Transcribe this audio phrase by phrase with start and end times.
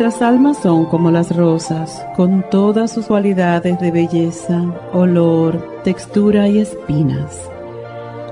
[0.00, 4.62] Nuestras almas son como las rosas, con todas sus cualidades de belleza,
[4.92, 7.50] olor, textura y espinas.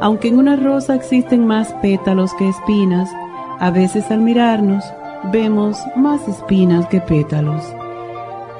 [0.00, 3.10] Aunque en una rosa existen más pétalos que espinas,
[3.58, 4.84] a veces al mirarnos
[5.32, 7.64] vemos más espinas que pétalos.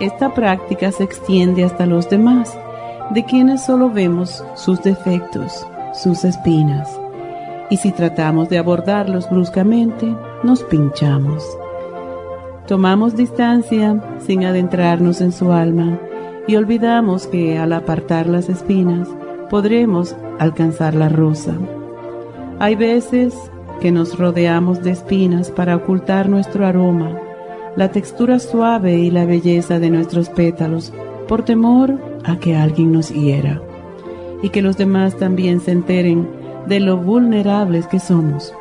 [0.01, 2.59] Esta práctica se extiende hasta los demás,
[3.11, 6.91] de quienes solo vemos sus defectos, sus espinas.
[7.71, 11.45] Y si tratamos de abordarlos bruscamente, nos pinchamos.
[12.67, 16.01] Tomamos distancia sin adentrarnos en su alma
[16.49, 19.09] y olvidamos que al apartar las espinas
[19.49, 21.55] podremos alcanzar la rosa.
[22.59, 23.35] Hay veces
[23.81, 27.17] que nos rodeamos de espinas para ocultar nuestro aroma,
[27.77, 30.93] la textura suave y la belleza de nuestros pétalos
[31.29, 33.63] por temor a que alguien nos hiera
[34.43, 36.29] y que los demás también se enteren
[36.67, 38.53] de lo vulnerables que somos.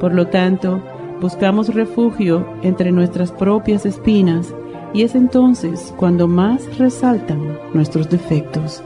[0.00, 0.80] Por lo tanto,
[1.20, 4.54] buscamos refugio entre nuestras propias espinas
[4.92, 8.82] y es entonces cuando más resaltan nuestros defectos.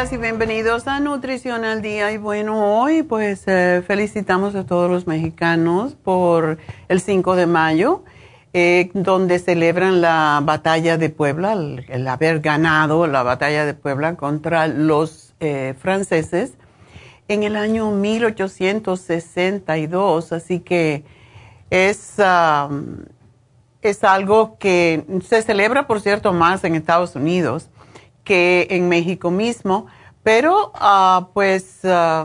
[0.00, 2.10] Y bienvenidos a Nutrición al Día.
[2.10, 6.56] Y bueno, hoy pues eh, felicitamos a todos los mexicanos por
[6.88, 8.02] el 5 de mayo,
[8.54, 14.68] eh, donde celebran la batalla de Puebla, el, haber ganado la batalla de Puebla contra
[14.68, 16.54] los eh, franceses
[17.28, 20.32] en el año 1862.
[20.32, 21.04] Así que
[21.68, 22.14] es,
[23.82, 27.68] es algo que se celebra, por cierto, más en Estados Unidos
[28.30, 29.88] que en México mismo,
[30.22, 32.24] pero ah, pues ah,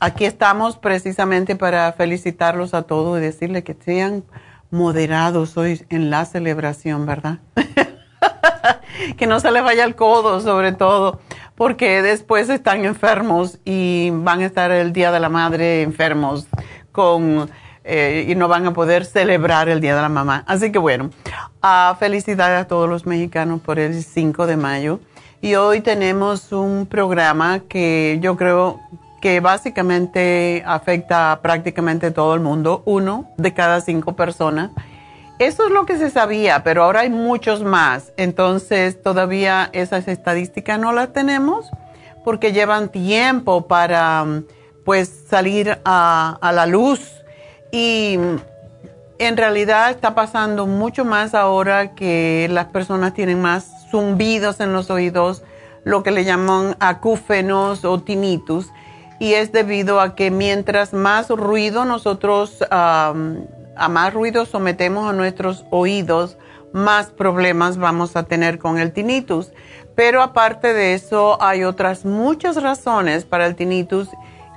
[0.00, 4.24] aquí estamos precisamente para felicitarlos a todos y decirles que sean
[4.72, 7.38] moderados hoy en la celebración, ¿verdad?
[9.16, 11.20] que no se les vaya el codo sobre todo,
[11.54, 16.48] porque después están enfermos y van a estar el Día de la Madre enfermos
[16.90, 17.48] con
[17.86, 20.42] eh, y no van a poder celebrar el Día de la Mamá.
[20.46, 21.10] Así que bueno,
[21.62, 25.00] uh, felicidades a todos los mexicanos por el 5 de mayo.
[25.40, 28.80] Y hoy tenemos un programa que yo creo
[29.20, 34.70] que básicamente afecta a prácticamente todo el mundo, uno de cada cinco personas.
[35.38, 38.12] Eso es lo que se sabía, pero ahora hay muchos más.
[38.16, 41.70] Entonces todavía esas estadísticas no las tenemos
[42.24, 44.24] porque llevan tiempo para
[44.84, 47.12] pues salir a, a la luz
[47.76, 48.18] y
[49.18, 54.88] en realidad está pasando mucho más ahora que las personas tienen más zumbidos en los
[54.88, 55.42] oídos,
[55.84, 58.70] lo que le llaman acúfenos o tinnitus,
[59.20, 63.12] y es debido a que mientras más ruido nosotros, a
[63.90, 66.38] más ruido sometemos a nuestros oídos,
[66.72, 69.52] más problemas vamos a tener con el tinnitus.
[69.94, 74.08] Pero aparte de eso, hay otras muchas razones para el tinnitus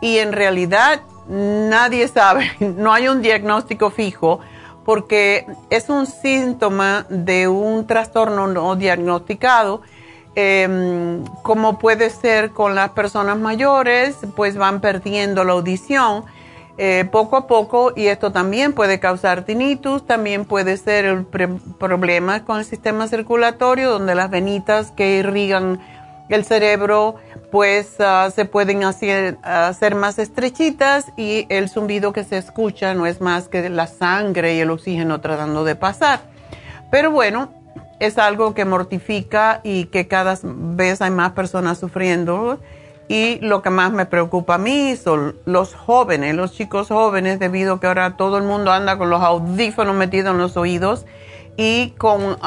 [0.01, 4.39] y en realidad nadie sabe, no hay un diagnóstico fijo
[4.83, 9.81] porque es un síntoma de un trastorno no diagnosticado,
[10.33, 16.23] em, como puede ser con las personas mayores, pues van perdiendo la audición
[16.79, 22.45] eh, poco a poco y esto también puede causar tinnitus, también puede ser el problema
[22.45, 25.79] con el sistema circulatorio, donde las venitas que irrigan
[26.29, 27.15] el cerebro
[27.51, 33.05] pues ah, se pueden hacer, hacer, más estrechitas y el zumbido que se escucha no
[33.05, 36.21] es más que la sangre y el oxígeno tratando de pasar.
[36.91, 37.49] Pero bueno,
[37.99, 42.59] es algo que mortifica y que cada vez hay más personas sufriendo.
[43.07, 47.75] Y lo que más me preocupa a mí son los jóvenes, los chicos jóvenes, debido
[47.75, 51.07] a que ahora todo el mundo anda con los audífonos metidos en los oídos
[51.57, 52.37] y con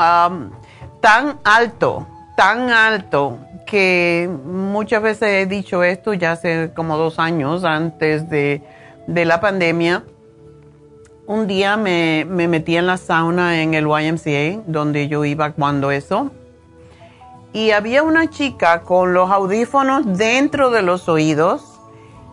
[1.01, 2.07] tan alto,
[2.37, 3.39] tan alto
[3.73, 8.61] que muchas veces he dicho esto ya hace como dos años antes de,
[9.07, 10.05] la pandemia.
[11.27, 15.91] Un día me, me, metí en la sauna en el YMCA, donde yo iba cuando
[15.91, 16.31] eso,
[17.55, 21.65] y había una chica con los audífonos dentro de los oídos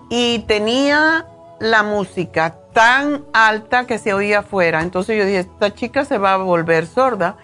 [0.10, 1.26] y tenía
[1.62, 4.82] la música tan alta que se oía afuera.
[4.82, 7.38] Entonces yo dije, esta chica se va a volver sorda.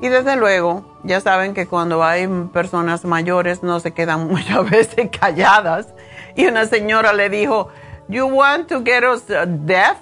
[0.00, 5.10] Y desde luego, ya saben que cuando hay personas mayores no se quedan muchas veces
[5.18, 5.88] calladas.
[6.36, 7.68] Y una señora le dijo,
[8.08, 9.96] You want to get us uh, deaf?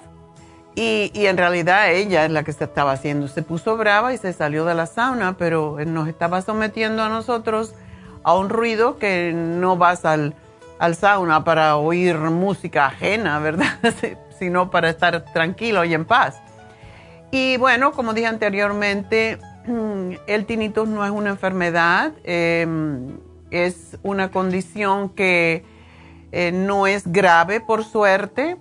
[0.75, 3.27] Y, y, en realidad ella es la que se estaba haciendo.
[3.27, 7.75] Se puso brava y se salió de la sauna, pero nos estaba sometiendo a nosotros
[8.23, 10.33] a un ruido que no vas al,
[10.79, 13.77] al sauna para oír música ajena, ¿verdad?
[14.39, 16.41] Sino para estar tranquilo y en paz.
[17.31, 23.17] Y bueno, como dije anteriormente, el tinnitus no es una enfermedad, em,
[23.51, 25.63] es una condición que
[26.31, 28.57] eh, no es grave por suerte,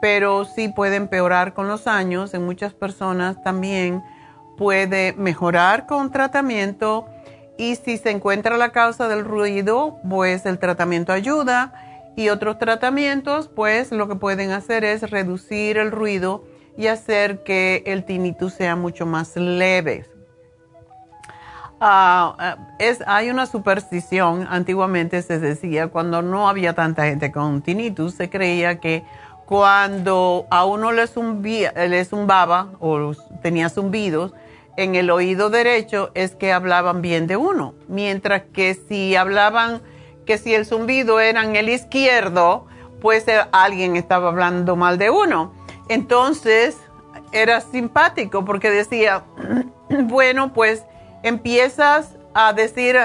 [0.00, 2.34] pero sí puede empeorar con los años.
[2.34, 4.02] En muchas personas también
[4.56, 7.06] puede mejorar con tratamiento
[7.56, 11.72] y si se encuentra la causa del ruido, pues el tratamiento ayuda
[12.16, 16.44] y otros tratamientos, pues lo que pueden hacer es reducir el ruido
[16.76, 20.13] y hacer que el tinnitus sea mucho más leve.
[21.80, 28.14] Ah, es, hay una superstición, antiguamente se decía, cuando no había tanta gente con tinnitus,
[28.14, 29.04] se creía que
[29.44, 31.04] cuando a uno le,
[31.88, 33.12] le zumbaba o
[33.42, 34.32] tenía zumbidos
[34.76, 39.82] en el oído derecho es que hablaban bien de uno, mientras que si hablaban
[40.26, 42.66] que si el zumbido era en el izquierdo,
[43.00, 45.52] pues eh, alguien estaba hablando mal de uno.
[45.88, 46.78] Entonces
[47.32, 49.24] era simpático porque decía,
[49.88, 50.84] bueno, pues
[51.24, 52.96] empiezas a decir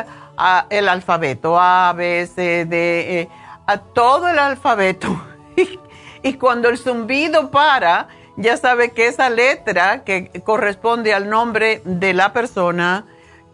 [0.69, 3.29] el alfabeto, A, B, C, D, E,
[3.65, 5.07] a todo el alfabeto.
[6.23, 12.13] y cuando el zumbido para, ya sabe que esa letra que corresponde al nombre de
[12.13, 13.05] la persona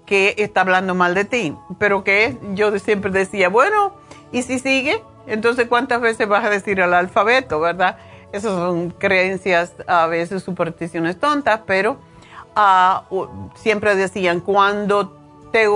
[0.06, 1.56] que está hablando mal de ti.
[1.80, 3.94] Pero que yo siempre decía, bueno,
[4.32, 5.02] ¿y si sigue?
[5.28, 7.98] Entonces, ¿cuántas veces vas a decir el alfabeto, verdad?
[8.32, 11.98] Esas son creencias, a veces supersticiones tontas, pero
[13.56, 15.18] siempre decían, cuando
[15.52, 15.68] te,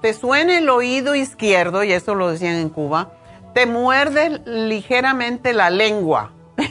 [0.00, 3.12] te suene el oído izquierdo, y eso lo decían en Cuba,
[3.54, 6.32] te muerdes ligeramente la lengua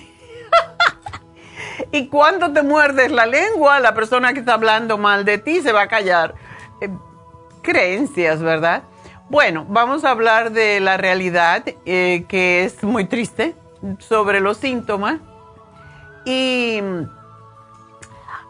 [1.91, 5.71] y cuando te muerdes la lengua, la persona que está hablando mal de ti se
[5.71, 6.35] va a callar.
[6.81, 6.89] Eh,
[7.61, 8.83] creencias, ¿verdad?
[9.29, 13.55] Bueno, vamos a hablar de la realidad, eh, que es muy triste,
[13.99, 15.19] sobre los síntomas.
[16.25, 16.79] Y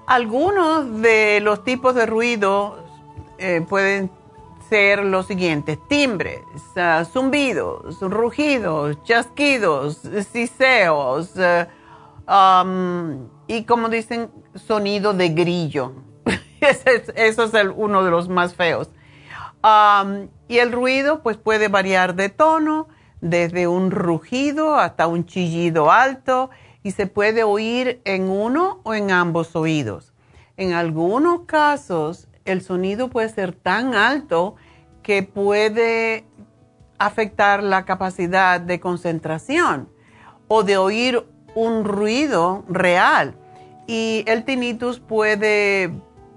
[0.08, 2.84] algunos de los tipos de ruido
[3.38, 4.12] eh, pueden
[4.70, 6.42] ser los siguientes, timbres,
[7.12, 11.34] zumbidos, rugidos, chasquidos, siseos,
[12.28, 15.94] Um, y como dicen, sonido de grillo.
[16.62, 18.90] Eso es el, uno de los más feos.
[20.48, 22.88] Y el ruido pues puede variar de tono,
[23.22, 26.52] desde un rugido hasta un chillido alto
[26.86, 30.14] y se puede oír en uno o en ambos oídos.
[30.56, 34.56] En algunos casos el sonido puede ser tan alto
[35.02, 36.26] que puede
[37.00, 39.90] afectar la capacidad de concentración
[40.48, 41.26] o de oír
[41.56, 43.34] un ruido real.
[43.88, 45.92] Y el tinnitus puede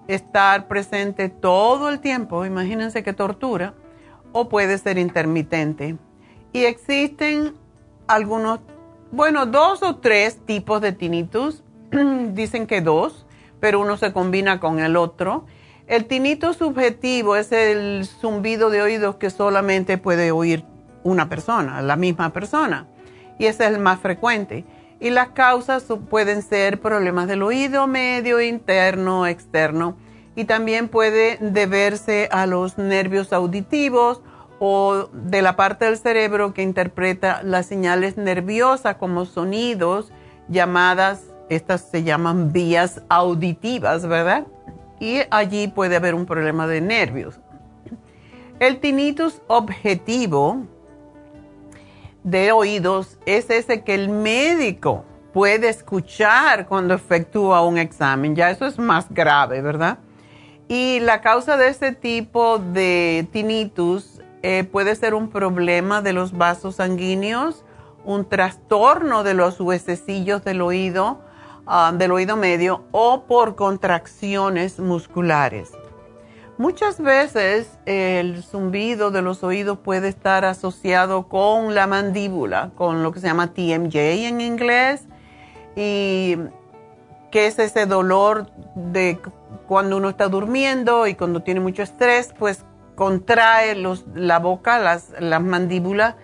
[0.06, 3.74] estar presente todo el tiempo, imagínense qué tortura,
[4.32, 5.98] o puede ser intermitente.
[6.54, 7.52] Y existen
[8.06, 8.60] algunos,
[9.10, 11.62] bueno, dos o tres tipos de tinnitus,
[12.32, 13.26] dicen que dos,
[13.60, 15.46] pero uno se combina con el otro.
[15.86, 20.64] El tinnitus subjetivo es el zumbido de oídos que solamente puede oír
[21.02, 22.86] una persona, la misma persona,
[23.38, 24.64] y ese es el más frecuente.
[25.00, 29.96] Y las causas pueden ser problemas del oído medio, interno, externo,
[30.36, 34.20] y también puede deberse a los nervios auditivos
[34.58, 40.12] o de la parte del cerebro que interpreta las señales nerviosas como sonidos
[40.48, 44.46] llamadas, estas se llaman vías auditivas, ¿verdad?
[45.00, 47.38] Y allí puede haber un problema de nervios.
[48.58, 50.66] El tinnitus objetivo
[52.24, 58.34] de oídos es ese que el médico puede escuchar cuando efectúa un examen.
[58.34, 59.98] Ya eso es más grave, ¿verdad?
[60.66, 66.36] Y la causa de este tipo de tinnitus eh, puede ser un problema de los
[66.36, 67.64] vasos sanguíneos,
[68.04, 71.20] un trastorno de los huesecillos del oído,
[71.66, 75.72] ah, del oído medio o por contracciones musculares.
[76.58, 83.12] Muchas veces el zumbido de los oídos puede estar asociado con la mandíbula, con lo
[83.12, 85.04] que se llama TMJ en inglés,
[85.76, 86.36] y
[87.30, 89.20] que es ese dolor de
[89.68, 92.64] cuando uno está durmiendo y cuando tiene mucho estrés, pues
[92.98, 93.80] contrae
[94.16, 96.16] la boca, las, las mandíbulas,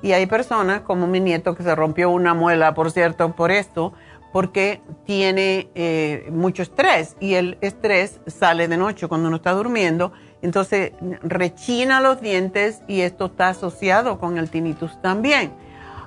[0.00, 3.92] y hay personas como mi nieto que se rompió una muela, por cierto, por esto,
[4.32, 10.14] porque tiene eh, mucho estrés y el estrés sale de noche cuando uno está durmiendo,
[10.40, 15.52] entonces rechina los dientes y esto está asociado con el tinnitus también.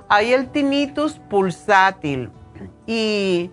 [0.08, 2.30] Hay el tinnitus pulsátil
[2.84, 3.52] y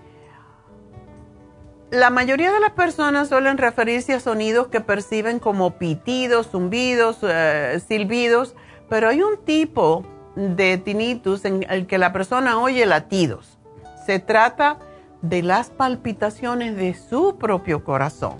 [1.93, 7.79] la mayoría de las personas suelen referirse a sonidos que perciben como pitidos, zumbidos, eh,
[7.87, 8.55] silbidos,
[8.89, 10.03] pero hay un tipo
[10.35, 13.59] de tinnitus en el que la persona oye latidos
[14.05, 14.79] se trata
[15.21, 18.37] de las palpitaciones de su propio corazón.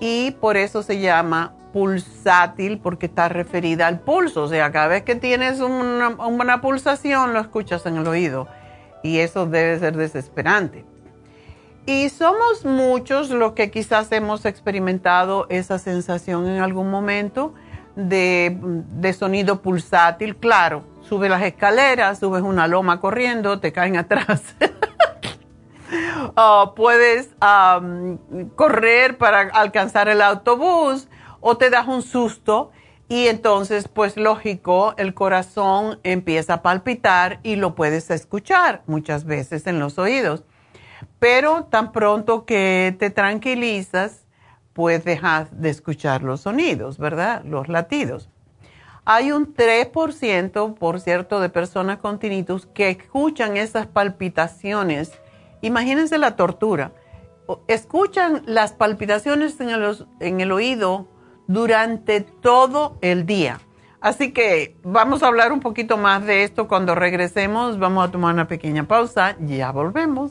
[0.00, 4.44] Y por eso se llama pulsátil porque está referida al pulso.
[4.44, 8.46] O sea, cada vez que tienes una, pulsación lo escuchas en el oído.
[9.02, 10.84] Y eso debe ser desesperante.
[11.88, 17.54] Y somos muchos los que quizás hemos experimentado esa sensación en algún momento
[17.96, 20.36] de, de sonido pulsátil.
[20.36, 24.42] Claro, subes las escaleras, subes una loma corriendo, te caen atrás.
[26.76, 27.30] puedes
[28.54, 31.08] correr para alcanzar el autobús
[31.40, 32.70] o te das un susto
[33.08, 39.66] y entonces, pues lógico, el corazón empieza a palpitar y lo puedes escuchar muchas veces
[39.66, 40.44] en los oídos.
[41.18, 44.24] Pero tan pronto que te tranquilizas,
[44.72, 47.42] pues dejas de escuchar los sonidos, ¿verdad?
[47.44, 48.28] Los latidos.
[49.04, 55.12] Hay un 3%, por cierto, de personas con tinnitus que escuchan esas palpitaciones.
[55.62, 56.92] Imagínense la tortura.
[57.66, 61.08] Escuchan las palpitaciones en el, en el oído
[61.46, 63.60] durante todo el día.
[64.00, 67.78] Así que vamos a hablar un poquito más de esto cuando regresemos.
[67.78, 69.36] Vamos a tomar una pequeña pausa.
[69.40, 70.30] Ya volvemos.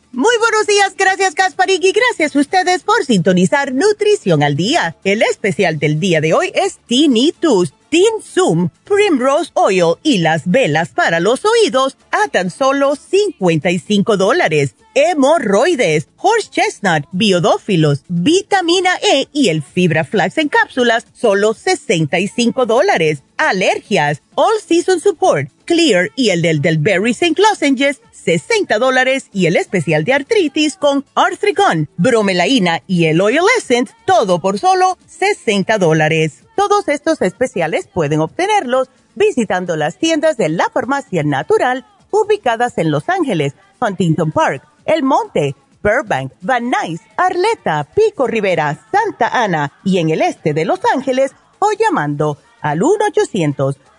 [0.13, 4.97] Muy buenos días, gracias Gasparig y gracias a ustedes por sintonizar Nutrición al Día.
[5.05, 10.89] El especial del día de hoy es Tinnitus Teen Zoom, Primrose Oil y las velas
[10.89, 14.75] para los oídos a tan solo 55 dólares.
[14.95, 23.23] Hemorroides, Horse Chestnut, Biodófilos, Vitamina E y el Fibra Flax en cápsulas, solo 65 dólares.
[23.37, 27.41] Alergias, All Season Support, Clear y el del Berry St.
[27.41, 33.93] Lozenges, 60 dólares y el especial de artritis con Arthrigon, bromelaína y el Oil Essence,
[34.05, 36.43] todo por solo 60 dólares.
[36.57, 43.07] Todos estos especiales pueden obtenerlos visitando las tiendas de la farmacia natural ubicadas en Los
[43.07, 50.09] Ángeles, Huntington Park, El Monte, Burbank, Van Nuys, Arleta, Pico Rivera, Santa Ana y en
[50.09, 52.83] el este de Los Ángeles o llamando al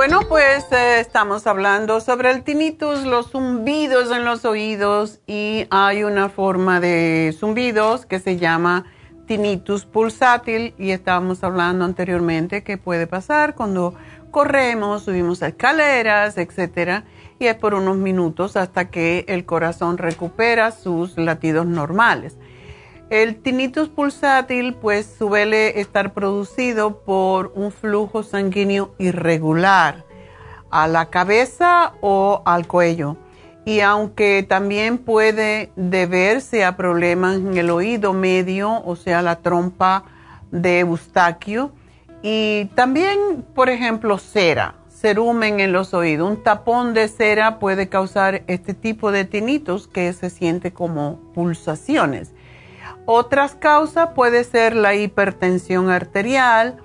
[0.00, 6.04] Bueno, pues eh, estamos hablando sobre el tinnitus, los zumbidos en los oídos y hay
[6.04, 8.86] una forma de zumbidos que se llama
[9.26, 13.94] tinnitus pulsátil y estábamos hablando anteriormente que puede pasar cuando
[14.30, 17.04] corremos, subimos escaleras, etcétera,
[17.38, 22.38] y es por unos minutos hasta que el corazón recupera sus latidos normales.
[23.10, 30.04] El tinnitus pulsátil pues suele estar producido por un flujo sanguíneo irregular
[30.70, 33.16] a la cabeza o al cuello.
[33.64, 40.04] Y aunque también puede deberse a problemas en el oído medio, o sea, la trompa
[40.52, 41.72] de Eustaquio,
[42.22, 46.30] y también, por ejemplo, cera, cerumen en los oídos.
[46.30, 52.32] Un tapón de cera puede causar este tipo de tinnitus que se siente como pulsaciones.
[53.06, 56.78] Otras causas puede ser la hipertensión arterial,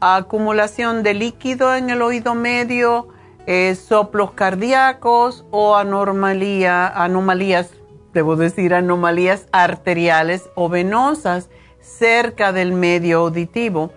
[0.00, 3.08] acumulación de líquido en el oído medio,
[3.46, 7.70] eh, soplos cardíacos o anomalía, anomalías,
[8.12, 11.48] debo decir, anomalías arteriales o venosas
[11.80, 13.90] cerca del medio auditivo.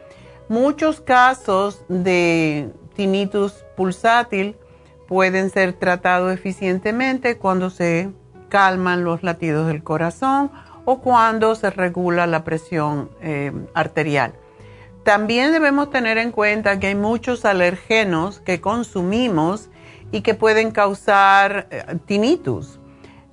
[0.49, 4.55] Muchos casos de tinnitus pulsátil
[5.07, 8.09] pueden ser tratados eficientemente cuando se
[8.49, 10.51] calman los latidos del corazón
[10.85, 14.33] o cuando se regula la presión eh, arterial.
[15.03, 19.69] También debemos tener en cuenta que hay muchos alergenos que consumimos
[20.11, 22.79] y que pueden causar eh, tinnitus.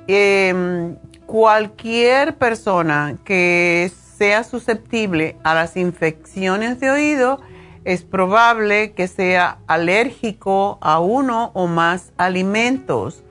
[0.06, 7.40] Em, cualquier persona que sea susceptible a las infecciones de oído
[7.84, 13.22] es probable que sea alérgico a uno o más alimentos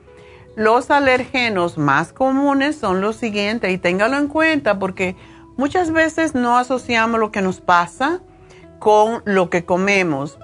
[0.58, 5.14] los alergenos más comunes son los siguientes y téngalo en cuenta porque
[5.56, 8.22] muchas veces no asociamos lo que nos pasa
[8.80, 10.36] con lo que comemos.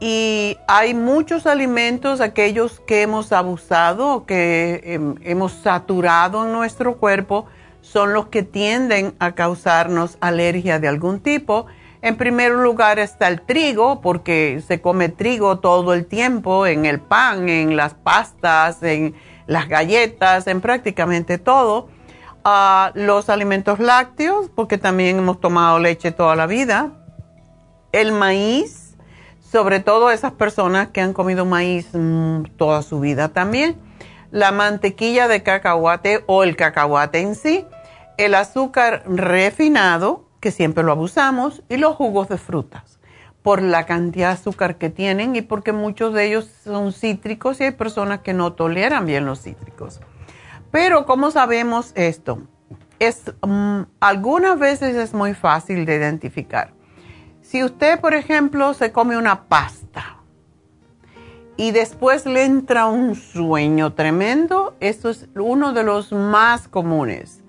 [0.00, 7.44] Y hay muchos alimentos, aquellos que hemos abusado, que em, hemos saturado en nuestro cuerpo,
[7.82, 11.66] son los que tienden a causarnos alergia de algún tipo.
[12.00, 17.00] En primer lugar está el trigo, porque se come trigo todo el tiempo en el
[17.00, 19.14] pan, en las pastas, en
[19.48, 21.88] las galletas, en prácticamente todo.
[22.94, 26.92] Los alimentos lácteos, porque también hemos tomado leche toda la vida.
[27.90, 28.96] El maíz,
[29.40, 33.76] sobre todo esas personas que han comido maíz mm, toda su vida también.
[34.30, 37.66] La mantequilla de cacahuate o el cacahuate en sí.
[38.18, 41.62] El azúcar refinado, que siempre lo abusamos.
[41.68, 42.97] Y los jugos de frutas
[43.48, 47.64] por la cantidad de azúcar que tienen y porque muchos de ellos son cítricos y
[47.64, 50.00] hay personas que no toleran bien los cítricos.
[50.70, 52.42] Pero ¿cómo sabemos esto?
[52.98, 56.74] Es, mm, algunas veces es muy fácil de identificar.
[57.40, 60.18] Si usted, por ejemplo, se come una pasta
[61.56, 67.42] y después le entra un sueño tremendo, esto es uno de los más comunes.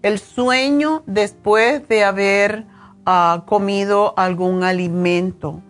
[0.00, 2.64] El sueño después de haber
[3.06, 5.60] ha comido algún alimento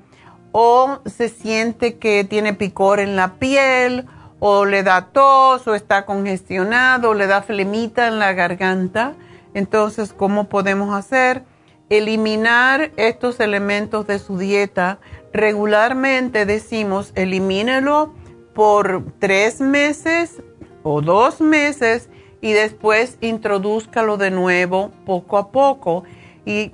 [0.52, 4.06] o se siente que tiene picor en la piel
[4.38, 9.14] o le da tos o está congestionado o le da flemita en la garganta.
[9.52, 11.44] Entonces, ¿cómo podemos hacer?
[11.90, 14.98] eliminar estos elementos de su dieta.
[15.32, 18.14] Regularmente decimos elimínelo
[18.54, 20.42] por tres meses
[20.82, 22.08] o dos meses
[22.40, 26.04] y después introduzcalo de nuevo poco a poco.
[26.44, 26.72] Y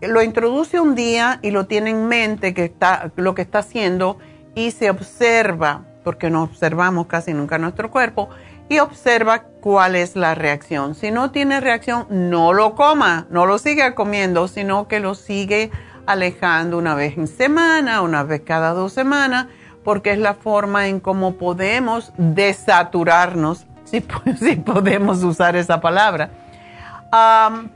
[0.00, 4.18] lo introduce un día y lo tiene en mente que está, lo que está haciendo
[4.54, 8.28] y se observa, porque no observamos casi nunca nuestro cuerpo,
[8.68, 10.94] y observa cuál es la reacción.
[10.94, 15.70] Si no tiene reacción, no lo coma, no lo siga comiendo, sino que lo sigue
[16.06, 19.46] alejando una vez en semana, una vez cada dos semanas,
[19.84, 24.04] porque es la forma en cómo podemos desaturarnos, si,
[24.38, 26.30] si podemos usar esa palabra.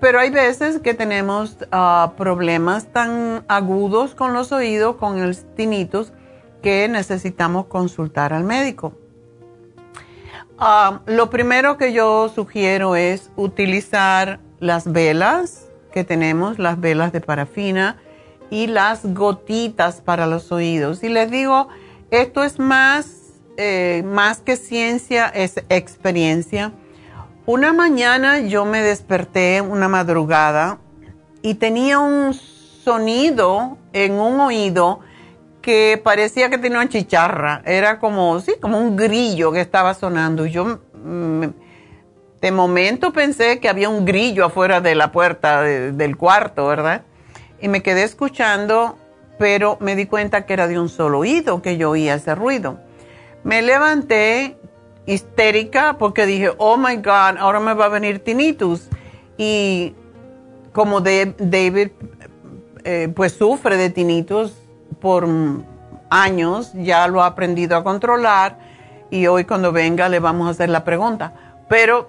[0.01, 6.13] Pero hay veces que tenemos ah, problemas tan agudos con los oídos, con el tinnitus,
[6.63, 8.95] que necesitamos consultar al médico.
[11.07, 17.99] Lo primero que yo sugiero es utilizar las velas que tenemos, las velas de parafina
[18.51, 21.03] y las gotitas para los oídos.
[21.03, 21.69] Y les digo,
[22.11, 26.73] esto es más, eh, más que ciencia, es experiencia.
[27.47, 30.79] Una mañana yo me desperté una madrugada
[31.43, 35.01] y tenía un sonido en un oído
[35.61, 37.61] que parecía que tenía una chicharra.
[37.67, 40.47] Era como, sí, como un grillo que estaba sonando.
[40.47, 41.45] Yo mm,
[42.41, 47.03] de momento pensé que había un grillo afuera de la puerta del cuarto, ¿verdad?
[47.61, 48.97] Y me quedé escuchando,
[49.39, 52.81] pero me di cuenta que era de un solo oído que yo oía ese ruido.
[53.43, 54.57] Me levanté
[55.07, 58.89] histérica porque dije, oh my God, ahora me va a venir tinnitus.
[59.37, 59.95] Y
[60.73, 61.89] como David
[62.85, 64.55] eh, pues sufre de tinnitus,
[65.01, 65.29] por
[66.09, 68.59] años, ya lo ha aprendido a controlar
[69.11, 71.35] y hoy cuando venga le vamos a hacer la pregunta.
[71.69, 72.09] Pero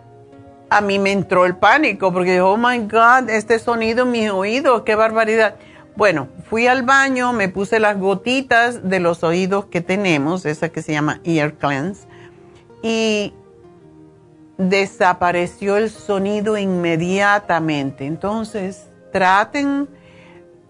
[0.69, 4.84] a mí me entró el pánico porque oh my God, este sonido en mis oídos,
[4.84, 5.55] qué barbaridad.
[5.95, 10.81] Bueno, fui al baño, me puse las gotitas de los oídos que tenemos, esa que
[10.81, 12.08] se llama Ear Cleanse,
[12.85, 13.33] y
[14.59, 18.05] desapareció el sonido inmediatamente.
[18.05, 19.89] Entonces, traten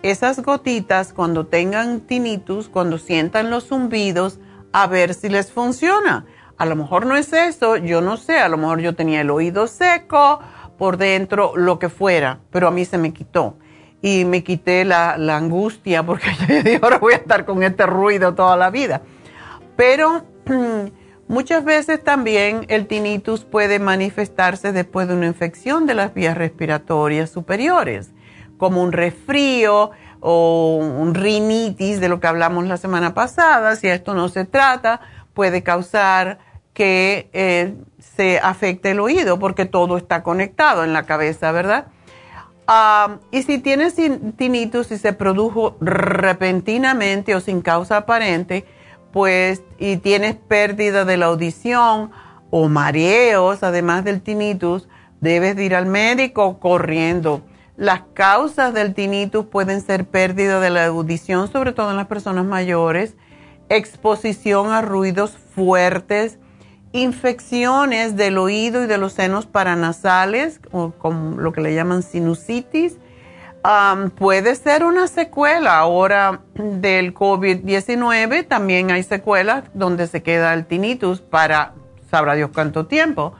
[0.01, 4.39] esas gotitas cuando tengan tinnitus, cuando sientan los zumbidos,
[4.71, 6.25] a ver si les funciona.
[6.57, 9.29] A lo mejor no es eso, yo no sé, a lo mejor yo tenía el
[9.29, 10.39] oído seco,
[10.77, 13.57] por dentro, lo que fuera, pero a mí se me quitó.
[14.01, 18.35] Y me quité la, angustia porque yo dije, ahora voy a estar con este ruido
[18.35, 19.01] toda la vida.
[19.75, 20.23] Pero
[21.27, 27.29] muchas veces también el tinnitus puede manifestarse después de una infección de las vías respiratorias
[27.29, 28.11] superiores
[28.57, 34.13] como un resfrío o un rinitis de lo que hablamos la semana pasada, si esto
[34.13, 35.01] no se trata,
[35.33, 36.39] puede causar
[36.73, 41.87] que eh, se afecte el oído porque todo está conectado en la cabeza, ¿verdad?
[42.67, 43.95] Ah, y si tienes
[44.37, 48.65] tinnitus y se produjo repentinamente o sin causa aparente,
[49.15, 52.11] pues y tienes pérdida de la audición
[52.51, 54.87] o mareos, además del tinnitus,
[55.21, 57.41] debes ir al médico corriendo
[57.77, 62.45] las causas del tinnitus pueden ser pérdida de la audición, sobre todo en las personas
[62.45, 63.15] mayores,
[63.67, 66.37] exposición a ruidos fuertes,
[66.93, 72.97] infecciones del oído y de los senos paranasales, o con lo que le llaman sinusitis.
[74.17, 81.21] Puede ser una secuela ahora del COVID-19, también hay secuelas donde se queda el tinnitus
[81.21, 81.73] para
[82.09, 83.33] sabrá Dios cuánto tiempo.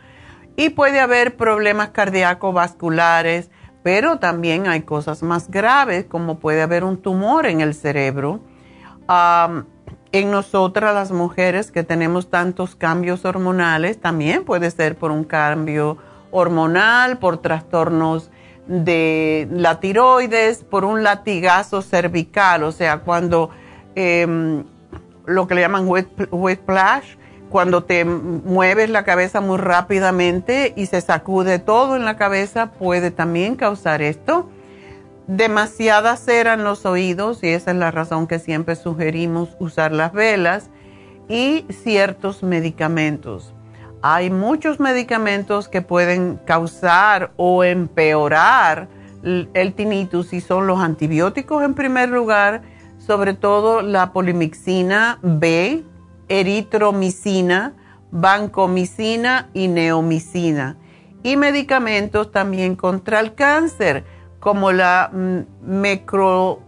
[0.55, 3.49] Y puede haber problemas cardíaco-vasculares,
[3.83, 8.41] pero también hay cosas más graves, como puede haber un tumor en el cerebro.
[10.11, 15.97] en nosotras las mujeres que tenemos tantos cambios hormonales, también puede ser por un cambio
[16.31, 18.31] hormonal, por trastornos
[18.67, 23.49] de la tiroides, por un latigazo cervical, o sea, cuando
[23.95, 24.63] em,
[25.25, 27.15] lo que le llaman whiplash,
[27.49, 33.11] cuando te mueves la cabeza muy rápidamente y se sacude todo en la cabeza, puede
[33.11, 34.49] también causar esto.
[35.27, 40.11] Demasiada cera en los oídos, y esa es la razón que siempre sugerimos usar las
[40.11, 40.69] velas,
[41.27, 43.54] y ciertos medicamentos.
[44.07, 48.87] Hay muchos medicamentos que pueden causar o empeorar
[49.23, 52.61] el tinnitus y son los antibióticos en primer lugar,
[52.99, 55.83] sobre todo la polimixina B,
[56.27, 57.73] eritromicina,
[58.11, 60.77] vancomicina y neomicina.
[61.23, 64.03] Y medicamentos también contra el cáncer,
[64.39, 65.09] como la
[65.63, 66.61] micro,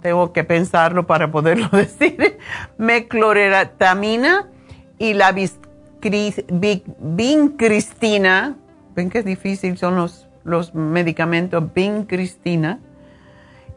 [0.00, 2.38] tengo que pensarlo para poderlo decir,
[2.78, 4.48] mecloretamina
[4.98, 5.34] y la
[6.98, 8.56] vincristina.
[8.94, 11.64] Ven que es difícil son los los medicamentos
[12.06, 12.78] Cristina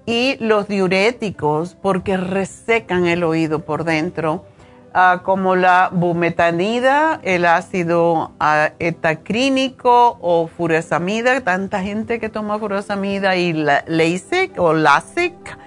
[0.05, 4.45] y los diuréticos porque resecan el oído por dentro,
[4.93, 13.35] ah, como la bumetanida, el ácido uh, etacrínico o furosamida, tanta gente que toma furosamida
[13.35, 15.57] y la LASIK o LASIK,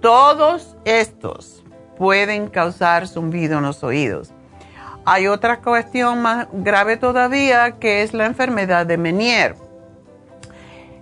[0.00, 1.62] todos estos
[1.98, 4.33] pueden causar zumbido en los oídos.
[5.06, 9.54] Hay otra cuestión más grave todavía que es la enfermedad de Menier.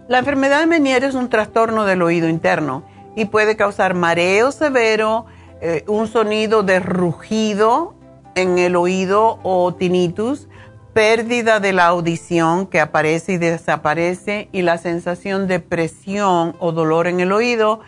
[0.09, 2.85] La enfermedad de Menier es un trastorno del oído interno
[3.15, 5.27] y puede causar mareo severo,
[5.61, 7.95] eh, un sonido de rugido
[8.35, 10.49] en el oído o tinnitus,
[10.93, 17.07] pérdida de la audición que aparece y desaparece y la sensación de presión o dolor
[17.07, 17.81] en el oído.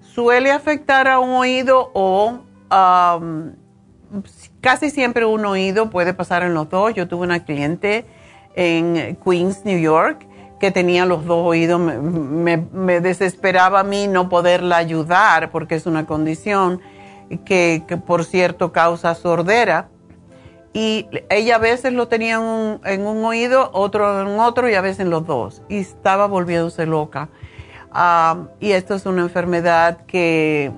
[0.00, 2.40] Suele afectar a un oído o
[4.62, 6.94] casi siempre un oído puede pasar en los dos.
[6.94, 8.06] Yo tuve una cliente
[8.54, 10.26] en Queens, New York,
[10.58, 11.78] que tenía los dos oídos.
[11.78, 12.56] Me,
[13.00, 16.80] desesperaba a mí no poderla ayudar porque es una condición
[17.44, 19.88] que, por cierto, causa sordera.
[20.72, 22.36] Y ella a veces lo tenía
[22.84, 25.60] en un, oído, otro en otro y a veces en los dos.
[25.68, 27.28] Y estaba volviéndose loca.
[27.90, 30.72] Ah, y esto es una enfermedad que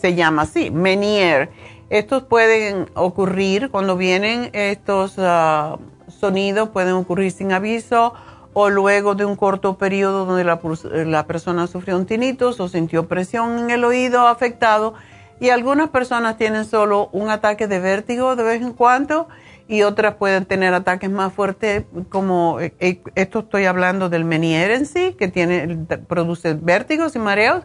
[0.00, 1.50] se llama así, Menier
[1.90, 8.14] estos pueden ocurrir cuando vienen estos ah, sonidos, pueden ocurrir sin aviso
[8.54, 13.58] o luego de un corto periodo donde la, persona sufrió un tinnitus o sintió presión
[13.58, 14.94] en el oído afectado.
[15.40, 19.28] Y algunas personas tienen solo un ataque de vértigo de vez en cuando
[19.66, 24.70] y otras pueden tener ataques más fuertes, como eh, eh, esto estoy hablando del Menier
[24.70, 27.64] en sí, que tiene, produce vértigos y mareos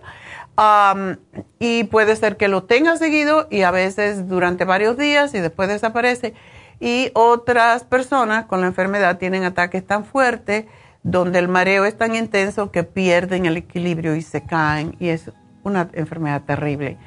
[1.60, 5.70] y puede ser que lo tenga seguido y a veces durante varios días y después
[5.70, 6.34] desaparece.
[6.80, 10.66] Y otras personas con la enfermedad tienen ataques tan fuertes
[11.04, 15.32] donde el mareo es tan intenso que pierden el equilibrio y se caen y es
[15.64, 16.98] una enfermedad terrible.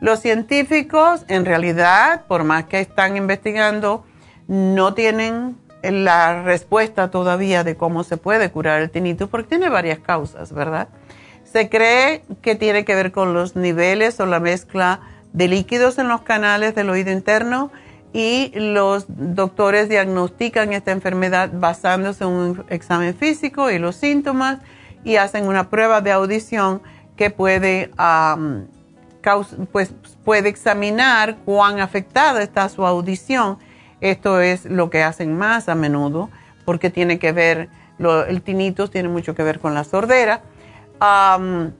[0.00, 4.04] Los científicos en realidad, por más que están investigando,
[4.46, 9.98] no tienen la respuesta todavía de cómo se puede curar el tinnitus porque tiene varias
[9.98, 10.88] causas, ¿verdad?
[11.52, 15.00] Se cree que tiene que ver con los niveles o la mezcla
[15.32, 17.70] de líquidos en los canales del oído interno
[18.12, 24.58] y los doctores diagnostican esta enfermedad basándose en un examen físico y los síntomas
[25.04, 26.82] y hacen una prueba de audición
[27.16, 27.90] que puede,
[29.72, 33.58] pues, puede examinar cuán afectada está su audición.
[34.00, 36.30] Esto es lo que hacen más a menudo
[36.64, 40.42] porque tiene que ver, el tinnitus tiene mucho que ver con la sordera
[41.00, 41.72] a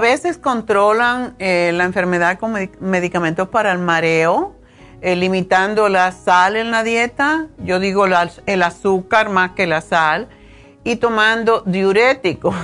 [0.00, 4.54] veces controlan eh, la enfermedad con medicamentos para el mareo,
[5.00, 10.28] eh, limitando la sal en la dieta, yo digo el azúcar más que la sal,
[10.84, 12.54] y tomando diurético.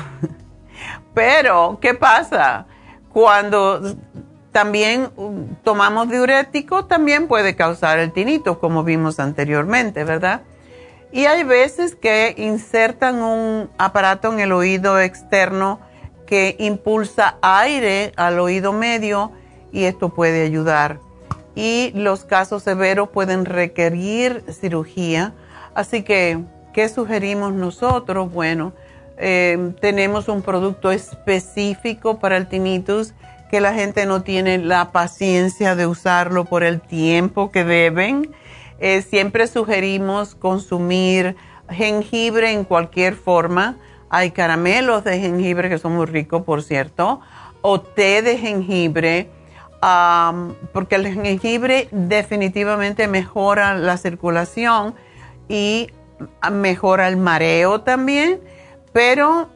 [1.14, 2.66] Pero, ¿qué pasa?
[3.12, 3.96] Cuando
[4.52, 10.42] también um, tomamos diurético, también puede causar el tinito, como vimos anteriormente, ¿verdad?
[11.10, 15.80] Y hay veces que insertan un aparato en el oído externo
[16.26, 19.32] que impulsa aire al oído medio
[19.72, 21.00] y esto puede ayudar.
[21.54, 25.32] Y los casos severos pueden requerir cirugía.
[25.74, 26.40] Así que,
[26.74, 28.30] ¿qué sugerimos nosotros?
[28.30, 28.74] Bueno,
[29.16, 33.14] eh, tenemos un producto específico para el tinnitus
[33.50, 38.30] que la gente no tiene la paciencia de usarlo por el tiempo que deben
[38.80, 41.36] eh, siempre sugerimos consumir
[41.70, 43.76] jengibre en cualquier forma.
[44.10, 47.20] Hay caramelos de jengibre que son muy ricos, por cierto,
[47.60, 49.30] o té de jengibre,
[50.72, 54.94] porque el jengibre definitivamente mejora la circulación
[55.48, 55.88] y
[56.50, 58.40] mejora el mareo también,
[58.92, 59.48] pero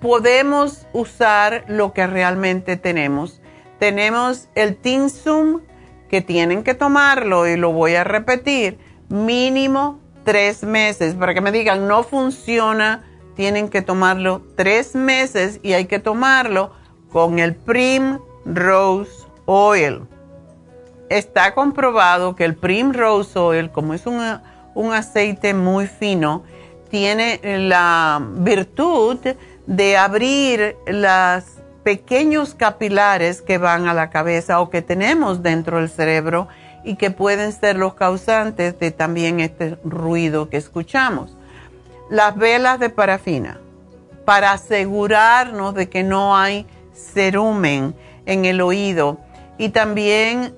[0.00, 3.40] podemos usar lo que realmente tenemos.
[3.78, 5.60] Tenemos el Tinsum
[6.08, 11.14] que tienen que tomarlo, y lo voy a repetir, mínimo tres meses.
[11.14, 16.72] Para que me digan, no funciona, tienen que tomarlo tres meses y hay que tomarlo
[17.12, 20.02] con el Prim Rose Oil.
[21.08, 26.42] Está comprobado que el Prim Rose Oil, como es un aceite muy fino,
[26.90, 29.18] tiene la virtud
[29.66, 35.88] de abrir las pequeños capilares que van a la cabeza o que tenemos dentro del
[35.88, 36.48] cerebro
[36.84, 41.36] y que pueden ser los causantes de también este ruido que escuchamos.
[42.10, 43.60] Las velas de parafina,
[44.24, 47.94] para asegurarnos de que no hay cerumen
[48.26, 49.18] en el oído
[49.56, 50.54] y también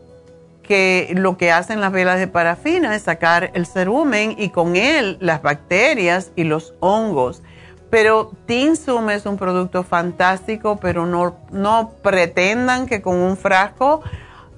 [0.63, 5.17] que lo que hacen las velas de parafina es sacar el cerumen y con él
[5.21, 7.43] las bacterias y los hongos.
[7.91, 14.03] Pero Tinsum es un producto fantástico, pero no, no pretendan que con un frasco.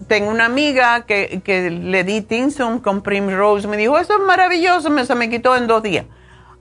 [0.07, 4.91] Tengo una amiga que, que le di Tinsum con Primrose, me dijo, eso es maravilloso,
[4.91, 6.07] me, se me quitó en dos días.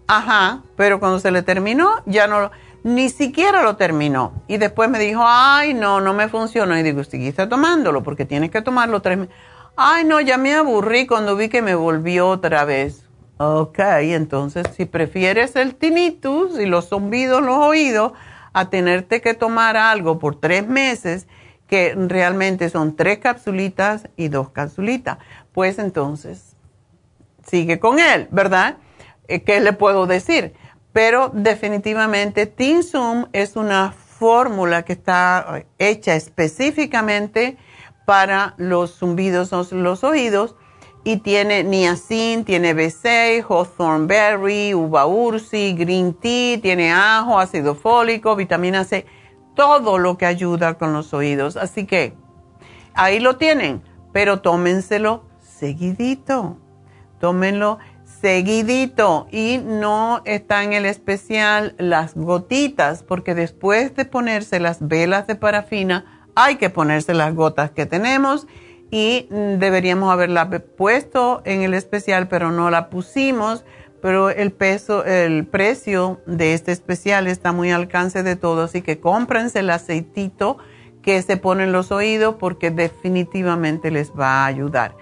[0.08, 2.52] Ajá, pero cuando se le terminó, ya no
[2.84, 4.34] ni siquiera lo terminó.
[4.48, 6.78] Y después me dijo, ay, no, no me funcionó.
[6.78, 9.36] Y digo, está tomándolo porque tienes que tomarlo tres meses.
[9.76, 13.06] Ay, no, ya me aburrí cuando vi que me volvió otra vez.
[13.44, 18.14] Ok, entonces si prefieres el tinnitus y los zumbidos en los oídos
[18.54, 21.28] a tenerte que tomar algo por tres meses,
[21.66, 25.18] que realmente son tres capsulitas y dos capsulitas,
[25.54, 26.56] pues entonces
[27.48, 28.78] sigue con él, ¿verdad?
[29.28, 30.54] Eh, ¿Qué le puedo decir?
[30.94, 37.58] pero definitivamente Tinsum es una fórmula que está hecha específicamente
[38.06, 40.56] para los zumbidos en los oídos
[41.04, 48.36] y tiene niacin, tiene B6, hawthorn berry, uva ursi, green tea, tiene ajo, ácido fólico,
[48.36, 49.06] vitamina C,
[49.56, 51.58] todo lo que ayuda con los oídos.
[51.58, 52.14] Así que
[52.94, 53.82] ahí lo tienen,
[54.14, 56.58] pero tómenselo seguidito.
[57.20, 57.78] Tómenlo
[58.22, 65.28] seguidito y no está en el especial las gotitas porque después de ponerse las velas
[65.28, 68.48] de parafina hay que ponerse las gotas que tenemos
[68.92, 73.66] y deberíamos haberla puesto en el especial pero no la pusimos.
[74.02, 78.82] Pero el peso el precio de este especial está muy al alcance de todos así
[78.82, 80.58] que cómprense el aceitito
[81.04, 84.96] que se pone en los oídos porque definitivamente les va a ayudar.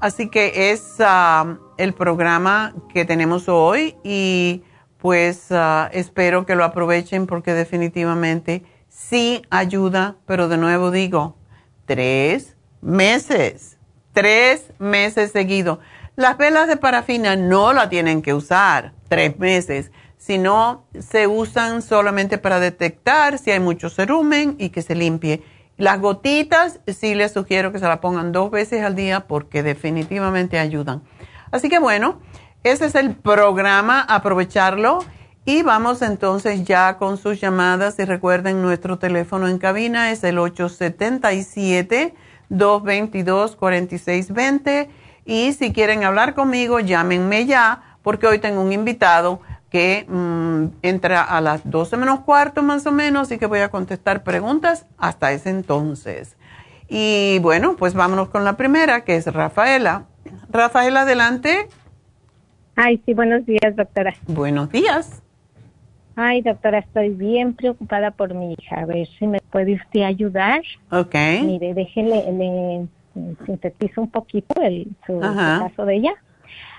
[0.00, 4.62] Así que es ah, el programa que tenemos hoy y
[4.98, 11.36] pues ah, espero que lo aprovechen porque definitivamente sí ayuda, pero de nuevo digo,
[11.86, 12.55] tres
[12.86, 13.76] meses,
[14.12, 15.80] tres meses seguidos.
[16.14, 22.38] Las velas de parafina no la tienen que usar tres meses, sino se usan solamente
[22.38, 25.42] para detectar si hay mucho cerumen y que se limpie.
[25.76, 30.58] Las gotitas sí les sugiero que se la pongan dos veces al día porque definitivamente
[30.58, 31.02] ayudan.
[31.50, 32.20] Así que bueno,
[32.62, 35.00] ese es el programa, aprovecharlo.
[35.44, 37.98] Y vamos entonces ya con sus llamadas.
[37.98, 40.38] Y recuerden, nuestro teléfono en cabina es el
[42.50, 44.88] 877-222-4620.
[45.24, 51.22] Y si quieren hablar conmigo, llámenme ya, porque hoy tengo un invitado que mm, entra
[51.22, 55.32] a las 12 menos cuarto más o menos y que voy a contestar preguntas hasta
[55.32, 56.36] ese entonces.
[56.88, 60.04] Y bueno, pues vámonos con la primera, que es Rafaela.
[60.48, 61.68] Rafael, adelante.
[62.76, 64.14] Ay, sí, buenos días, doctora.
[64.28, 65.22] Buenos días.
[66.16, 68.80] Ay, doctora, estoy bien preocupada por mi hija.
[68.80, 70.62] A ver si me puede usted ayudar.
[70.90, 71.14] Ok.
[71.42, 72.86] Mire, déjele, le,
[73.44, 76.14] sintetizo un poquito el, su, caso de ella.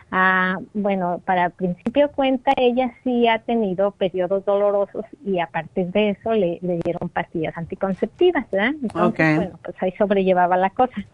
[0.10, 6.34] Ah, bueno, para principio cuenta, ella sí ha tenido periodos dolorosos y aparte de eso
[6.34, 8.73] le, le dieron pastillas anticonceptivas, ¿verdad?
[8.82, 11.06] Entonces, bueno, pues ahí sobrellevaba la cosa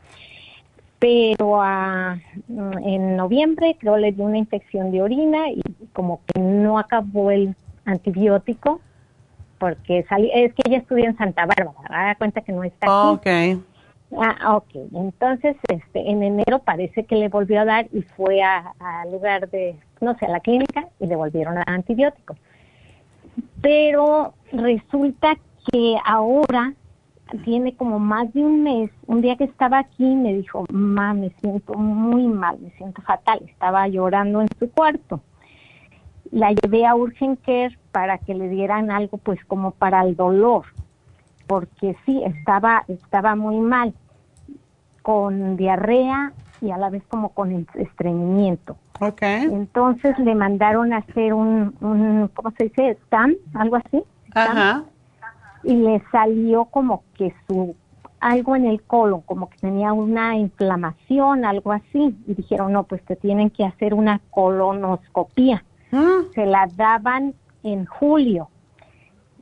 [1.03, 6.79] pero ah, en noviembre creo le dio una infección de orina y como que no
[6.79, 8.81] acabó el antibiótico
[9.63, 13.15] porque salí, es que ella estudia en Santa Bárbara, da cuenta que no está aquí.
[13.15, 13.63] Okay.
[14.17, 14.75] Ah, ok.
[14.93, 19.75] Entonces, este, en enero parece que le volvió a dar y fue al lugar de,
[20.01, 22.35] no sé, a la clínica y le volvieron a antibiótico.
[23.61, 25.35] Pero resulta
[25.71, 26.73] que ahora
[27.45, 31.29] tiene como más de un mes, un día que estaba aquí me dijo, ma, me
[31.41, 35.21] siento muy mal, me siento fatal, estaba llorando en su cuarto.
[36.33, 40.65] La llevé a Urgent Care para que le dieran algo pues como para el dolor,
[41.47, 43.93] porque sí, estaba, estaba muy mal,
[45.01, 48.77] con diarrea y a la vez como con estreñimiento.
[48.99, 49.43] Okay.
[49.43, 52.97] Entonces le mandaron a hacer un, un ¿cómo se dice?
[53.05, 53.35] ¿Scan?
[53.53, 54.03] Algo así.
[54.33, 54.83] Ajá
[55.63, 57.75] y le salió como que su
[58.19, 63.03] algo en el colon, como que tenía una inflamación, algo así, y dijeron, no, pues
[63.03, 65.65] te tienen que hacer una colonoscopía.
[66.33, 67.33] Se la daban
[67.63, 68.49] en julio.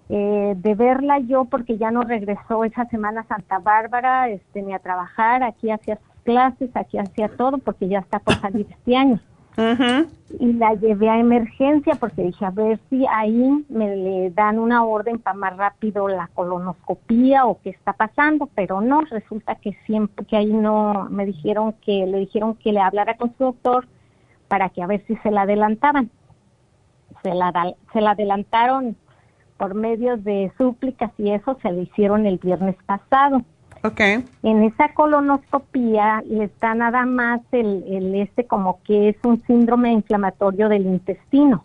[0.10, 4.74] Eh, de verla yo, porque ya no regresó esa semana a Santa Bárbara, este, ni
[4.74, 8.98] a trabajar, aquí hacía sus clases, aquí hacía todo, porque ya está por salir este
[8.98, 9.22] año
[10.40, 14.84] y la llevé a emergencia porque dije a ver si ahí me le dan una
[14.86, 20.26] orden para más rápido la colonoscopía o qué está pasando, pero no, resulta que siempre
[20.26, 23.88] que ahí no me dijeron que le dijeron que le hablara con su doctor
[24.48, 26.10] para que a ver si se la adelantaban.
[27.24, 28.96] Se la se la adelantaron
[29.58, 33.44] por medio de súplicas y eso se le hicieron el viernes pasado.
[33.84, 34.24] Okay.
[34.44, 40.70] En esa colonoscopía está nada más el, el este como que es un síndrome inflamatorio
[40.70, 41.64] del intestino.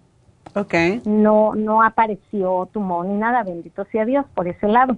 [0.54, 1.02] Okay.
[1.04, 4.96] No, no apareció tumor ni nada, bendito sea Dios, por ese lado.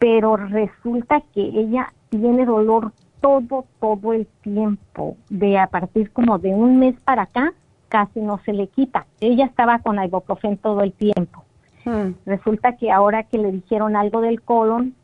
[0.00, 6.48] Pero resulta que ella tiene dolor todo, todo el tiempo, de a partir como de
[6.48, 7.52] un mes para acá,
[7.90, 9.06] casi no se le quita.
[9.20, 11.44] Ella estaba con ibuprofen todo el tiempo.
[11.84, 12.12] Hmm.
[12.24, 14.94] Resulta que ahora que le dijeron algo del colon,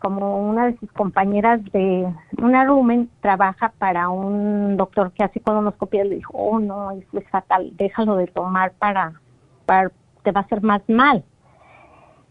[0.00, 6.02] como una de sus compañeras de una rumen trabaja para un doctor que hace colonoscopia,
[6.02, 9.12] le dijo, oh no, eso es fatal, déjalo de tomar para,
[9.64, 9.92] para
[10.24, 11.22] te va a hacer más mal.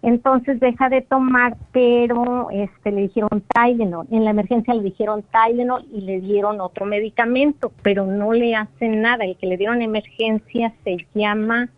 [0.04, 4.08] Entonces deja de tomar, pero este le dijeron Tylenol.
[4.10, 9.02] En la emergencia le dijeron Tylenol y le dieron otro medicamento, pero no le hacen
[9.02, 9.26] nada.
[9.26, 11.70] El que le dieron en emergencia se llama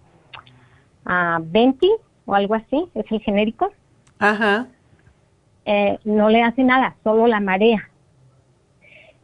[1.05, 1.91] ah, Venti
[2.25, 3.71] o algo así, es el genérico.
[4.19, 4.67] Ajá.
[5.65, 7.89] Eh, no le hace nada, solo la marea.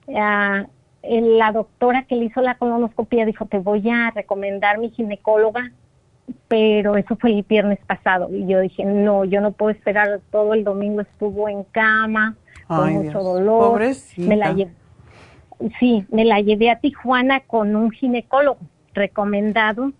[0.07, 0.65] Eh,
[1.01, 5.71] la doctora que le hizo la colonoscopia dijo, te voy a recomendar mi ginecóloga,
[6.47, 8.29] pero eso fue el viernes pasado.
[8.33, 12.35] Y yo dije, no, yo no puedo esperar, todo el domingo estuvo en cama,
[12.67, 13.71] con mucho dolor.
[13.71, 14.27] Pobrecita.
[14.27, 14.71] Me la llevé,
[15.79, 18.59] sí, me la llevé a Tijuana con un ginecólogo
[18.93, 19.91] recomendado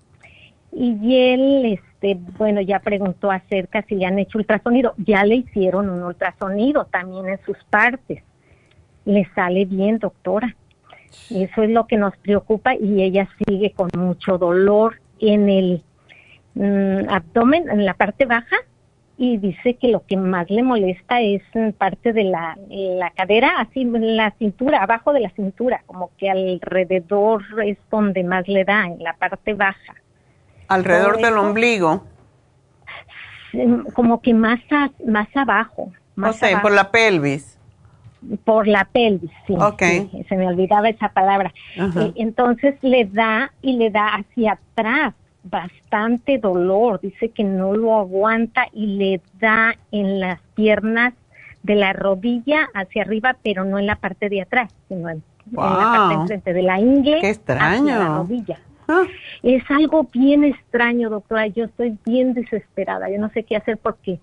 [0.72, 4.94] y él, este, bueno, ya preguntó acerca si le han hecho ultrasonido.
[4.98, 8.24] Ya le hicieron un ultrasonido también en sus partes.
[9.06, 10.56] Le sale bien, doctora.
[11.32, 15.84] Eso es lo que nos preocupa y ella sigue con mucho dolor en el
[16.64, 18.56] mm, abdomen, en la parte baja,
[19.18, 23.60] y dice que lo que más le molesta es en parte de la, la cadera,
[23.60, 28.64] así en la cintura, abajo de la cintura, como que alrededor es donde más le
[28.64, 29.96] da, en la parte baja.
[30.70, 31.42] Alrededor Todo del eso.
[31.42, 32.04] ombligo.
[33.54, 35.84] Mm, Como que más, a- más abajo.
[35.84, 36.64] O Más sea, abajo.
[36.64, 37.56] por la pelvis.
[38.44, 39.82] por la pelvis, sí, Ok.
[40.12, 41.54] sí, se me olvidaba esa palabra.
[41.78, 45.14] Eh, entonces le da y le da hacia atrás
[45.44, 51.14] bastante dolor, dice que no lo aguanta y le da en las piernas
[51.64, 55.56] de la rodilla hacia arriba, pero no en la parte de atrás, sino en, en
[55.56, 57.84] la parte de enfrente de la ingle Qué extraño.
[57.84, 58.60] hacia la rodilla.
[58.88, 59.04] Ah,
[59.44, 61.48] Es algo bien extraño, doctora.
[61.48, 63.10] Yo estoy bien desesperada.
[63.10, 64.20] Yo no sé qué hacer porque,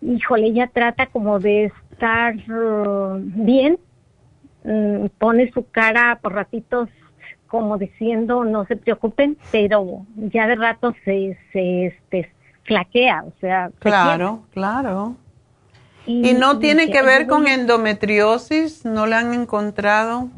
[0.00, 3.78] híjole, ella trata como de estar uh, bien.
[4.64, 6.88] Mm, pone su cara por ratitos
[7.48, 12.32] como diciendo no se preocupen, pero ya de rato se, se este,
[12.64, 15.16] flaquea, o sea, se claro, claro.
[16.06, 18.84] ¿Y no tiene que ver con endometriosis?
[18.84, 20.28] ¿No la han encontrado?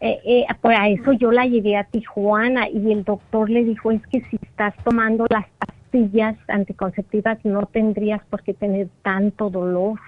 [0.00, 3.90] Eh, eh, pues a eso yo la llevé a Tijuana y el doctor le dijo,
[3.90, 9.98] es que si estás tomando las pastillas anticonceptivas no tendrías por qué tener tanto dolor.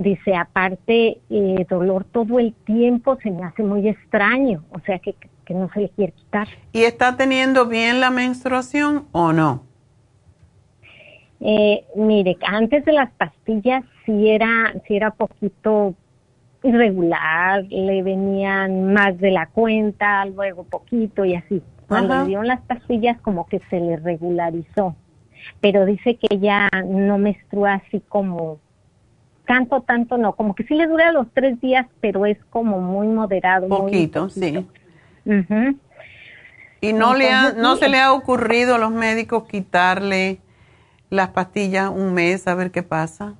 [0.00, 5.14] Dice, aparte, eh, dolor todo el tiempo se me hace muy extraño, o sea que,
[5.44, 6.48] que no se le quiere quitar.
[6.72, 9.62] ¿Y está teniendo bien la menstruación o no?
[11.40, 15.94] Eh, mire, antes de las pastillas sí era, sí era poquito
[16.62, 21.62] irregular, le venían más de la cuenta, luego poquito y así.
[21.88, 22.22] Cuando Ajá.
[22.22, 24.96] le dieron las pastillas como que se le regularizó,
[25.60, 28.60] pero dice que ella no menstrua así como
[29.50, 33.08] tanto, tanto no, como que sí le dura los tres días, pero es como muy
[33.08, 33.66] moderado.
[33.66, 34.64] muy Poquito, sí.
[36.80, 37.80] ¿Y no, le ha, no sí.
[37.82, 40.38] se le ha ocurrido a los médicos quitarle
[41.10, 43.34] las pastillas un mes a ver qué pasa?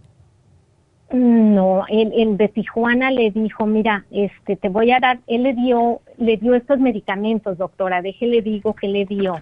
[1.12, 5.54] No, el, el de Tijuana le dijo, mira, este, te voy a dar, él le
[5.54, 9.38] dio, le dio estos medicamentos, doctora, déjele digo que le dio.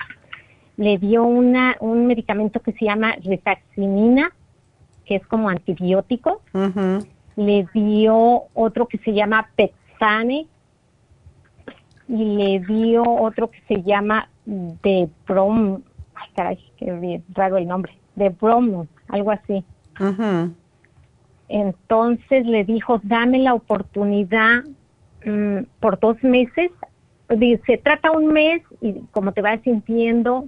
[0.76, 4.32] Le dio una, un medicamento que se llama rifaximinina,
[5.08, 6.42] que es como antibiótico.
[7.36, 10.46] Le dio otro que se llama Petsane
[12.08, 15.82] y le dio otro que se llama de Brom,
[16.14, 19.64] ay caray, qué raro el nombre, de Brom, algo así.
[21.48, 24.64] Entonces le dijo, dame la oportunidad
[25.24, 26.70] mm, por dos meses.
[27.66, 30.46] Se trata un mes y como te vas sintiendo,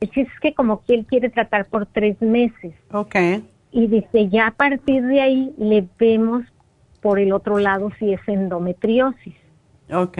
[0.00, 2.74] es que como que él quiere tratar por tres meses.
[2.92, 3.16] Ok.
[3.72, 6.44] Y dice, ya a partir de ahí le vemos
[7.00, 9.34] por el otro lado si es endometriosis.
[9.92, 10.18] Ok.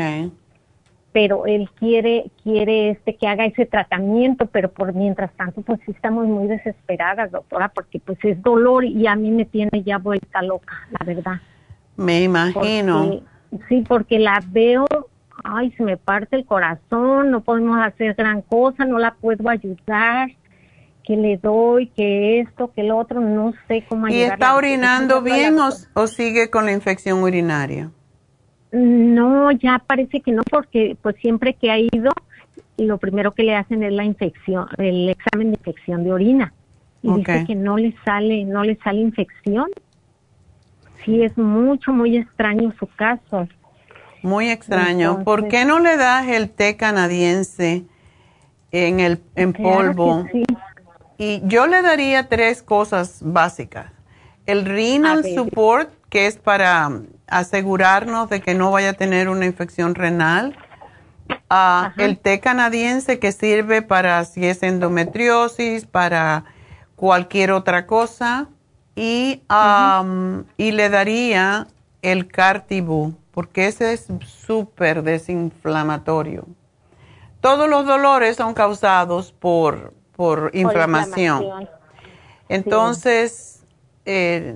[1.12, 5.92] Pero él quiere, quiere este que haga ese tratamiento, pero por mientras tanto, pues sí
[5.92, 10.40] estamos muy desesperadas, doctora, porque pues es dolor y a mí me tiene ya vuelta
[10.40, 11.40] loca, la verdad.
[11.96, 13.20] Me imagino.
[13.50, 14.86] Porque- sí, porque la veo,
[15.44, 20.30] ay, se me parte el corazón, no podemos hacer gran cosa, no la puedo ayudar.
[21.05, 25.57] Que le doy, que esto, que lo otro, no sé cómo ¿Y está orinando bien
[25.94, 27.90] o, sigue con la infección urinaria?
[28.70, 32.12] No, ya parece que no, porque pues siempre que ha ido,
[32.78, 36.53] lo primero que le hacen es la infección, el examen de infección de orina.
[37.03, 39.66] Y dice que no le sale, no le sale infección.
[41.05, 43.48] Sí, es mucho, muy extraño su caso.
[44.22, 45.24] Muy extraño.
[45.24, 47.84] ¿Por qué no le das el té canadiense
[48.70, 50.24] en el en polvo?
[51.22, 53.92] Y yo le daría tres cosas básicas.
[54.44, 56.90] El renal support, que es para
[57.28, 60.56] asegurarnos de que no vaya a tener una infección renal.
[61.48, 66.44] Ah, el té canadiense que sirve para si es endometriosis, para
[66.96, 68.48] cualquier otra cosa.
[68.96, 69.42] Y,
[70.56, 71.68] y le daría
[72.02, 76.48] el cartibú, porque ese es súper desinflamatorio.
[77.40, 81.68] Todos los dolores son causados por por inflamación.
[82.48, 83.64] Entonces,
[84.04, 84.54] eh,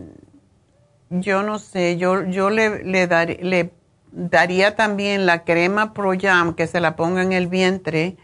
[1.10, 3.72] yo no sé, yo, yo le, le, le
[4.12, 8.16] daría también la crema ProYam que se la ponga en el vientre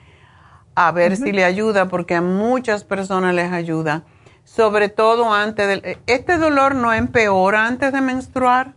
[0.77, 4.05] a ver si le ayuda, porque a muchas personas les ayuda.
[4.45, 5.99] Sobre todo antes del...
[6.07, 8.75] ¿Este dolor no empeora antes de menstruar?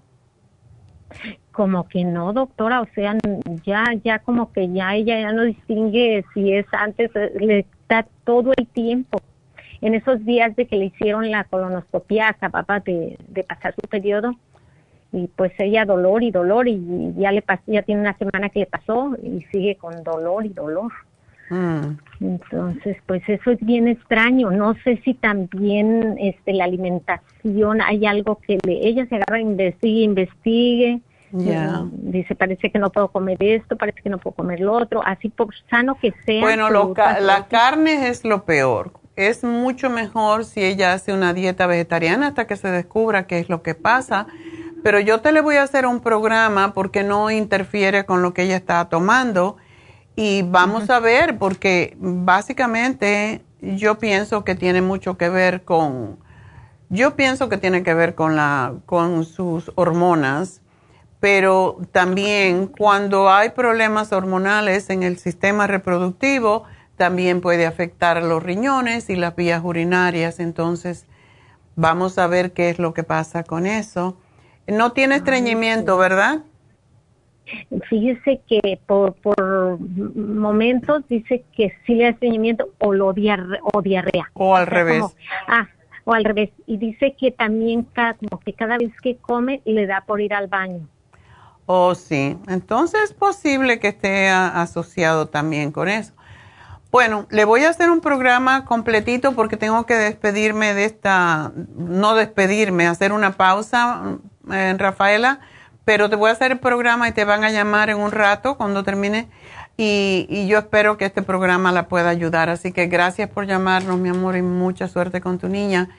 [1.51, 3.15] Como que no, doctora, o sea,
[3.63, 8.51] ya, ya como que ya ella ya no distingue si es antes, le está todo
[8.57, 9.21] el tiempo.
[9.81, 14.35] En esos días de que le hicieron la colonoscopia, acababa de, de pasar su periodo
[15.11, 18.61] y pues ella dolor y dolor y ya le pasó, ya tiene una semana que
[18.61, 20.91] le pasó y sigue con dolor y dolor.
[21.49, 21.97] Mm.
[22.21, 24.49] Entonces, pues eso es bien extraño.
[24.49, 30.01] No sé si también este la alimentación hay algo que le, ella se agarra, investigue,
[30.01, 31.01] investigue
[31.37, 35.29] Dice, parece que no puedo comer esto, parece que no puedo comer lo otro, así
[35.29, 36.41] por sano que sea.
[36.41, 38.93] Bueno, la carne es lo peor.
[39.15, 43.49] Es mucho mejor si ella hace una dieta vegetariana hasta que se descubra qué es
[43.49, 44.27] lo que pasa.
[44.83, 48.43] Pero yo te le voy a hacer un programa porque no interfiere con lo que
[48.43, 49.57] ella está tomando.
[50.15, 56.17] Y vamos a ver, porque básicamente yo pienso que tiene mucho que ver con,
[56.89, 60.61] yo pienso que tiene que ver con la, con sus hormonas
[61.19, 66.65] pero también cuando hay problemas hormonales en el sistema reproductivo,
[66.97, 70.39] también puede afectar a los riñones y las vías urinarias.
[70.39, 71.07] Entonces,
[71.75, 74.17] vamos a ver qué es lo que pasa con eso.
[74.67, 76.43] No tiene estreñimiento, ¿verdad?
[77.89, 79.15] Fíjese que por,
[79.79, 84.31] momentos dice que sí le da estreñimiento o, lo o diarrea.
[84.33, 85.03] O al revés.
[85.47, 85.67] ah,
[86.05, 86.49] o al revés.
[86.65, 90.33] Y dice que también cada, como que cada vez que come le da por ir
[90.33, 90.87] al baño.
[91.65, 92.37] Oh, sí.
[92.47, 96.13] Entonces es posible que esté asociado también con eso.
[96.91, 102.15] Bueno, le voy a hacer un programa completito porque tengo que despedirme de esta, no
[102.15, 105.41] despedirme, hacer una pausa, eh, Rafaela,
[105.83, 108.55] pero te voy a hacer el programa y te van a llamar en un rato
[108.55, 109.27] cuando termine
[109.75, 112.49] y, y yo espero que este programa la pueda ayudar.
[112.49, 115.89] Así que gracias por llamarnos, mi amor, y mucha suerte con tu niña.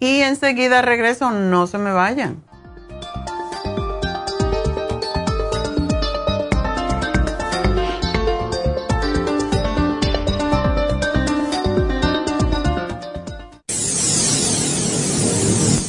[0.00, 2.42] Y enseguida regreso, no se me vayan.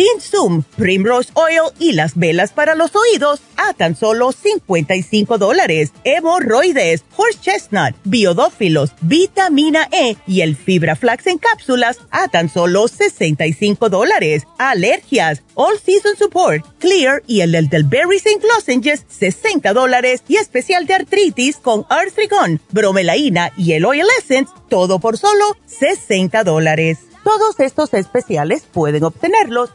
[0.00, 5.92] Pink Zoom, Primrose Oil y las velas para los oídos a tan solo 55 dólares.
[6.04, 12.88] Hemorroides, Horse Chestnut, Biodófilos, Vitamina E y el Fibra Flax en cápsulas a tan solo
[12.88, 14.44] 65 dólares.
[14.56, 18.40] Alergias, All Season Support, Clear y el del Berry St.
[18.54, 24.98] Lozenges 60 dólares y especial de artritis con Arthrigon, Bromelaina y el Oil Essence todo
[24.98, 27.00] por solo 60 dólares.
[27.22, 29.74] Todos estos especiales pueden obtenerlos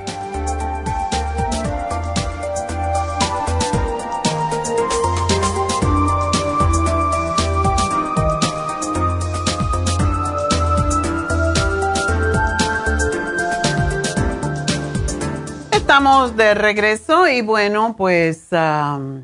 [15.91, 19.21] Estamos de regreso y bueno, pues uh,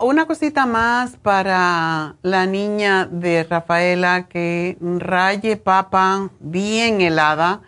[0.00, 7.60] una cosita más para la niña de Rafaela que raye papa bien helada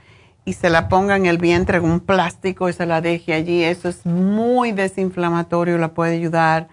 [0.46, 3.62] y se la ponga en el vientre con un plástico y se la deje allí.
[3.62, 6.68] Eso es muy desinflamatorio, la puede ayudar.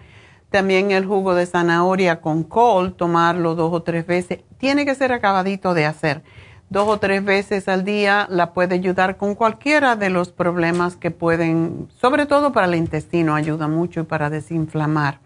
[0.48, 4.38] También el jugo de zanahoria con col, tomarlo dos o tres veces.
[4.56, 6.22] Tiene que ser acabadito de hacer
[6.68, 11.10] dos o tres veces al día la puede ayudar con cualquiera de los problemas que
[11.10, 15.20] pueden, sobre todo para el intestino, ayuda mucho y para desinflamar.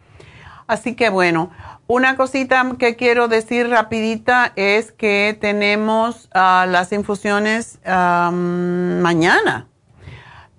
[0.66, 1.50] Así que bueno,
[1.88, 9.66] una cosita que quiero decir rapidita es que tenemos ah, las infusiones mañana.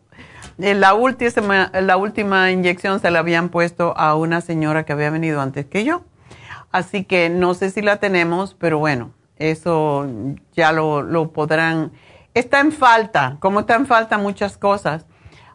[0.57, 5.41] la última, la última inyección se la habían puesto a una señora que había venido
[5.41, 6.03] antes que yo.
[6.71, 10.07] Así que no sé si la tenemos, pero bueno, eso
[10.53, 11.93] ya lo, podrán.
[12.35, 15.07] Está en falta, como está en falta muchas cosas.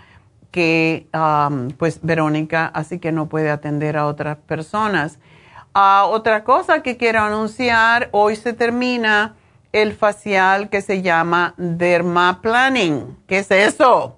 [0.54, 5.18] que, um, pues, Verónica, así que no puede atender a otras personas.
[5.74, 9.34] Ah, otra cosa que quiero anunciar, hoy se termina
[9.72, 13.18] el facial que se llama dermaplaning.
[13.26, 14.16] ¿Qué es eso?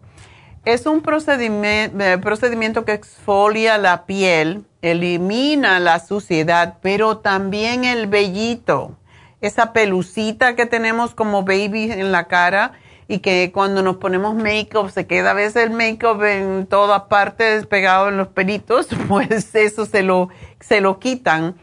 [0.66, 8.08] Es un procedimiento, eh, procedimiento que exfolia la piel, elimina la suciedad, pero también el
[8.08, 8.94] vellito,
[9.40, 12.72] esa pelucita que tenemos como baby en la cara
[13.08, 17.66] y que cuando nos ponemos make-up se queda a veces el make-up en todas partes
[17.66, 20.28] pegado en los pelitos, pues eso se lo,
[20.60, 21.56] se lo quitan.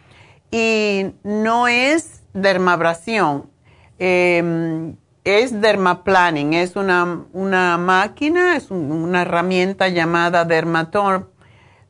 [0.52, 3.50] Y no es dermabrasión,
[3.98, 11.34] eh, es dermaplaning, es una, una máquina, es una herramienta llamada Dermator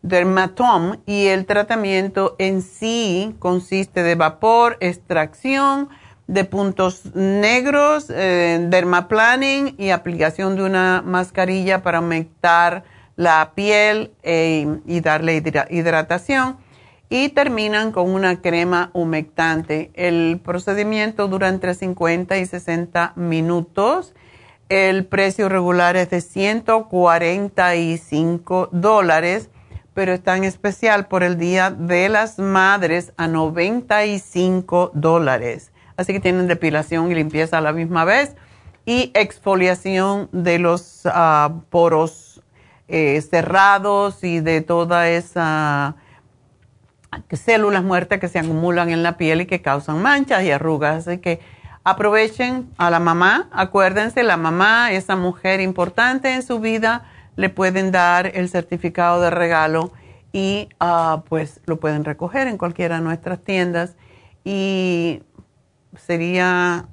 [0.04, 5.90] Dermatom y el tratamiento en sí consiste de vapor, extracción
[6.34, 12.84] de puntos negros, eh, dermaplaning y aplicación de una mascarilla para aumentar
[13.16, 16.58] la piel eh, y darle hidratación
[17.10, 19.92] y terminan con una crema humectante.
[19.94, 24.16] El procedimiento dura entre 50 y 60 minutos.
[24.70, 29.52] El precio regular es de 145 dólares,
[29.94, 35.73] pero está en especial por el Día de las Madres a 95 dólares.
[35.98, 38.36] Así que tienen depilación y limpieza a la misma vez
[38.86, 42.42] y exfoliación de los ah, poros
[42.88, 45.96] eh, cerrados y de toda esa
[47.32, 51.08] células muertas que se acumulan en la piel y que causan manchas y arrugas.
[51.08, 51.40] Así que
[51.84, 57.92] aprovechen a la mamá, acuérdense, la mamá, esa mujer importante en su vida, le pueden
[57.92, 59.92] dar el certificado de regalo
[60.32, 63.96] y ah, pues lo pueden recoger en cualquiera de nuestras tiendas.
[64.44, 65.22] Y
[65.98, 66.86] sería,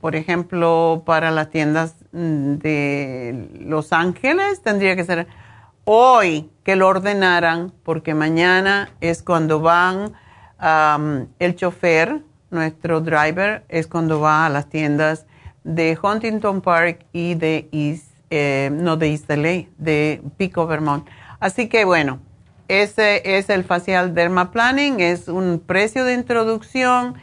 [0.00, 5.26] por ejemplo, para las tiendas mm, de Los Ángeles, tendría que ser
[5.84, 10.12] hoy que lo ordenaran, porque mañana es cuando van
[11.38, 15.26] el chofer, nuestro driver, es cuando va a las tiendas
[15.64, 21.06] de Huntington Park y de East, eh, no de East LA, de Pico, Vermont.
[21.40, 22.20] Así que bueno,
[22.68, 27.14] ese es el facial dermaplaning, es un precio de introducción,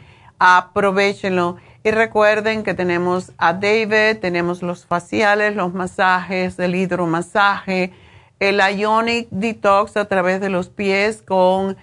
[0.44, 1.56] aprovechenlo.
[1.84, 7.92] Y recuerden que tenemos a David, tenemos los faciales, los masajes, el hidromasaje,
[8.40, 11.76] el Ionic Detox a través de los pies con,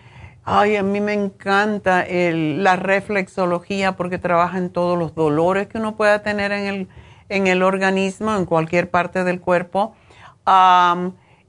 [0.44, 5.96] ay, a mí me encanta la reflexología porque trabaja en todos los dolores que uno
[5.96, 6.88] pueda tener en el,
[7.30, 9.96] en el organismo, en cualquier parte del cuerpo.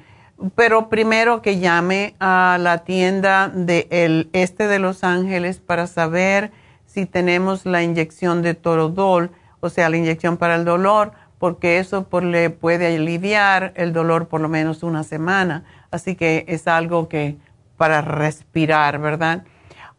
[0.55, 6.53] pero primero que llame a la tienda del este de Los Ángeles para saber
[6.87, 9.31] si tenemos la inyección de Torodol,
[9.61, 14.41] o sea, la inyección para el dolor porque eso le puede aliviar el dolor por
[14.41, 15.65] lo menos una semana.
[15.91, 17.37] Así que es algo que
[17.77, 19.45] para respirar, ¿verdad?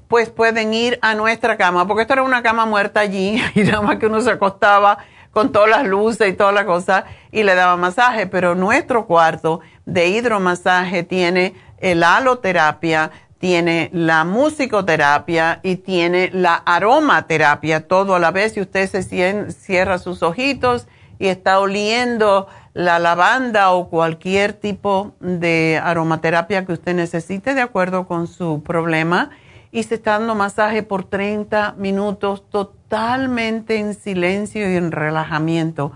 [0.07, 3.81] pues pueden ir a nuestra cama, porque esto era una cama muerta allí y nada
[3.81, 4.97] más que uno se acostaba
[5.31, 9.61] con todas las luces y toda la cosa y le daba masaje, pero nuestro cuarto
[9.85, 18.31] de hidromasaje tiene el aloterapia, tiene la musicoterapia y tiene la aromaterapia, todo a la
[18.31, 18.57] vez.
[18.57, 20.87] Y usted se cierra sus ojitos
[21.19, 28.07] y está oliendo la lavanda o cualquier tipo de aromaterapia que usted necesite de acuerdo
[28.07, 29.29] con su problema.
[29.71, 35.91] y se está dando masaje por 30 minutos totalmente en silencio y en relajamiento.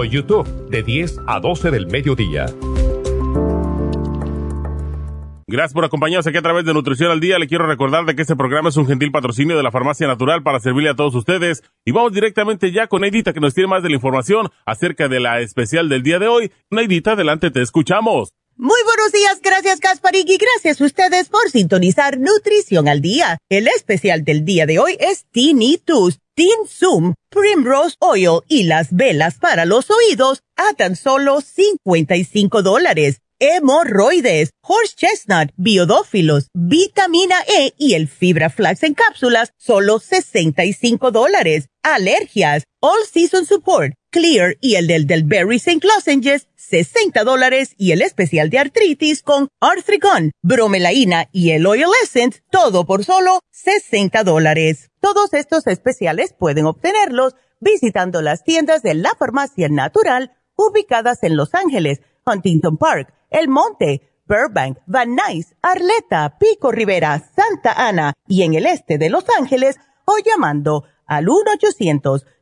[0.03, 2.45] YouTube de 10 a 12 del mediodía.
[5.51, 7.37] Gracias por acompañarnos aquí a través de Nutrición al Día.
[7.37, 10.43] Le quiero recordar de que este programa es un gentil patrocinio de la Farmacia Natural
[10.43, 11.61] para servirle a todos ustedes.
[11.83, 15.19] Y vamos directamente ya con Neidita que nos tiene más de la información acerca de
[15.19, 16.53] la especial del día de hoy.
[16.69, 18.31] Neidita, adelante, te escuchamos.
[18.55, 23.39] Muy buenos días, gracias Gasparín y gracias a ustedes por sintonizar Nutrición al Día.
[23.49, 29.35] El especial del día de hoy es Tinnitus, Tin Zoom, Primrose Oil y las velas
[29.37, 37.95] para los oídos a tan solo 55 dólares hemorroides, horse chestnut, biodófilos, vitamina E y
[37.95, 41.67] el fibra flax en cápsulas, solo 65 dólares.
[41.83, 45.79] Alergias, all season support, clear y el del del berry St.
[45.87, 52.43] Lozenges, 60 dólares y el especial de artritis con Arthrigon, bromelaína y el oil essence,
[52.51, 54.89] todo por solo 60 dólares.
[54.99, 61.55] Todos estos especiales pueden obtenerlos visitando las tiendas de la farmacia natural ubicadas en Los
[61.55, 68.53] Ángeles, Huntington Park, el Monte, Burbank, Van Nuys, Arleta, Pico Rivera, Santa Ana y en
[68.53, 71.27] el este de Los Ángeles o llamando al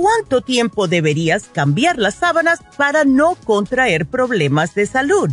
[0.00, 5.28] Cuánto tiempo deberías cambiar las sábanas para no contraer problemas de salud?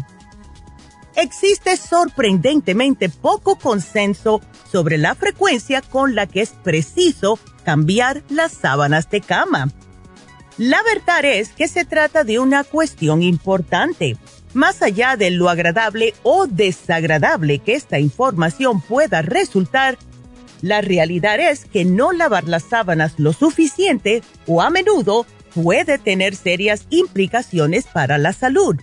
[1.15, 9.09] Existe sorprendentemente poco consenso sobre la frecuencia con la que es preciso cambiar las sábanas
[9.09, 9.71] de cama.
[10.57, 14.17] La verdad es que se trata de una cuestión importante.
[14.53, 19.97] Más allá de lo agradable o desagradable que esta información pueda resultar,
[20.61, 26.35] la realidad es que no lavar las sábanas lo suficiente o a menudo puede tener
[26.35, 28.75] serias implicaciones para la salud.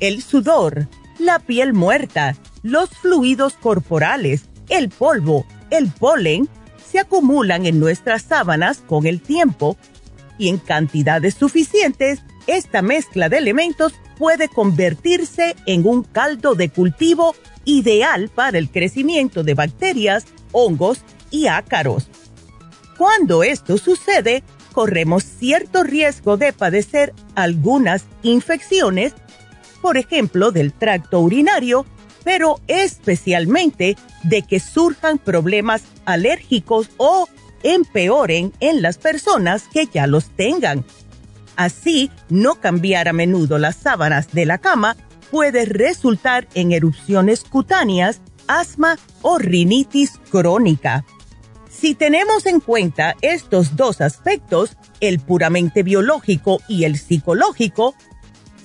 [0.00, 0.88] El sudor,
[1.18, 6.48] la piel muerta, los fluidos corporales, el polvo, el polen,
[6.90, 9.76] se acumulan en nuestras sábanas con el tiempo
[10.38, 17.34] y en cantidades suficientes, esta mezcla de elementos puede convertirse en un caldo de cultivo
[17.64, 21.00] ideal para el crecimiento de bacterias, hongos
[21.30, 22.08] y ácaros.
[22.96, 24.42] Cuando esto sucede,
[24.72, 29.14] corremos cierto riesgo de padecer algunas infecciones,
[29.82, 31.86] por ejemplo, del tracto urinario,
[32.24, 37.28] pero especialmente de que surjan problemas alérgicos o
[37.62, 40.84] empeoren en las personas que ya los tengan.
[41.56, 44.96] Así, no cambiar a menudo las sábanas de la cama
[45.30, 51.04] puede resultar en erupciones cutáneas, asma o rinitis crónica.
[51.68, 57.94] Si tenemos en cuenta estos dos aspectos, el puramente biológico y el psicológico,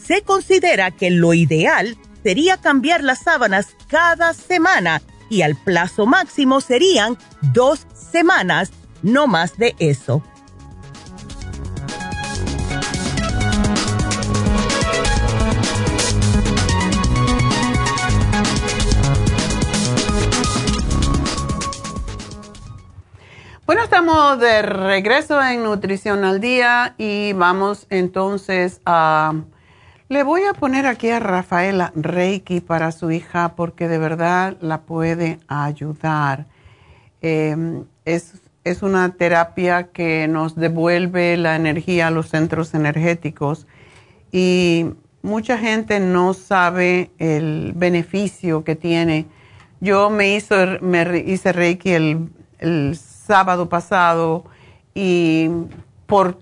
[0.01, 6.61] se considera que lo ideal sería cambiar las sábanas cada semana y al plazo máximo
[6.61, 7.17] serían
[7.53, 8.71] dos semanas,
[9.03, 10.23] no más de eso.
[23.69, 29.43] Bueno, estamos de regreso en Nutrición al Día y vamos entonces a...
[30.07, 34.81] Le voy a poner aquí a Rafaela Reiki para su hija porque de verdad la
[34.81, 36.47] puede ayudar.
[37.21, 43.67] Em, es, es una terapia que nos devuelve la energía a los centros energéticos
[44.31, 44.87] y
[45.21, 49.27] mucha gente no sabe el beneficio que tiene.
[49.79, 52.97] Yo me, hizo, me hice Reiki el, el
[53.29, 54.43] sábado pasado
[54.95, 55.51] y
[56.07, 56.39] por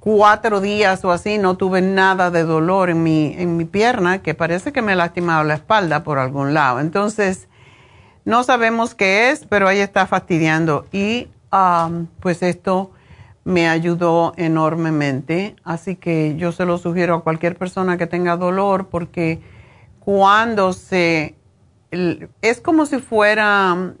[0.00, 4.34] cuatro días o así no tuve nada de dolor en mi, en mi pierna, que
[4.34, 6.80] parece que me ha lastimado la espalda por algún lado.
[6.80, 7.48] Entonces,
[8.26, 10.84] no sabemos qué es, pero ahí está fastidiando.
[10.92, 12.90] Y um, pues esto
[13.44, 15.56] me ayudó enormemente.
[15.64, 19.40] Así que yo se lo sugiero a cualquier persona que tenga dolor, porque
[20.00, 21.34] cuando se...
[22.42, 23.94] Es como si fuera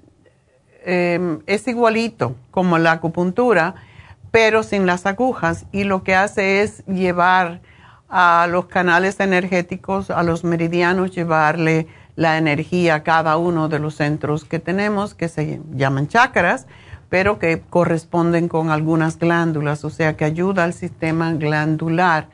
[0.86, 3.74] Em, es igualito como la acupuntura,
[4.30, 7.60] pero sin las agujas y lo que hace es llevar
[8.10, 13.94] a los canales energéticos, a los meridianos, llevarle la energía a cada uno de los
[13.94, 16.66] centros que tenemos, que se llaman chakras,
[17.08, 22.28] pero que corresponden con algunas glándulas, o sea que ayuda al sistema glandular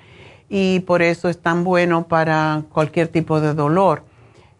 [0.48, 4.02] y por eso es tan bueno para cualquier tipo de dolor.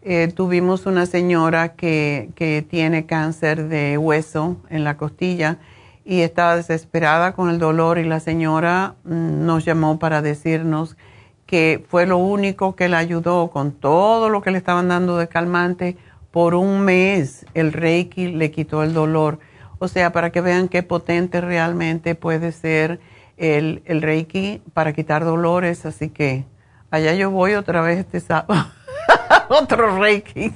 [0.03, 5.59] Eh, tuvimos una señora que, que, tiene cáncer de hueso en la costilla
[6.03, 10.97] y estaba desesperada con el dolor y la señora mm, nos llamó para decirnos
[11.45, 15.27] que fue lo único que la ayudó con todo lo que le estaban dando de
[15.27, 15.97] calmante.
[16.31, 19.39] Por un mes el Reiki le quitó el dolor.
[19.77, 23.01] O sea, para que vean qué potente realmente puede ser
[23.37, 25.85] el, el Reiki para quitar dolores.
[25.85, 26.45] Así que
[26.89, 28.71] allá yo voy otra vez este sábado.
[29.49, 30.53] otro Reiki.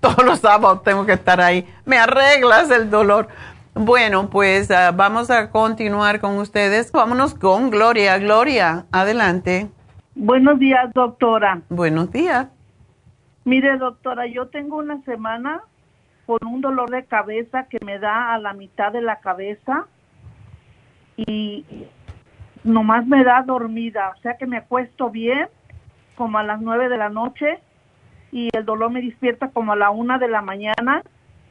[0.00, 1.66] Todos los sábados tengo que estar ahí.
[1.84, 3.28] Me arreglas el dolor.
[3.74, 6.90] Bueno, pues ah, vamos a continuar con ustedes.
[6.92, 8.18] Vámonos con Gloria.
[8.18, 9.68] Gloria, adelante.
[10.14, 11.60] Buenos días, doctora.
[11.68, 12.48] Buenos días.
[13.44, 15.60] Mire, doctora, yo tengo una semana
[16.24, 19.86] con un dolor de cabeza que me da a la mitad de la cabeza
[21.16, 21.64] y
[22.64, 25.48] nomás me da dormida, o sea que me acuesto bien
[26.16, 27.60] como a las nueve de la noche
[28.32, 31.02] y el dolor me despierta como a la una de la mañana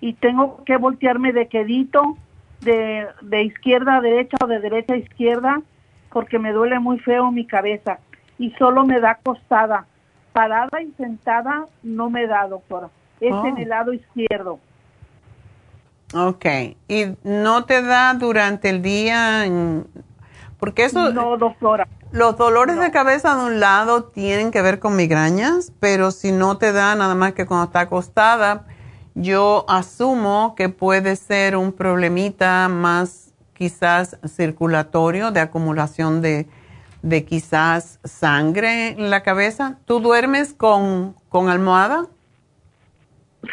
[0.01, 2.17] y tengo que voltearme de quedito,
[2.61, 5.61] de, de izquierda a derecha o de derecha a izquierda,
[6.11, 7.99] porque me duele muy feo mi cabeza
[8.37, 9.85] y solo me da acostada.
[10.33, 12.89] Parada y sentada no me da, doctora.
[13.21, 13.57] Es en oh.
[13.57, 14.59] el lado izquierdo.
[16.13, 16.45] Ok.
[16.87, 19.45] ¿Y no te da durante el día?
[20.59, 21.11] Porque eso...
[21.11, 21.87] No, doctora.
[22.11, 26.57] Los dolores de cabeza de un lado tienen que ver con migrañas, pero si no
[26.57, 28.65] te da nada más que cuando está acostada,
[29.15, 36.47] yo asumo que puede ser un problemita más quizás circulatorio de acumulación de,
[37.01, 39.77] de quizás sangre en la cabeza.
[39.85, 42.05] ¿Tú duermes con, con almohada?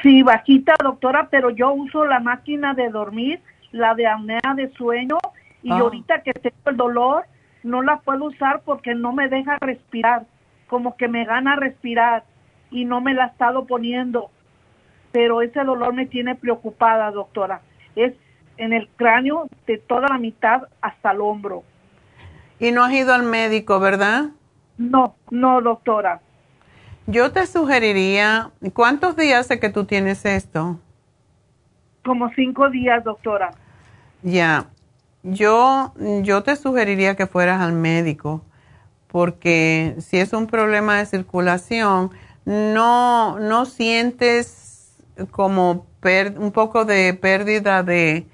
[0.02, 3.40] Sí, bajita, doctora, pero yo uso la máquina de dormir,
[3.72, 5.18] la de apnea de sueño,
[5.62, 5.78] y ah.
[5.78, 7.24] ahorita que tengo el dolor,
[7.62, 10.26] no la puedo usar porque no me deja respirar,
[10.66, 12.24] como que me gana respirar
[12.70, 14.30] y no me la he estado poniendo.
[15.12, 17.60] Pero ese dolor me tiene preocupada, doctora.
[17.94, 18.14] Es
[18.56, 21.62] en el cráneo de toda la mitad hasta el hombro.
[22.58, 24.30] ¿Y no has ido al médico, verdad?
[24.78, 26.20] No, no, doctora.
[27.06, 30.78] Yo te sugeriría, ¿cuántos días hace que tú tienes esto?
[32.04, 33.50] Como cinco días, doctora.
[34.22, 34.66] Ya,
[35.22, 35.92] yo,
[36.22, 38.42] yo te sugeriría que fueras al médico,
[39.06, 42.10] porque si es un problema de circulación,
[42.44, 44.98] no, no sientes
[45.30, 45.86] como
[46.38, 48.26] un poco de pérdida de,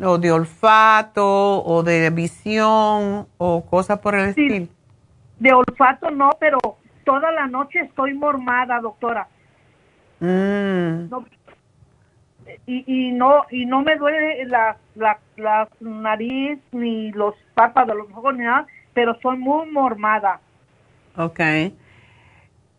[0.00, 4.66] o de olfato o de visión o cosas por el estilo.
[5.38, 6.58] De olfato no, pero
[7.04, 9.28] toda la noche estoy mormada, doctora.
[10.20, 11.08] Mm.
[12.66, 18.08] Y, y no y no me duele la, la, la nariz ni los párpados, los
[18.10, 20.40] ojos ni nada, pero soy muy mormada.
[21.16, 21.76] Okay.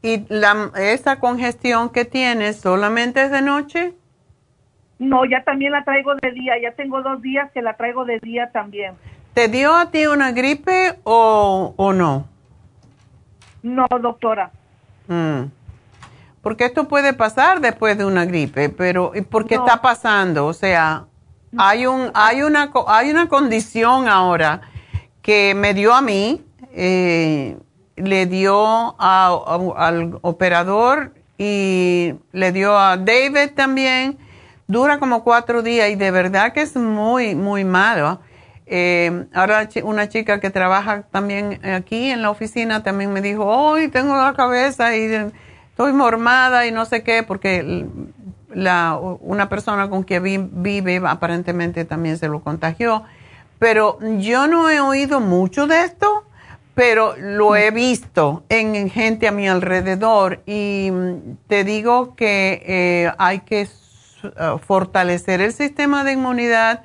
[0.01, 3.93] ¿Y la, esa congestión que tienes solamente es de noche?
[4.99, 8.20] No, ya también la traigo de día, ya tengo dos días que la traigo de
[8.20, 8.93] día también.
[9.34, 12.28] ¿Te dio a ti una gripe o, o no?
[13.61, 14.49] No, doctora.
[15.07, 15.43] Mm.
[16.47, 20.45] Porque esto puede pasar después de una gripe, pero ¿por qué está pasando?
[20.45, 21.03] O sea,
[21.57, 24.61] hay, un, hay, una, hay una condición ahora
[25.21, 26.41] que me dio a mí,
[26.71, 27.57] eh,
[27.97, 34.17] le dio al operador y le dio a David también.
[34.67, 38.21] Dura como cuatro días y de verdad que es muy, muy malo.
[38.67, 43.89] Eh, ahora una chica que trabaja también aquí en la oficina también me dijo, hoy
[43.89, 45.09] tengo la cabeza y
[45.78, 47.86] estoy mormada y no sé qué, porque
[48.51, 53.03] la, una persona con quien vive aparentemente también se lo contagió.
[53.59, 56.23] Pero yo no he oído mucho de esto
[56.73, 63.11] pero lo he visto en gente a mi alrededor y mm, te digo que eh,
[63.17, 63.67] hay que eh,
[64.63, 66.84] fortalecer el sistema de inmunidad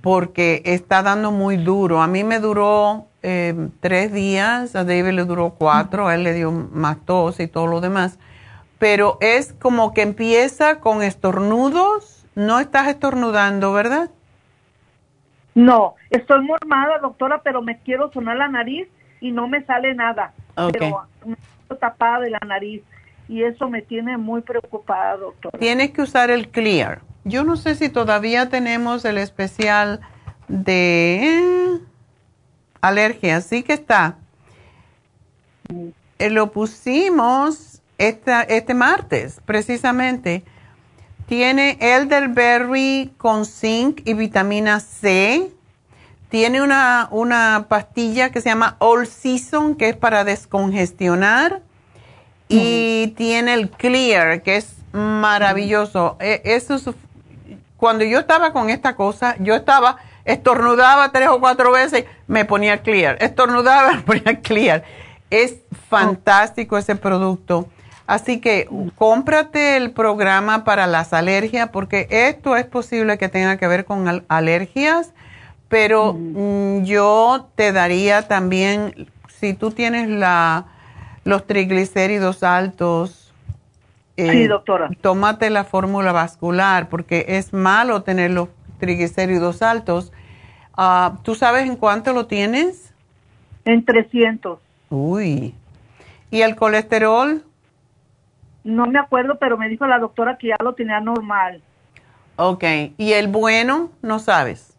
[0.00, 2.00] porque está dando muy duro.
[2.00, 6.32] A mí me duró eh, tres días, a David le duró cuatro, a él le
[6.32, 8.18] dio más tos y todo lo demás.
[8.78, 12.26] Pero es como que empieza con estornudos.
[12.34, 14.10] No estás estornudando, ¿verdad?
[15.54, 18.88] No, estoy mormada, doctora, pero me quiero sonar la nariz
[19.20, 20.34] y no me sale nada.
[20.54, 21.36] Pero me
[21.80, 22.82] tapada de la nariz
[23.28, 25.52] y eso me tiene muy preocupada, doctor.
[25.58, 27.00] Tienes que usar el Clear.
[27.24, 30.00] Yo no sé si todavía tenemos el especial
[30.48, 31.80] de
[32.80, 34.18] alergia, sí que está.
[36.18, 40.44] Eh, lo pusimos esta, este martes, precisamente.
[41.26, 45.50] Tiene elderberry con zinc y vitamina C
[46.28, 51.62] tiene una, una pastilla que se llama All Season, que es para descongestionar.
[52.48, 56.16] Y tiene el Clear, que es maravilloso.
[56.20, 56.78] E, eso
[57.76, 62.82] cuando yo estaba con esta cosa, yo estaba, estornudaba tres o cuatro veces, me ponía
[62.82, 63.16] Clear.
[63.20, 64.84] Estornudaba, me ponía Clear.
[65.30, 65.56] Es
[65.88, 67.68] fantástico ese producto.
[68.06, 73.66] Así que cómprate el programa para las alergias, porque esto es posible que tenga que
[73.66, 75.12] ver con alergias
[75.68, 80.66] pero mm, yo te daría también, si tú tienes la,
[81.24, 83.32] los triglicéridos altos,
[84.16, 84.88] eh, doctora.
[85.00, 88.48] tómate la fórmula vascular porque es malo tener los
[88.78, 90.12] triglicéridos altos.
[90.76, 92.92] Ah, ¿Tú sabes en cuánto lo tienes?
[93.64, 94.58] En 300.
[94.90, 95.54] Uy.
[96.30, 97.42] ¿Y el colesterol?
[98.66, 101.62] No me acuerdo, pero me dijo la doctora que ya lo tenía normal.
[102.34, 102.64] Ok.
[102.98, 103.90] ¿Y el bueno?
[104.02, 104.76] No sabes.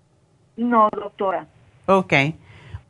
[0.57, 1.47] No, doctora.
[1.85, 2.13] Ok.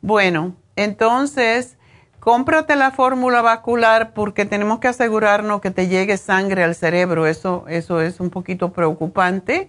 [0.02, 1.78] Bueno, entonces,
[2.18, 7.28] cómprate la fórmula vascular porque tenemos que asegurarnos que te llegue sangre al cerebro.
[7.28, 9.68] Eso, eso es un poquito preocupante.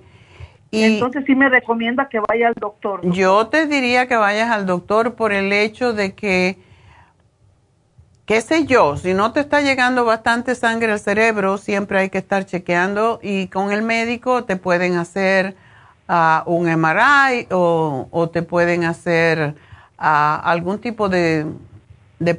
[0.71, 4.65] Y entonces sí me recomienda que vaya al doctor, Yo te diría que vayas al
[4.65, 6.57] doctor por el hecho de que,
[8.29, 12.19] qué sé yo, si no te está llegando bastante sangre al cerebro, siempre hay que
[12.19, 15.55] estar chequeando y con el médico te pueden hacer
[16.45, 19.55] un MRI o, te pueden hacer
[19.97, 21.47] algún tipo de,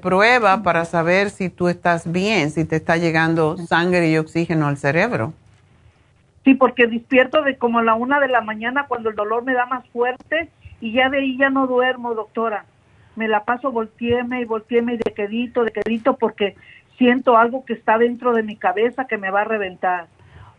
[0.00, 4.76] prueba para saber si tú estás bien, si te está llegando sangre y oxígeno al
[4.76, 5.32] cerebro.
[6.44, 9.54] Sí, porque despierto de como a la una de la mañana cuando el dolor me
[9.54, 10.50] da más fuerte
[10.80, 12.64] y ya de ahí ya no duermo, doctora.
[13.20, 16.56] Me la paso volteeme y volteeme y de quedito, de quedito porque
[16.96, 20.06] siento algo que está dentro de mi cabeza que me va a reventar.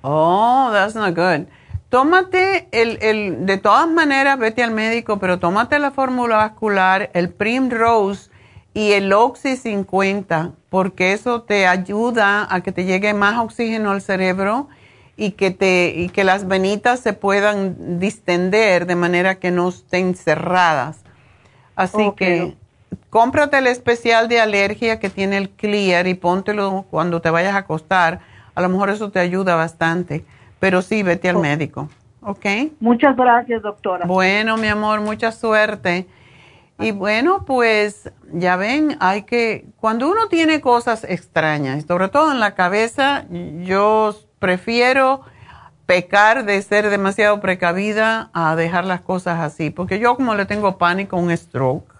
[0.01, 1.47] Oh, that's not good
[1.91, 7.29] tómate el, el, de todas maneras, vete al médico, pero tómate la fórmula vascular, el
[7.29, 8.31] Primrose
[8.73, 14.01] y el Oxy 50, porque eso te ayuda a que te llegue más oxígeno al
[14.01, 14.69] cerebro
[15.17, 20.15] y que, te, y que las venitas se puedan distender de manera que no estén
[20.15, 21.03] cerradas.
[21.75, 22.55] Así que
[23.09, 27.59] cómprate el especial de alergia que tiene el Clear y póntelo cuando te vayas a
[27.59, 28.19] acostar.
[28.55, 30.25] A lo mejor eso te ayuda bastante.
[30.59, 31.89] Pero sí, vete al médico,
[32.21, 32.45] ¿ok?
[32.79, 34.05] Muchas gracias, doctora.
[34.05, 36.07] Bueno, mi amor, mucha suerte.
[36.79, 42.39] Y bueno, pues ya ven, hay que, cuando uno tiene cosas extrañas, sobre todo en
[42.39, 45.21] la cabeza, yo prefiero
[45.91, 50.77] pecar de ser demasiado precavida a dejar las cosas así, porque yo como le tengo
[50.77, 51.93] pánico a un stroke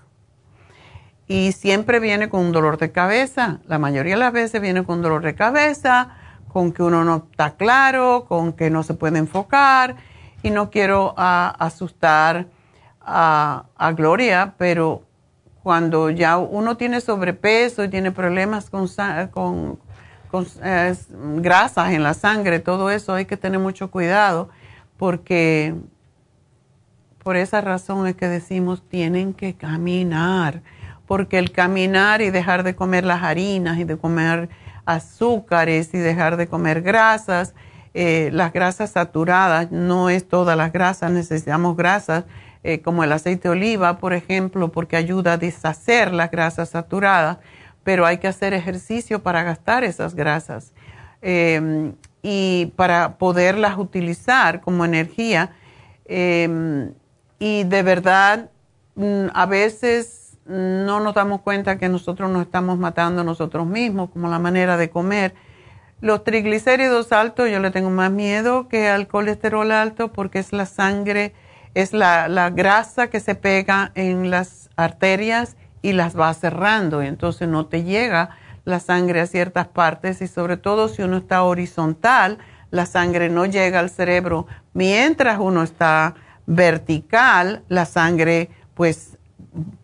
[1.27, 5.01] y siempre viene con un dolor de cabeza, la mayoría de las veces viene con
[5.01, 6.15] dolor de cabeza,
[6.47, 9.97] con que uno no está claro, con que no se puede enfocar
[10.41, 12.47] y no quiero asustar
[13.01, 13.65] a,
[13.97, 15.01] Gloria, pero
[15.63, 18.87] cuando ya uno tiene sobrepeso y tiene problemas con,
[21.37, 24.49] grasas en la sangre, todo eso hay que tener mucho cuidado
[24.97, 25.75] porque
[27.23, 30.61] por esa razón es que decimos tienen que caminar,
[31.07, 34.49] porque el caminar y dejar de comer las harinas y de comer
[34.85, 37.53] azúcares y dejar de comer grasas,
[37.93, 42.25] eh, las grasas saturadas, no es todas las grasas, necesitamos grasas
[42.63, 47.39] eh, como el aceite de oliva, por ejemplo, porque ayuda a deshacer las grasas saturadas,
[47.83, 50.73] pero hay que hacer ejercicio para gastar esas grasas
[51.21, 55.51] em, y para poderlas utilizar como energía.
[56.05, 56.93] Em,
[57.39, 58.49] y de verdad,
[58.95, 64.27] mm, a veces no nos damos cuenta que nosotros nos estamos matando nosotros mismos, como
[64.27, 65.33] la manera de comer.
[66.01, 70.65] Los triglicéridos altos, yo le tengo más miedo que al colesterol alto porque es la
[70.65, 71.33] sangre
[71.73, 77.47] es la, grasa que se pega en las arterias y las va cerrando y entonces
[77.47, 78.29] no te llega
[78.63, 82.37] la sangre a ciertas partes y sobre todo si uno está horizontal,
[82.69, 84.47] la sangre no llega al cerebro.
[84.73, 89.17] Mientras uno está vertical, la sangre pues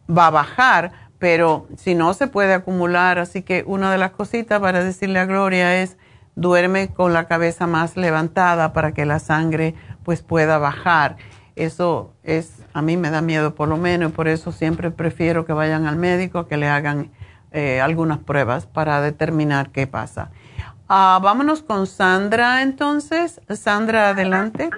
[0.09, 4.59] va a bajar, pero si no se puede acumular, así que una de las cositas
[4.59, 5.97] para decirle a Gloria es
[6.35, 11.17] duerme con la cabeza más levantada para que la sangre pues pueda bajar.
[11.55, 15.47] Eso es, a mí me da miedo por lo menos, y por eso siempre prefiero
[15.47, 17.09] que vayan al médico, que le hagan
[17.51, 20.29] eh, algunas pruebas para determinar qué pasa.
[20.87, 23.41] Ah, vámonos con Sandra entonces.
[23.49, 24.69] Sandra, adelante.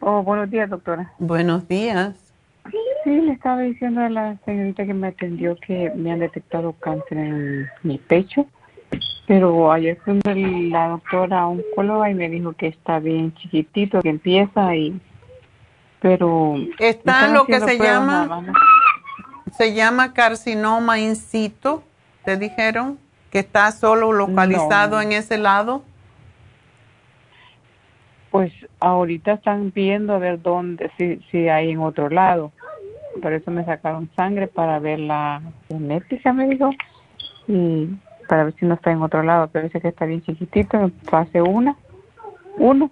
[0.00, 1.10] Oh, buenos días, doctora.
[1.18, 2.34] Buenos días.
[3.02, 7.16] Sí, le estaba diciendo a la señorita que me atendió que me han detectado cáncer
[7.16, 8.44] en mi pecho,
[9.26, 10.20] pero ayer fui
[10.68, 15.00] la doctora oncóloga y me dijo que está bien chiquitito, que empieza y
[16.00, 18.42] pero está en lo que se llama
[19.56, 21.82] se llama carcinoma in situ
[22.24, 22.98] te dijeron
[23.30, 25.82] que está solo localizado en ese lado.
[28.30, 32.52] Pues ahorita están viendo a ver dónde si si hay en otro lado.
[33.20, 36.70] Por eso me sacaron sangre para ver la genética me dijo
[37.46, 37.88] y
[38.28, 41.42] para ver si no está en otro lado pero dice que está bien chiquitito fase
[41.42, 41.76] una
[42.56, 42.90] uno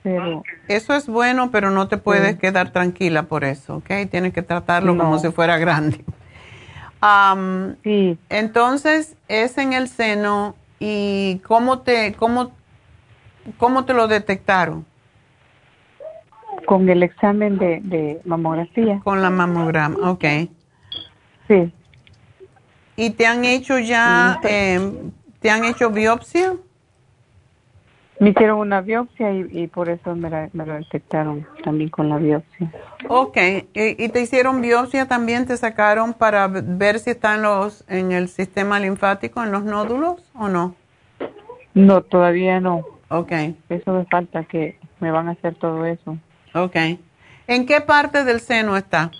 [0.00, 3.90] okay eso es bueno, pero no te puedes quedar tranquila por eso, ¿ok?
[4.10, 6.04] Tienes que tratarlo como si fuera grande.
[7.82, 8.18] sí.
[8.28, 12.52] Entonces, es en el seno y ¿cómo te, cómo,
[13.56, 14.84] cómo te lo detectaron?
[16.66, 19.00] Con el examen de, mamografía.
[19.02, 20.24] Con la mamograma, ok.
[21.48, 21.72] Sí.
[22.96, 26.56] ¿Y te han hecho ya, em, te han hecho biopsia?
[28.20, 32.72] Me hicieron una biopsia y, por eso me, lo detectaron también con la biopsia.
[33.08, 33.36] Ok,
[33.74, 35.46] ¿Y, te hicieron biopsia también?
[35.46, 40.48] ¿Te sacaron para ver si están los en el sistema linfático, en los nódulos o
[40.48, 40.74] no?
[41.74, 42.84] No, todavía no.
[43.08, 43.32] Ok.
[43.68, 46.18] Eso me falta, que me van a hacer todo eso.
[46.54, 46.76] Ok.
[47.46, 49.12] ¿En qué parte del seno está?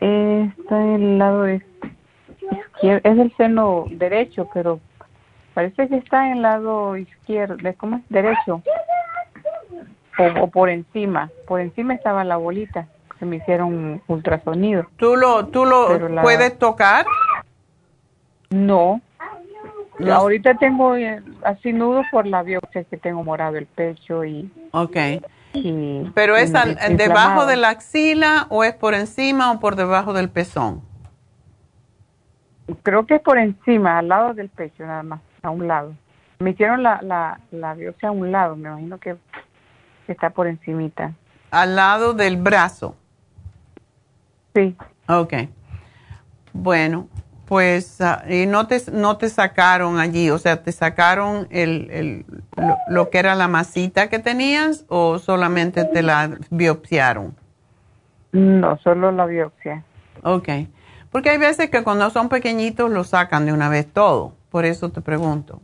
[0.00, 1.62] está en el lado de
[2.74, 4.80] izquierdo, es el seno derecho, pero
[5.56, 8.02] Parece que está en el lado izquierdo, ¿cómo es?
[8.10, 8.62] Derecho.
[10.38, 11.30] O, por encima.
[11.48, 12.88] Por encima estaba la bolita.
[13.18, 14.86] Se me hicieron ultrasonido.
[14.98, 17.06] ¿Tú lo, tú lo puedes tocar?
[18.50, 19.00] No.
[19.98, 24.52] Ahorita tengo eh, así nudos por la biopsia que tengo morado el pecho y...
[24.72, 24.96] Ok.
[26.14, 26.52] ¿Pero es
[26.98, 30.82] debajo de la axila o es por encima o por debajo del pezón?
[32.82, 35.94] Creo que es por encima, al lado del pecho nada más a un lado.
[36.38, 39.16] Me hicieron la, la, la biopsia a un lado, me imagino que,
[40.08, 41.12] está por encimita.
[41.50, 42.94] Al lado del brazo.
[44.54, 44.76] Sí.
[45.08, 45.34] Ok.
[46.52, 47.08] Bueno,
[47.46, 52.26] pues, ah, y no te, no te sacaron allí, o sea, te sacaron el, el,
[52.88, 57.34] lo, que era la masita que tenías o solamente te la biopsiaron?
[58.32, 59.84] No, solo la biopsia.
[60.22, 60.48] Ok.
[61.10, 64.34] Porque hay veces que cuando son pequeñitos lo sacan de una vez todo.
[64.56, 65.60] Por eso te pregunto.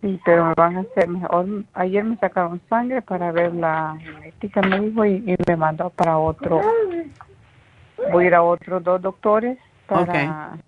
[0.00, 1.46] Sí, pero me van a hacer mejor.
[1.74, 6.18] Ayer me sacaron sangre para ver la genética, me dijo, y, y me mandó para
[6.18, 6.60] otro.
[8.10, 10.58] Voy a ir a otros dos doctores para.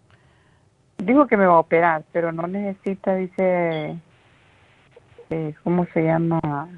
[0.98, 3.96] Dijo que me va a operar, pero no necesita, dice,
[5.30, 6.68] eh, ¿cómo se llama?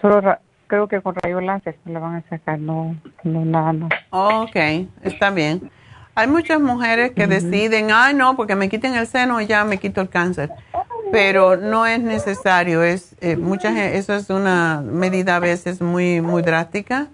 [0.00, 3.72] Solo ra- creo que con rayo láser me la van a sacar, no, no nada
[3.72, 3.92] más.
[4.10, 4.56] Ok,
[5.04, 5.70] está bien.
[6.16, 9.78] Hay muchas mujeres que deciden, ay no, porque me quiten el seno y ya me
[9.78, 10.50] quito el cáncer.
[11.10, 16.20] Pero no es necesario, es eh, mucha gen- eso es una medida a veces muy
[16.20, 17.08] muy drástica.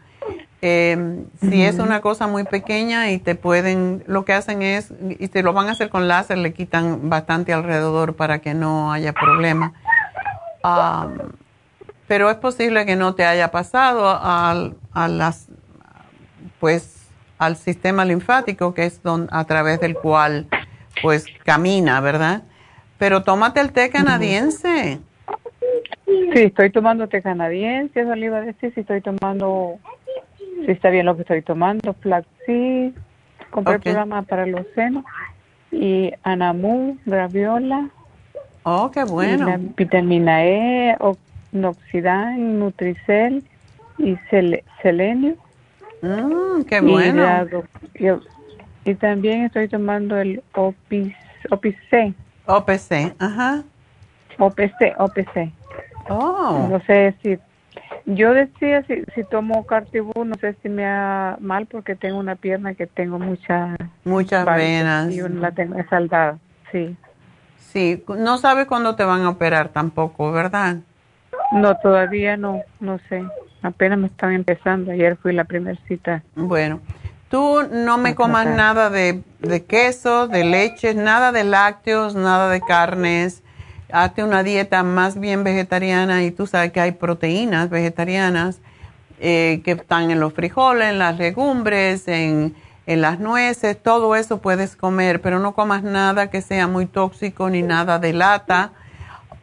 [0.63, 5.29] Eh, si es una cosa muy pequeña y te pueden, lo que hacen es, y
[5.29, 9.15] te lo van a hacer con láser, le quitan bastante alrededor para que no haya
[9.15, 9.73] problema.
[12.07, 15.47] Pero es posible que no te haya pasado al- a las,
[16.59, 17.00] pues,
[17.41, 20.47] al sistema linfático, que es don- a través del cual,
[21.03, 22.43] pues, camina, ¿verdad?
[22.99, 25.01] Pero tómate el té canadiense.
[26.07, 29.79] Sí, estoy tomando té canadiense, eso le iba a decir, si estoy tomando,
[30.67, 32.93] si está bien lo que estoy tomando, flaxseed,
[33.51, 33.79] compré Ok.
[33.79, 35.03] el programa para los senos,
[35.73, 37.89] y Anamu, Graviola,
[38.65, 39.47] Oh, qué y bueno.
[39.47, 43.43] la vitamina E, Oxidan, Nutricel
[43.97, 45.37] y sele- Selenio.
[46.03, 47.23] Mm, qué Y bueno.
[47.23, 52.15] la doc- y, y también estoy tomando el OPC,
[52.47, 53.63] OPC, ajá.
[54.39, 55.53] OPC, OPC.
[56.09, 57.39] Oh, No sé si
[58.07, 62.35] yo decía si, si tomo Cartibú, no sé si me ha mal porque tengo una
[62.37, 65.13] pierna que tengo mucha muchas venas.
[65.13, 66.39] y una la tengo saldada.
[66.73, 66.97] Sí.
[67.59, 70.79] Sí, no sabes cuándo te van a operar tampoco, ¿verdad?
[71.53, 73.25] No, todavía no, no sé.
[73.63, 74.93] Apenas me están empezando.
[74.93, 76.23] Ayer fui la primera cita.
[76.35, 76.81] Bueno,
[77.29, 82.61] tú no me comas nada de, de queso, de leche, nada de lácteos, nada de
[82.61, 83.43] carnes.
[83.93, 88.61] Hazte una dieta más bien vegetariana y tú sabes que hay proteínas vegetarianas
[89.19, 92.55] eh, que están en los frijoles, en las legumbres, en,
[92.87, 97.51] en las nueces, todo eso puedes comer, pero no comas nada que sea muy tóxico
[97.51, 98.73] ni nada de lata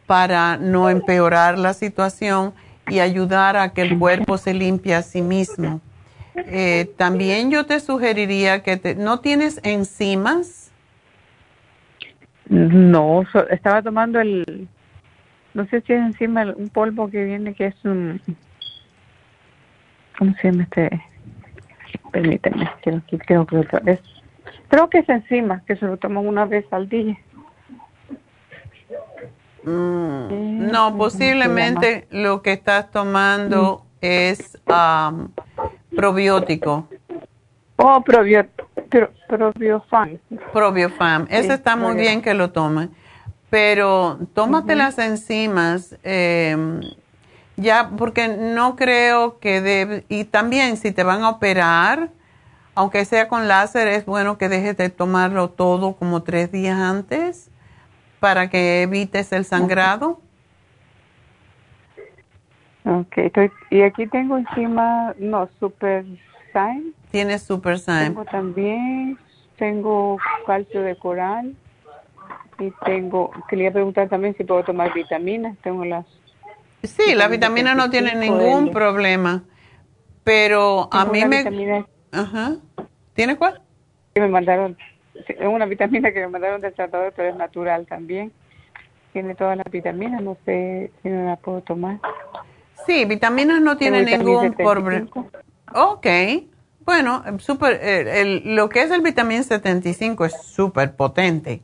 [0.06, 2.52] para no empeorar la situación
[2.90, 5.80] y ayudar a que el cuerpo se limpie a sí mismo.
[6.34, 10.70] Eh, también yo te sugeriría que te, no tienes enzimas.
[12.48, 14.68] No, so- estaba tomando el,
[15.54, 18.20] no sé si es encima el- un polvo que viene que es un,
[20.18, 21.02] ¿cómo se llama este?
[22.12, 24.00] Permíteme, creo que creo que lo- es,
[24.68, 27.16] creo que es encima que se lo toman una vez al día.
[29.62, 35.30] Mm, no, posiblemente lo que estás tomando es am,
[35.94, 36.88] probiótico.
[37.76, 38.46] Oh, probio,
[38.88, 40.20] pro, probiofan.
[40.52, 41.26] Probiofam.
[41.30, 42.90] Ese Sí, está muy bien que lo tomen.
[43.50, 46.80] Pero tómate las enzimas, eh,
[47.56, 50.04] ya, porque no creo que debe.
[50.08, 52.10] Y también, si te van a operar,
[52.74, 57.50] aunque sea con láser, es bueno que dejes de tomarlo todo como tres días antes
[58.20, 60.20] para que evites el sangrado.
[63.16, 66.04] Estoy, y aquí tengo encima, no, Super
[66.52, 66.94] Sign.
[67.10, 68.14] Tienes Super Sign.
[68.14, 69.18] Tengo también,
[69.58, 70.16] tengo
[70.46, 71.54] calcio de coral
[72.58, 76.06] y tengo, quería preguntar también si puedo tomar vitaminas, tengo las...
[76.82, 79.42] Sí, la vitamina no tiene 75 ningún problema.
[80.24, 81.38] Pero a mí me.
[81.38, 82.56] vitamina Ajá.
[83.14, 83.60] ¿Tiene cuál?
[84.14, 84.76] que me mandaron,
[85.26, 88.32] es una vitamina que me mandaron del tratador, pero es natural también.
[89.12, 91.98] Tiene todas las vitaminas, no sé si me la puedo tomar.
[92.86, 95.06] Sí, vitaminas no tiene ningún problema.
[95.06, 95.30] 75.
[95.74, 96.06] Ok.
[96.84, 101.60] Bueno, super, eh, el- lo que es el vitamina 75 es súper potente.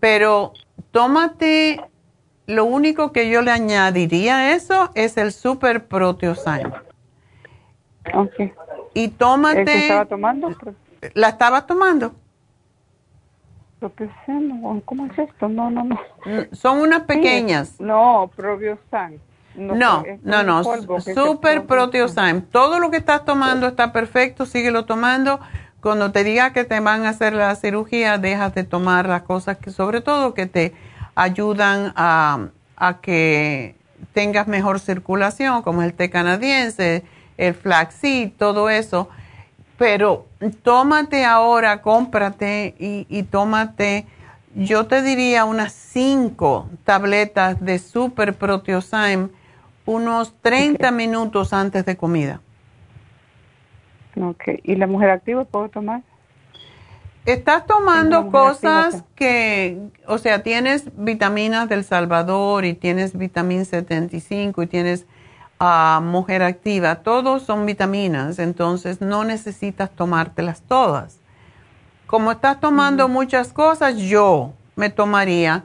[0.00, 0.52] Pero
[0.90, 1.80] tómate,
[2.46, 6.72] lo único que yo le añadiría a eso es el super proteosine.
[8.14, 8.32] Ok.
[8.94, 10.56] Y ¿El que tómate, estaba tomando?
[11.14, 12.14] ¿la estabas tomando?
[13.78, 15.48] Propioceno, ¿Cómo es esto?
[15.48, 15.94] No, no, no.
[16.24, 17.68] Mm, Son unas pequeñas.
[17.68, 19.20] Sí, no, Probiosan.
[19.54, 20.62] No, no, no,
[21.04, 22.42] que super proteosime.
[22.52, 25.40] Todo lo que estás tomando está perfecto, síguelo tomando.
[25.80, 29.58] Cuando te diga que te van a hacer la cirugía, dejas de tomar las cosas
[29.58, 30.74] que sobre todo que te
[31.14, 33.74] ayudan a, a que
[34.12, 37.04] tengas mejor circulación, como el té canadiense,
[37.36, 39.08] el flaxseed, todo eso.
[39.78, 40.26] Pero
[40.62, 44.06] tómate ahora, cómprate y, y tómate,
[44.54, 49.28] yo te diría unas cinco tabletas de super proteosime
[49.88, 52.42] unos 30 minutos antes de comida.
[54.20, 54.42] Ok.
[54.62, 56.02] ¿Y la mujer activa puedo tomar?
[57.24, 64.66] Estás tomando cosas que, o sea, tienes vitaminas del Salvador y tienes vitamina 75 y
[64.66, 65.06] tienes
[65.58, 66.96] ah, mujer activa.
[66.96, 71.18] Todos son vitaminas, entonces no necesitas tomártelas todas.
[72.06, 75.64] Como estás tomando muchas cosas, yo me tomaría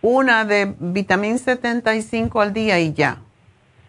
[0.00, 3.18] una de vitamina 75 al día y ya.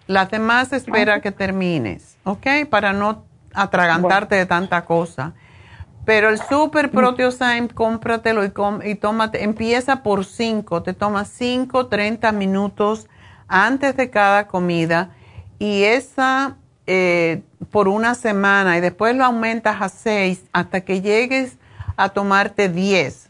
[0.08, 2.48] Las demás espera que termines, ¿ok?
[2.70, 5.34] Para no atragantarte de tanta cosa.
[6.06, 11.88] Pero el Super Proteosyme, cómpratelo y, com- y tómate, empieza por 5, te tomas 5,
[11.88, 13.08] 30 minutos
[13.48, 15.12] antes de cada comida
[15.64, 16.58] y esa
[16.88, 17.42] eh,
[17.72, 21.58] por una semana y después lo aumentas a 6 hasta que llegues
[21.96, 23.30] a tomarte 10.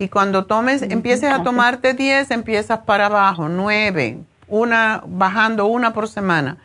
[0.00, 4.18] Y cuando tomes, empieces a tomarte 10, empiezas para abajo, 9,
[4.48, 6.58] una, bajando una por semana,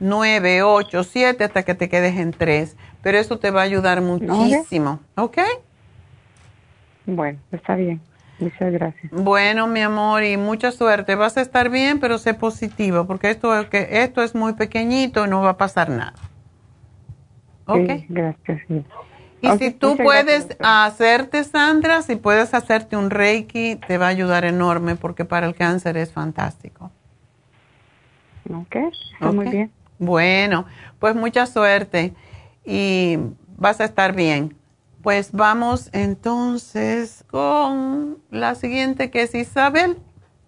[0.00, 2.74] 9, 8, 7 hasta que te quedes en 3.
[3.02, 5.36] Pero eso te va a ayudar muchísimo, ¿ok?
[7.04, 8.00] Bueno, está bien.
[8.42, 9.12] Muchas gracias.
[9.12, 11.14] Bueno, mi amor, y mucha suerte.
[11.14, 15.24] Vas a estar bien, pero sé positivo, porque esto, es que esto es muy pequeñito
[15.24, 16.14] y no va a pasar nada.
[17.66, 17.88] ¿Ok?
[17.88, 18.60] Sí, gracias.
[18.68, 18.84] sí.
[19.42, 24.10] Y si tú puedes gracias, hacerte, Sandra, si puedes hacerte un Reiki, te va a
[24.10, 26.90] ayudar enorme porque para el cáncer es fantástico.
[28.50, 28.76] Ok,
[29.14, 29.52] está muy Ok.
[29.52, 29.72] bien.
[29.98, 30.66] Bueno,
[30.98, 32.12] pues mucha suerte
[32.64, 33.18] y
[33.56, 34.56] vas a estar bien.
[35.02, 39.96] Pues vamos entonces con la siguiente que es Isabel.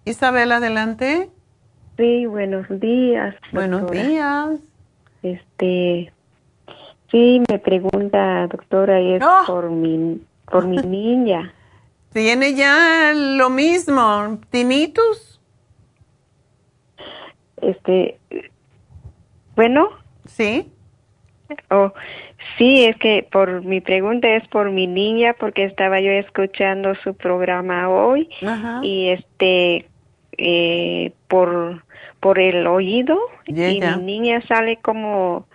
[0.05, 1.31] Isabel, adelante.
[1.97, 3.35] Sí, buenos días.
[3.53, 4.61] Buenos días.
[5.23, 6.13] Este,
[7.11, 9.43] sí, me pregunta, doctora, y es Oh.
[9.47, 10.21] por mi,
[10.51, 11.53] por mi niña.
[12.13, 15.41] Tiene ya lo mismo, tinnitus.
[17.61, 18.21] Este,
[19.57, 19.89] bueno,
[20.27, 20.71] Sí.
[21.71, 21.93] oh,
[22.59, 27.15] sí, es que por mi pregunta es por mi niña porque estaba yo escuchando su
[27.15, 28.81] programa hoy Ajá.
[28.83, 29.87] y este,
[30.39, 31.83] eh, por
[32.21, 35.47] por el oído y mi niña sale como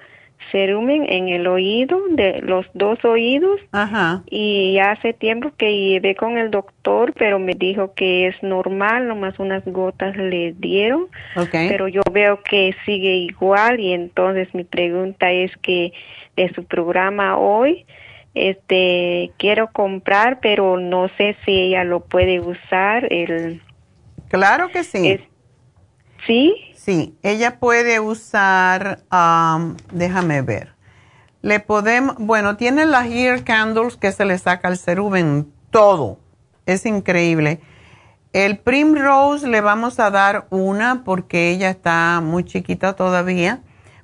[0.51, 4.23] cerumen en el oído de los dos oídos Ajá.
[4.30, 9.07] y ya hace tiempo que llevé con el doctor, pero me dijo que es normal,
[9.07, 11.03] nomás unas gotas le dieron,
[11.35, 11.51] Ok.
[11.67, 15.93] pero yo veo que sigue igual y entonces mi pregunta es que
[16.35, 17.85] de su programa hoy,
[18.35, 23.61] este, quiero comprar, pero no sé si ella lo puede usar, el,
[24.30, 25.07] Claro que sí.
[25.07, 25.21] es-
[26.25, 26.55] ¿sí?
[26.75, 30.73] Sí, ella puede usar, am, déjame ver.
[31.41, 36.19] Le podemos, bueno, tiene las ear candles que se le saca el cerumen, todo.
[36.65, 37.61] Es increíble.
[38.33, 43.61] El Primrose le vamos a dar una porque ella está muy chiquita todavía,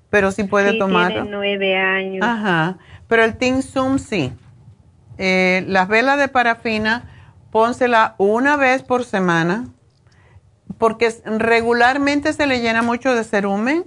[0.09, 1.11] pero sí puede sí, tomar.
[1.11, 2.25] tiene nueve años.
[2.25, 2.77] Ajá,
[3.07, 4.33] pero el Tinsum sí.
[5.17, 7.09] Eh, las velas de parafina,
[7.51, 9.67] pónsela una vez por semana,
[10.77, 11.09] porque
[11.39, 13.85] regularmente se le llena mucho de cerumen.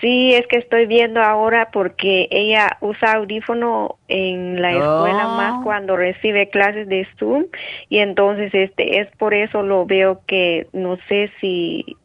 [0.00, 5.36] Sí, es que estoy viendo ahora porque ella usa audífono en la escuela Oh.
[5.36, 7.46] más cuando recibe clases de Zoom
[7.88, 11.96] y entonces este es por eso lo veo que no sé si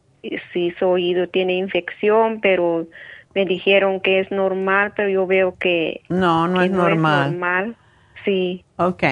[0.52, 2.86] si su oído tiene infección, pero
[3.34, 7.30] me dijeron que es normal, pero yo veo que No, no que es normal.
[7.32, 7.76] normal.
[8.24, 8.64] Sí.
[8.76, 9.02] Ok,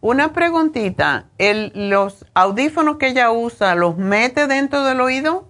[0.00, 1.26] una preguntita.
[1.38, 5.48] El, ¿Los audífonos que ella usa los mete dentro del oído?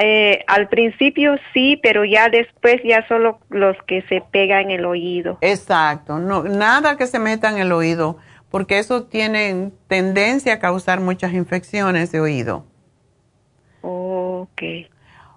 [0.00, 4.86] Eh, al principio sí, pero ya después ya solo los que se pegan en el
[4.86, 5.38] oído.
[5.40, 8.18] Exacto, no, nada que se meta en el oído,
[8.50, 12.66] porque eso tiene tendencia a causar muchas infecciones de oído.
[13.82, 14.88] Okay.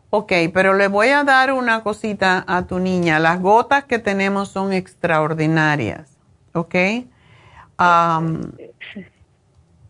[0.09, 3.19] Ok, pero le voy a dar una cosita a tu niña.
[3.19, 6.16] Las gotas que tenemos son extraordinarias,
[6.57, 6.75] ¿ok?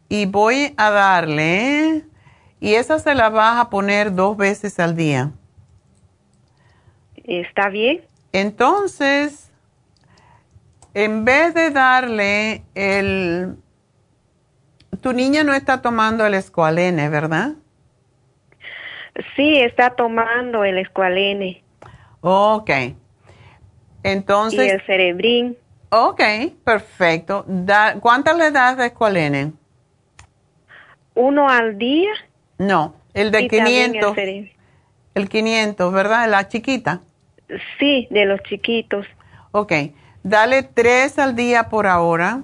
[0.10, 2.06] Y voy a darle,
[2.60, 5.32] y esa se la vas a poner dos veces al día.
[7.26, 8.02] ¿Está bien?
[8.32, 9.52] Entonces,
[10.94, 13.58] en vez de darle el...
[15.02, 17.56] Tu niña no está tomando el escualene, ¿verdad?
[19.36, 21.64] Sí, está tomando el escualene
[22.22, 22.70] Ok.
[22.70, 22.96] y
[24.04, 25.58] Entonces, el cerebrín.
[25.90, 26.22] Ok,
[26.64, 27.44] perfecto.
[27.48, 29.54] Da, ¿Cuántas le das de escualene?
[31.16, 32.12] Uno al día.
[32.58, 34.16] No, el de y también el 500.
[34.16, 34.52] cere-
[35.16, 36.30] El 500, ¿verdad?
[36.30, 37.02] La chiquita.
[37.80, 39.06] Sí, de los chiquitos.
[39.52, 39.72] Ok,
[40.24, 42.44] dale tres al día por ahora.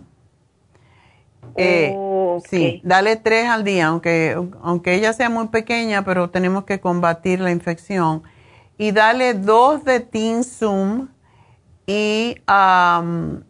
[1.57, 2.47] Eh, Ok.
[2.49, 7.39] Sí, dale tres al día, aunque, aunque ella sea muy pequeña, pero tenemos que combatir
[7.39, 8.23] la infección.
[8.77, 11.09] Y dale dos de Tinsum
[11.85, 13.43] Y am,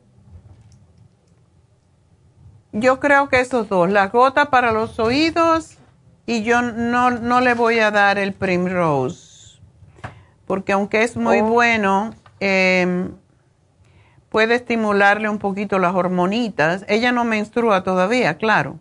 [2.72, 5.78] yo creo que esos dos, la gota para los oídos
[6.26, 9.60] y yo no, no le voy a dar el Primrose,
[10.48, 11.46] porque aunque es muy Oh.
[11.46, 13.12] bueno, em,
[14.30, 16.86] puede estimularle un poquito las hormonitas.
[16.88, 18.80] Ella no menstrua todavía, claro.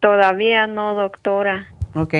[0.00, 1.68] Todavía no, doctora.
[1.94, 2.14] Ok.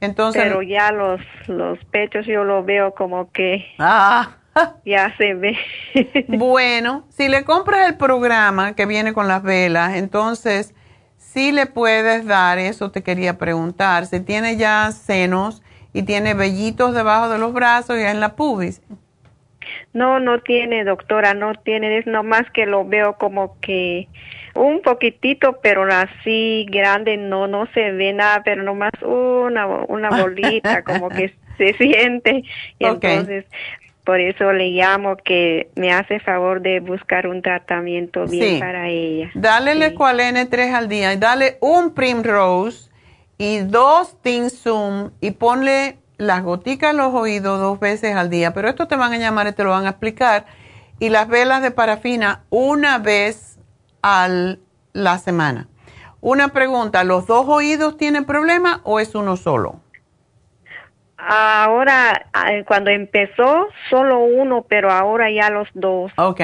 [0.00, 4.36] Entonces, pero ya los, los pechos yo lo veo como que ah,
[4.84, 5.56] ya se ve.
[6.28, 10.74] bueno, si le compras el programa que viene con las velas, entonces
[11.18, 15.62] sí le puedes dar, eso te quería preguntar, si tiene ya senos
[15.92, 18.82] y tiene vellitos debajo de los brazos y en la pubis.
[19.92, 24.08] No, no tiene, doctora, no tiene, es nomás que lo veo como que
[24.54, 30.82] un poquitito, pero así grande no, no se ve nada, pero nomás una, una bolita,
[30.82, 32.44] como que se siente.
[32.78, 33.46] Y entonces,
[34.04, 38.60] por eso le llamo que me hace favor de buscar un tratamiento bien Sí.
[38.60, 39.30] para ella.
[39.34, 42.90] Dale el Esqualene 3 al día y dale un Primrose
[43.38, 48.52] y dos Tinsum y ponle las goticas en los oídos dos veces al día.
[48.54, 50.44] Pero esto te van a llamar y te lo van a explicar.
[51.00, 53.58] Y las velas de parafina una vez
[54.02, 54.28] a
[54.92, 55.68] la semana.
[56.20, 59.80] Una pregunta, ¿los dos oídos tienen problema o es uno solo?
[61.26, 66.12] Ahora, ah, cuando empezó, solo uno, pero ahora ya los dos.
[66.16, 66.40] Ok.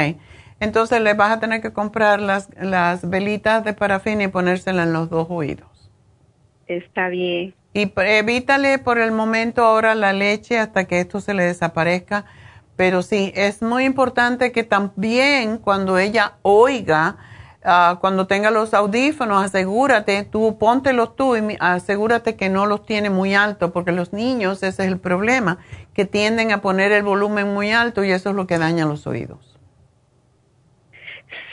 [0.58, 4.92] Entonces le vas a tener que comprar las, las velitas de parafina y ponérselas en
[4.92, 5.68] los dos oídos.
[6.66, 7.54] Está bien.
[7.72, 12.24] Y evítale por el momento ahora la leche hasta que esto se le desaparezca.
[12.76, 17.18] Pero sí, es muy importante que también cuando ella oiga,
[17.64, 23.10] ah, cuando tenga los audífonos, asegúrate, tú póntelos tú y asegúrate que no los tiene
[23.10, 25.58] muy alto, porque los niños, ese es el problema,
[25.94, 29.06] que tienden a poner el volumen muy alto y eso es lo que daña los
[29.06, 29.58] oídos.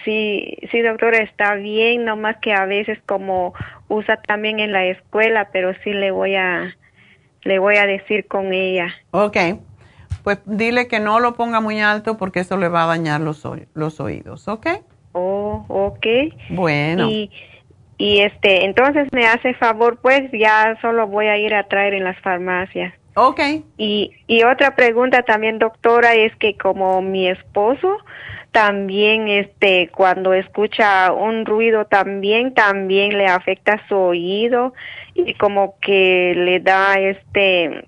[0.03, 3.53] Sí, sí, doctora, está bien, nomás que a veces como
[3.89, 6.73] usa también en la escuela, pero sí le voy a
[7.43, 8.89] le voy a decir con ella.
[9.11, 9.37] Ok,
[10.23, 13.47] pues dile que no lo ponga muy alto porque eso le va a dañar los,
[13.73, 14.67] los oídos, ¿ok?
[15.19, 16.05] Oh, ok.
[16.49, 17.09] Bueno.
[17.09, 17.31] Y
[17.99, 22.03] y este, entonces me hace favor, pues ya solo voy a ir a traer en
[22.03, 22.93] las farmacias.
[23.15, 23.41] Ok.
[23.77, 27.97] Y y otra pregunta también, doctora, es que como mi esposo
[28.51, 34.73] también este cuando escucha un ruido también también le afecta su oído
[35.15, 37.87] y como que le da este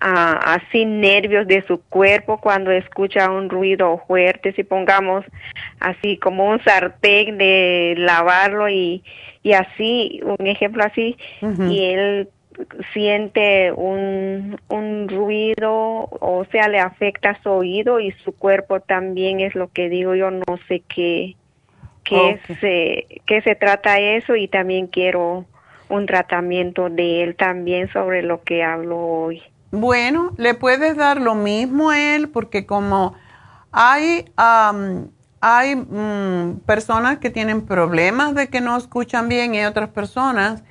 [0.00, 5.24] ah, así nervios de su cuerpo cuando escucha un ruido fuerte si pongamos
[5.80, 9.02] así como un sartén de lavarlo y
[9.42, 11.16] y así un ejemplo así
[11.68, 12.28] y él
[12.92, 19.54] siente un, un ruido, o sea, le afecta su oído y su cuerpo también es
[19.54, 21.36] lo que digo, yo no sé qué,
[22.04, 25.44] qué, se, qué se trata eso y también quiero
[25.88, 29.42] un tratamiento de él también sobre lo que hablo hoy.
[29.74, 33.14] Bueno, le puedes dar lo mismo a él porque como
[33.72, 35.08] hay, am,
[35.40, 40.62] hay mm, personas que tienen problemas de que no escuchan bien y otras personas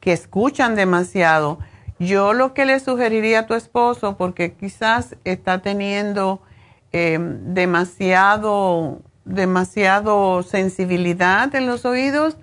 [0.00, 1.60] que escuchan demasiado.
[2.00, 6.42] Yo lo que le sugeriría a tu esposo, porque quizás está teniendo
[6.90, 12.36] em, demasiado, demasiado sensibilidad en los oídos,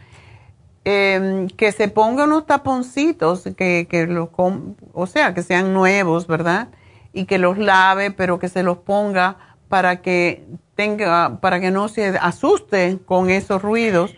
[0.85, 6.27] em, que se ponga unos taponcitos, que, que lo com- o sea, que sean nuevos,
[6.27, 6.69] ¿verdad?
[7.13, 9.37] Y que los lave, pero que se los ponga
[9.69, 10.45] para que
[10.75, 14.15] tenga, para que no se asuste con esos ruidos.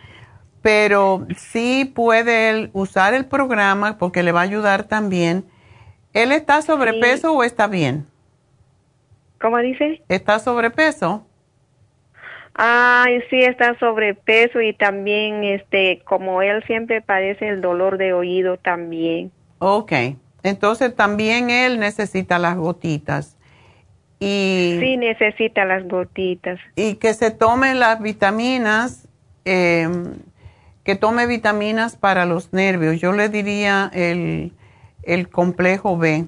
[0.61, 5.45] Pero sí puede él usar el programa porque le va a ayudar también.
[6.14, 8.07] ¿Él está sobrepeso o está bien?
[9.39, 10.03] ¿Cómo dice?
[10.10, 11.27] ¿Está sobrepeso?
[12.58, 18.58] Ay, sí, está sobrepeso y también, este, como él siempre padece el dolor de oído
[18.58, 19.32] también.
[19.60, 19.92] Ok.
[20.42, 23.38] Entonces también él necesita las gotitas.
[24.20, 26.60] Y, Sí, necesita las gotitas.
[26.76, 29.08] y que se tome las vitaminas,
[29.46, 29.88] eh,
[30.84, 33.00] que tome vitaminas para los nervios.
[33.00, 34.54] Yo le diría el,
[35.04, 36.26] el complejo B.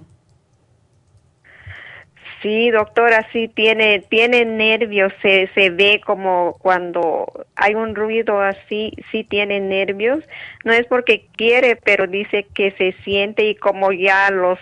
[2.41, 8.93] Sí, doctora, sí tiene tiene nervios, se se ve como cuando hay un ruido así,
[9.11, 10.23] sí tiene nervios.
[10.63, 14.57] No es porque quiere, pero dice que se siente y como ya los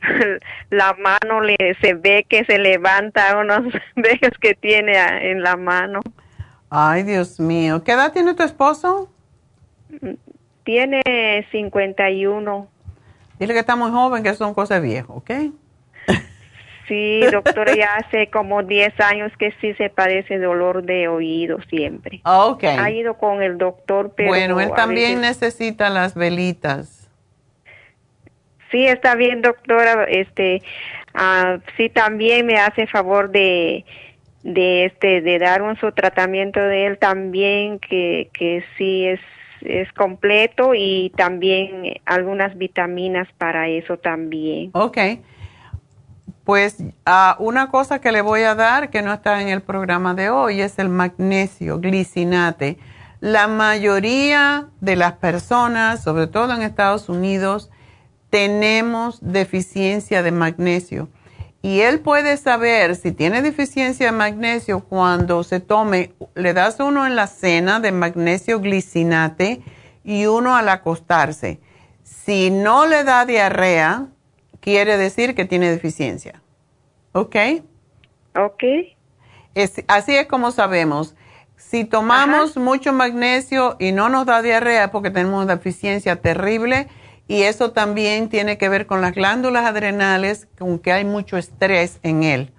[0.70, 4.94] la mano le se ve que se levanta unos vellos que tiene
[5.30, 6.00] en la mano.
[6.70, 7.82] Ay, Dios mío.
[7.84, 9.10] ¿Qué edad tiene tu esposo?
[10.64, 12.68] Tiene 51.
[13.38, 15.30] Dile que está muy joven, que son cosas viejas, ¿ok?
[16.88, 22.20] Sí, doctora, ya hace como 10 años que sí se padece dolor de oído siempre.
[22.24, 22.64] Ok.
[22.64, 24.28] Ha ido con el doctor, pero...
[24.28, 27.08] bueno, él también veces- necesita las velitas.
[28.70, 30.04] Sí, está bien, doctora.
[30.08, 30.62] Este,
[31.14, 33.84] ah, sí, también me hace favor de,
[34.42, 39.20] de este, de dar un su tratamiento de él también, que, que sí es,
[39.60, 44.70] es completo y también algunas vitaminas para eso también.
[44.72, 44.98] Ok.
[46.44, 46.76] Pues
[47.38, 50.60] una cosa que le voy a dar que no está en el programa de hoy
[50.60, 52.78] es el magnesio glicinate.
[53.20, 57.70] La mayoría de las personas, sobre todo en Estados Unidos,
[58.30, 61.08] tenemos deficiencia de magnesio.
[61.64, 67.06] Y él puede saber si tiene deficiencia de magnesio cuando se tome, le das uno
[67.06, 69.62] en la cena de magnesio glicinate
[70.02, 71.60] y uno al acostarse.
[72.02, 74.08] Si no le da diarrea,
[74.62, 76.40] quiere decir que tiene deficiencia.
[77.12, 77.36] ¿Ok?
[78.34, 78.62] Ok.
[79.54, 81.14] Es- así es como sabemos.
[81.56, 86.88] Si tomamos mucho magnesio y no nos da diarrea es porque tenemos una deficiencia terrible
[87.28, 92.00] y eso también tiene que ver con las glándulas adrenales, con que hay mucho estrés
[92.02, 92.52] en él.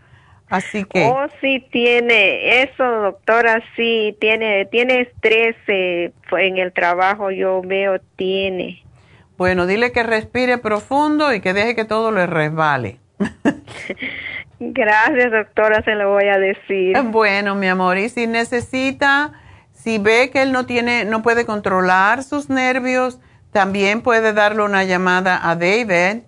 [0.49, 1.05] Así que...
[1.05, 7.99] Oh, sí tiene eso, doctora, sí tiene, tiene estrés eh, en el trabajo, yo veo
[8.15, 8.82] tiene.
[9.43, 12.99] Bueno, dile que respire profundo y que deje que todo le resbale.
[14.61, 16.97] Gracias, doctora, se lo voy a decir.
[17.11, 19.33] Bueno, mi amor, y si necesita,
[19.73, 23.19] si ve que él no tiene, no puede controlar sus nervios,
[23.51, 26.21] también puede darle una llamada a David,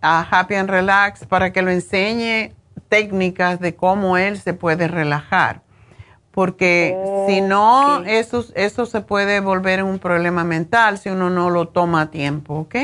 [0.00, 2.54] a Happy and Relax, para que lo enseñe
[2.88, 5.62] técnicas de cómo él se puede relajar.
[6.32, 6.96] Porque
[7.26, 12.02] si no, eso, eso se puede volver un problema mental si uno no lo toma
[12.02, 12.76] a tiempo, ¿ok?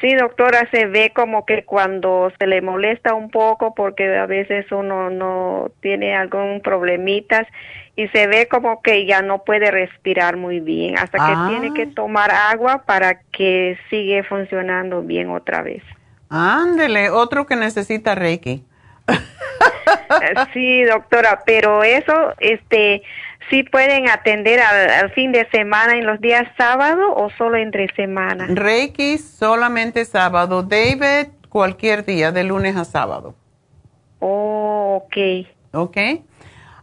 [0.00, 4.70] Sí, doctora, se ve como que cuando se le molesta un poco porque a veces
[4.70, 7.48] uno no tiene algún problemitas
[7.96, 11.46] y se ve como que ya no puede respirar muy bien hasta que Ah.
[11.50, 15.82] tiene que tomar agua para que sigue funcionando bien otra vez.
[16.30, 18.62] Ándele, otro que necesita Reiki.
[20.52, 23.02] Sí, doctora, pero eso, este,
[23.50, 27.88] sí pueden atender al, al fin de semana en los días sábado o solo entre
[27.94, 28.46] semana.
[28.48, 30.62] Reiki solamente sábado.
[30.62, 33.34] David, cualquier día, de lunes a sábado.
[34.20, 35.46] Oh, ok.
[35.72, 35.96] ¿Ok?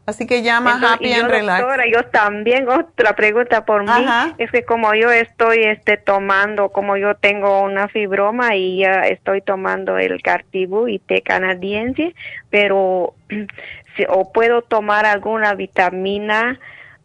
[0.07, 1.59] Así que llama Entonces, Happy y yo, and Relax.
[1.61, 4.35] doctora, yo también, otra pregunta por mí, Ajá.
[4.37, 9.41] es que como yo estoy este, tomando, como yo tengo una fibroma y ya estoy
[9.41, 12.13] tomando el Cartibú y té canadiense,
[12.51, 13.15] pero
[13.97, 16.59] si- o puedo tomar alguna vitamina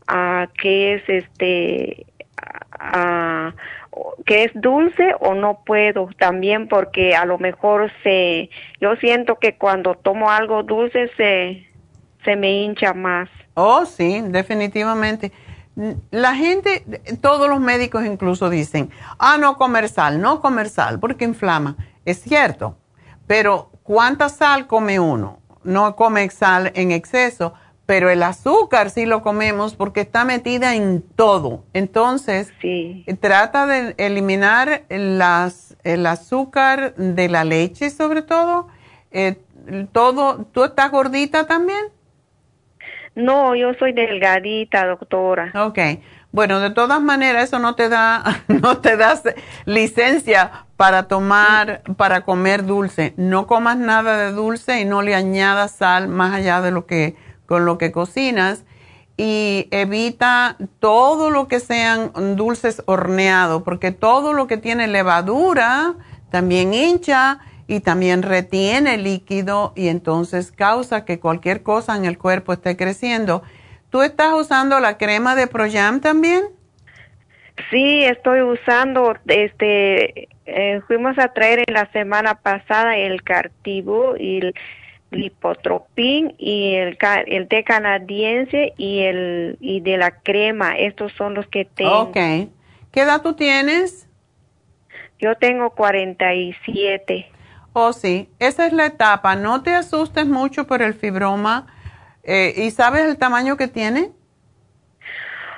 [0.06, 2.04] ah, que es este
[2.78, 3.54] ah,
[4.26, 8.50] que es dulce o no puedo también porque a lo mejor se
[8.80, 11.66] yo siento que cuando tomo algo dulce se
[12.24, 13.28] se me hincha más.
[13.54, 15.32] Oh, sí, definitivamente.
[16.10, 16.84] La gente,
[17.20, 21.76] todos los médicos incluso dicen, ah, no comer sal, no comer sal, porque inflama.
[22.04, 22.76] Es cierto,
[23.26, 25.38] pero ¿cuánta sal come uno?
[25.62, 27.54] No come sal en exceso,
[27.86, 31.64] pero el azúcar sí lo comemos porque está metida en todo.
[31.72, 32.52] Entonces,
[33.20, 38.68] trata de eliminar las, el azúcar de la leche sobre todo.
[39.10, 39.38] Eh,
[39.92, 41.86] todo, ¿Tú estás gordita también?
[43.20, 45.52] No, yo soy delgadita, doctora.
[45.54, 45.78] Ok.
[46.32, 49.20] Bueno, de todas maneras, eso no te da, no te da
[49.64, 53.14] licencia para tomar, para comer dulce.
[53.16, 57.16] No comas nada de dulce y no le añadas sal más allá de lo que,
[57.46, 58.64] con lo que cocinas.
[59.16, 65.94] Y evita todo lo que sean dulces horneados, porque todo lo que tiene levadura
[66.30, 67.40] también hincha
[67.70, 73.44] y también retiene líquido y entonces causa que cualquier cosa en el cuerpo esté creciendo.
[73.90, 76.42] ¿Tú estás usando la crema de Proyam también?
[77.70, 84.38] Sí, estoy usando, este, eh, fuimos a traer en la semana pasada el Cartibú y
[84.38, 84.54] el
[85.12, 90.76] lipotropín y el, el té canadiense y el y de la crema.
[90.76, 92.00] Estos son los que tengo.
[92.00, 92.14] Ok.
[92.14, 94.08] ¿Qué edad tú tienes?
[95.20, 97.30] Yo tengo 47.
[97.72, 98.28] Oh, sí.
[98.38, 99.36] Esa es la etapa.
[99.36, 101.66] No te asustes mucho por el fibroma.
[102.24, 104.10] Eh, ¿Y sabes el tamaño que tiene?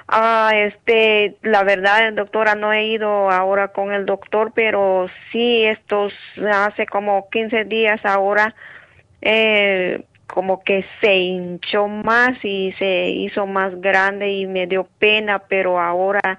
[0.09, 6.13] Ah, este, la verdad, doctora, no he ido ahora con el doctor, pero sí, estos
[6.53, 8.55] hace como 15 días ahora,
[9.23, 15.39] eh, como que se hinchó más y se hizo más grande y me dio pena,
[15.39, 16.39] pero ahora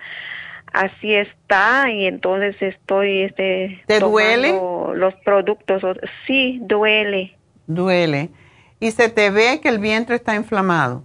[0.73, 4.51] así está y entonces estoy este ¿Te duele?
[4.95, 5.81] los productos
[6.27, 7.37] sí duele.
[7.67, 8.29] Duele.
[8.79, 11.03] Y se te ve que el vientre está inflamado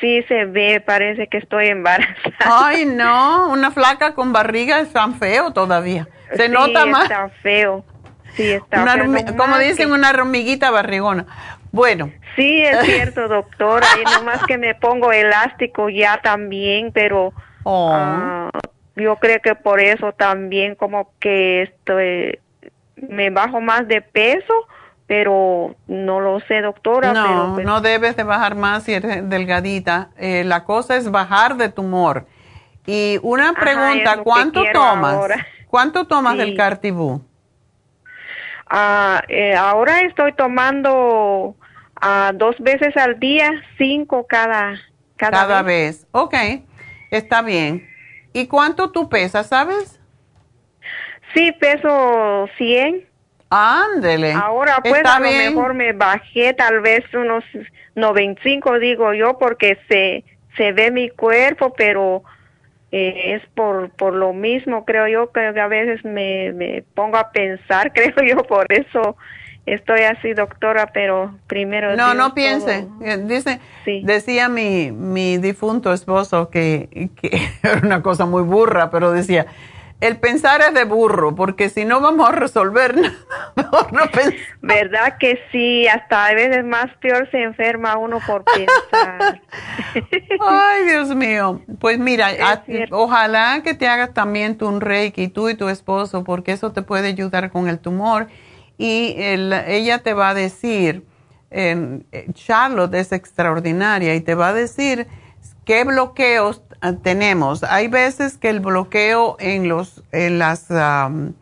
[0.00, 2.34] sí se ve parece que estoy embarazada.
[2.40, 6.08] Ay no una flaca con barriga es tan feo todavía.
[6.36, 7.04] Se nota más.
[7.04, 7.84] está feo.
[8.34, 9.36] Sí está feo.
[9.36, 11.26] como dicen una hormiguita barrigona.
[11.72, 12.10] Bueno.
[12.36, 17.32] Sí es cierto doctora y nomás que me pongo elástico ya también pero
[17.64, 17.90] Oh.
[17.92, 18.50] Ah,
[18.96, 22.38] yo creo que por eso también como que estoy,
[22.96, 24.54] me bajo más de peso,
[25.06, 27.12] pero no lo sé, doctora.
[27.12, 30.10] No, pues no debes de bajar más si eres delgadita.
[30.16, 32.26] Eh, la cosa es bajar de tumor.
[32.86, 35.18] Y una pregunta, ¿cuánto tomas?
[35.68, 36.38] ¿Cuánto tomas Sí.
[36.38, 37.22] del Cartibú?
[38.66, 41.54] Ah, eh, ahora estoy tomando
[42.00, 44.74] ah, dos veces al día, cinco cada,
[45.16, 46.06] cada, Cada vez.
[46.12, 46.34] Ok,
[47.16, 47.88] está bien.
[48.32, 50.00] ¿Y cuánto tú pesas, sabes?
[51.34, 53.04] Sí, peso 100.
[53.50, 54.32] Ándele.
[54.32, 55.54] Ahora pues Está a lo bien.
[55.54, 57.44] mejor me bajé tal vez unos
[57.94, 60.24] 95 digo yo porque se
[60.56, 62.22] se ve mi cuerpo pero
[62.90, 67.30] eh, es por por lo mismo creo yo que a veces me, me pongo a
[67.30, 69.16] pensar creo yo por eso
[69.66, 72.82] estoy así doctora pero primero No, Dios, no piense.
[72.82, 73.04] todo.
[73.06, 73.60] Eh, Dice,
[74.02, 79.46] decía mi, mi difunto esposo que, que era una cosa muy burra, pero decía,
[80.00, 83.14] el pensar es de burro, porque si no vamos a resolver nada,
[83.56, 84.34] mejor no pensar.
[84.60, 89.40] verdad que sí hasta a veces más peor se enferma uno por pensar
[90.46, 91.62] Ay, Dios mío.
[91.80, 92.96] Pues mira, a- cierto.
[92.98, 96.82] ojalá que te hagas también tu un reiki, tú y tu esposo, porque eso te
[96.82, 98.26] puede ayudar con el tumor.
[98.78, 101.04] Y el- ella te va a decir,
[101.50, 102.00] eh,
[102.32, 105.06] Charlotte es extraordinaria y te va a decir
[105.64, 107.62] qué bloqueos ah, tenemos.
[107.64, 111.34] Hay veces que el bloqueo en los, en las, am,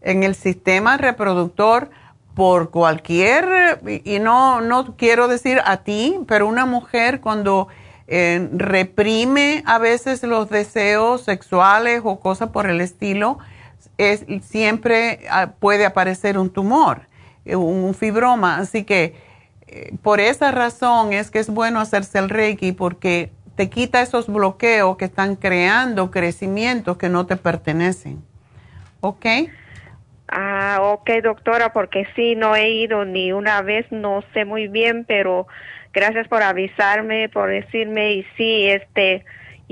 [0.00, 1.90] en el sistema reproductor
[2.34, 7.68] por cualquier, y no, no quiero decir a ti, pero una mujer cuando
[8.06, 13.38] eh, reprime a veces los deseos sexuales o cosas por el estilo,
[14.00, 17.02] es, siempre ah, puede aparecer un tumor,
[17.44, 18.56] eh, un fibroma.
[18.56, 19.14] Así que
[19.66, 24.26] eh, por esa razón es que es bueno hacerse el Reiki porque te quita esos
[24.26, 28.22] bloqueos que están creando crecimientos que no te pertenecen.
[29.00, 29.26] ¿Ok?
[30.28, 35.04] Ah, ok, doctora, porque sí, no he ido ni una vez, no sé muy bien,
[35.04, 35.46] pero
[35.92, 39.24] gracias por avisarme, por decirme, y sí, este,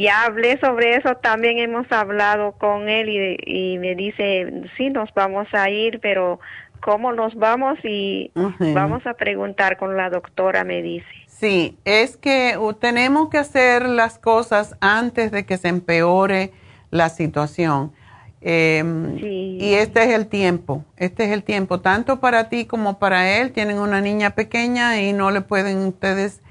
[0.02, 5.12] ya hablé sobre eso, también hemos hablado con él y, y me dice, sí, nos
[5.12, 6.38] vamos a ir, pero
[6.80, 7.78] ¿cómo nos vamos?
[7.82, 8.30] Y
[8.74, 11.06] vamos a preguntar con la doctora, me dice.
[11.26, 16.52] Sí, es que tenemos que hacer las cosas antes de que se empeore
[16.90, 17.92] la situación.
[18.40, 23.38] Em, Y este es el tiempo, este es el tiempo, tanto para ti como para
[23.38, 23.52] él.
[23.52, 26.47] Tienen una niña pequeña y no le pueden ustedes eh,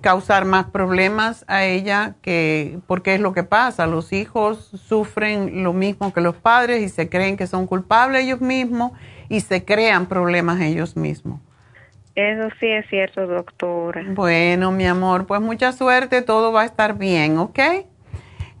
[0.00, 3.86] causar más problemas a ella, que porque es lo que pasa.
[3.86, 8.40] Los hijos sufren lo mismo que los padres y se creen que son culpables ellos
[8.40, 8.92] mismos
[9.28, 11.40] y se crean problemas ellos mismos.
[12.14, 14.02] Eso sí es cierto, doctora.
[14.06, 17.58] Bueno, mi amor, pues mucha suerte, todo va a estar bien, ¿ok?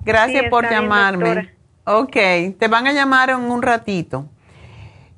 [0.04, 1.50] Gracias Sí, por bien, llamarme.
[1.84, 2.12] ok,
[2.58, 4.28] te van a llamar en un ratito.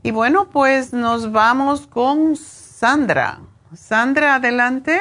[0.03, 3.41] Y bueno, pues nos vamos con Sandra.
[3.75, 5.01] Sandra, adelante.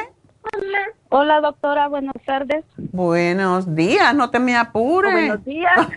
[1.10, 2.66] Hola, doctora, buenas tardes.
[2.78, 5.14] Buenos días, no te me apures.
[5.14, 5.72] Buenos días.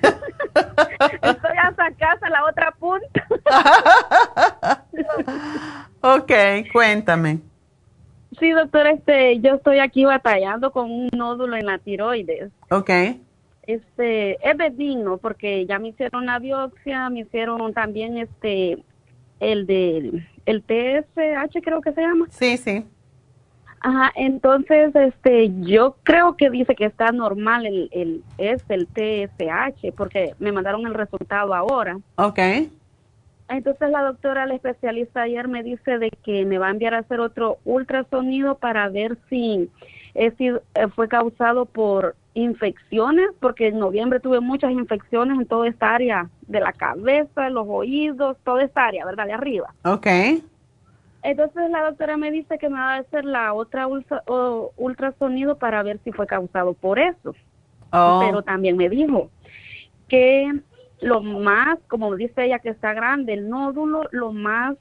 [1.23, 3.27] Estoy hasta casa, la otra punta.
[6.03, 6.33] ok,
[6.73, 7.41] cuéntame.
[8.39, 12.53] Sí, doctora, este, yo estoy aquí batallando con un nódulo en la tiroides.
[12.71, 12.91] Ok,
[13.63, 18.85] Este, es benigno porque ya me hicieron la biopsia, me hicieron también este,
[19.41, 22.27] el de, el TSH creo que se llama.
[22.31, 22.87] Sí, sí.
[23.81, 29.93] Ajá, entonces, este, yo creo que dice que está normal el, el, es el TSH
[29.97, 31.99] porque me mandaron el resultado ahora.
[32.17, 32.39] ok.
[33.49, 36.99] Entonces la doctora, la especialista ayer me dice de que me va a enviar a
[36.99, 39.71] hacer otro ultrasonido para ver si,
[40.15, 40.61] es si eh,
[40.95, 46.61] fue causado por infecciones, porque en noviembre tuve muchas infecciones en toda esta área de
[46.61, 49.27] la cabeza, los oídos, toda esta área, ¿verdad?
[49.27, 49.75] De arriba.
[49.85, 50.07] Ok,
[51.23, 55.59] Entonces la doctora me dice que me va a hacer la otra ultra- o- ultrasonido
[55.59, 57.35] para ver si fue causado por eso.
[57.93, 58.21] Oh.
[58.25, 59.31] Pero también me dijo
[60.09, 60.61] que
[61.01, 64.77] lo más, como dice ella que está grande, el nódulo, lo más,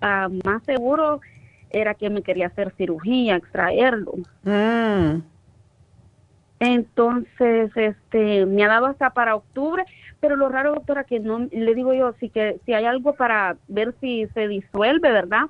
[0.00, 1.20] ah, más seguro
[1.70, 4.14] era que me quería hacer cirugía, extraerlo.
[4.44, 5.22] Mm.
[6.64, 9.84] Entonces, este, me ha dado hasta para octubre,
[10.20, 13.56] pero lo raro, doctora, que no, le digo yo, si que si hay algo para
[13.68, 15.44] ver si se disuelve, ¿verdad?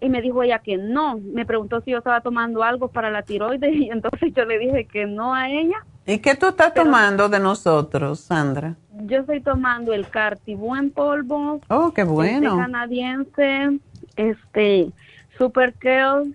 [0.00, 1.18] Y me dijo ella que no.
[1.18, 4.86] Me preguntó si yo estaba tomando algo para la tiroides y entonces yo le dije
[4.86, 5.84] que no a ella.
[6.06, 8.76] ¿Y qué tú estás tomando de nosotros, Sandra?
[9.04, 11.60] Yo estoy tomando el Cartibú en polvo.
[11.68, 12.56] Oh, qué el té bueno.
[12.56, 13.78] canadiense,
[14.16, 14.90] este,
[15.36, 16.32] Super Kale.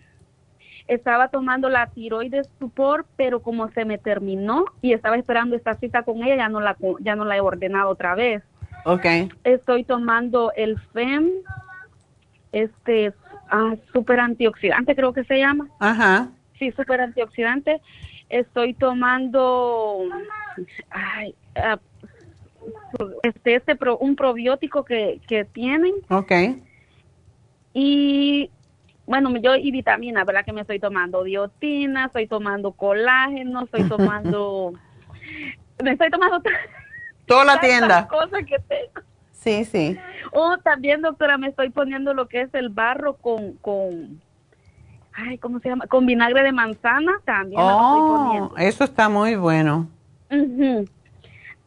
[0.88, 6.04] Estaba tomando la tiroides support, pero como se me terminó y estaba esperando esta cita
[6.04, 8.44] con ella, ya no la, ya no la he ordenado otra vez.
[8.86, 9.06] Ok.
[9.44, 11.30] Estoy tomando el FEM,
[12.52, 13.14] este,
[13.50, 15.68] ah, super antioxidante creo que se llama.
[15.80, 16.30] Ajá.
[16.60, 17.82] Sí, super antioxidante.
[18.30, 20.04] Estoy tomando,
[20.92, 21.80] ay, ah,
[23.24, 26.32] este, este pro- un probiótico que, que tienen Ok.
[27.74, 28.50] y
[29.06, 30.46] bueno, yo y vitamina, ¿verdad?
[30.46, 34.74] Que me estoy tomando biotina, estoy tomando colágeno, estoy tomando,
[35.84, 36.42] me estoy tomando
[37.26, 38.08] Toda la tienda.
[38.08, 39.08] cosas que tengo.
[39.32, 39.98] Sí, sí.
[40.32, 44.22] Oh, también, doctora, me estoy poniendo lo que es el barro con, con,
[45.14, 45.88] ay, ¿cómo se llama?
[45.88, 48.58] Con vinagre de manzana también me lo estoy Oh, poniendo.
[48.58, 49.88] eso está muy bueno.
[50.32, 50.86] Ujú.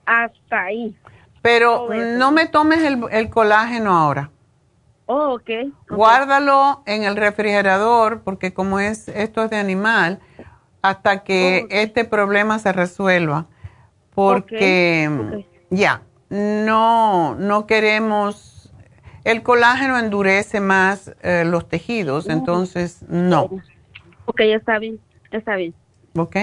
[0.05, 0.95] Hasta ahí.
[1.43, 1.87] Pero
[2.17, 4.31] no me tomes el, el colágeno ahora.
[5.11, 5.51] Oh, ok.
[5.89, 5.97] ok.
[5.97, 10.21] Guárdalo en el refrigerador porque como es esto es de animal
[10.83, 13.47] hasta que Oh, este problema se resuelva.
[14.15, 15.47] Porque ok.
[15.71, 18.73] ya, no no queremos
[19.25, 22.33] el colágeno endurece más eh, los tejidos, Oh.
[22.33, 23.49] entonces no,
[24.27, 24.99] Ok, está bien,
[25.31, 25.75] está bien.
[26.17, 26.37] ¿ok?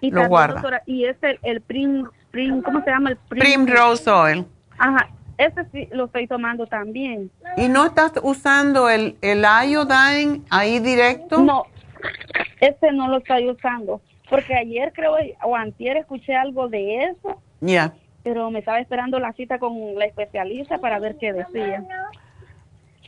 [0.00, 0.54] Y Lo también, guarda.
[0.54, 3.10] doctora, y es el, el prim, prim, ¿cómo se llama?
[3.10, 4.46] El prim, Primrose oil.
[4.78, 5.08] Ajá,
[5.38, 7.30] ese sí lo estoy tomando también.
[7.56, 11.40] ¿Y no estás usando el, el iodine ahí directo?
[11.40, 11.64] No,
[12.60, 14.00] ese no lo estoy usando.
[14.28, 15.14] Porque ayer creo,
[15.44, 17.92] o antier escuché algo de eso, Ya.
[18.24, 21.84] pero me estaba esperando la cita con la especialista para ver qué decía.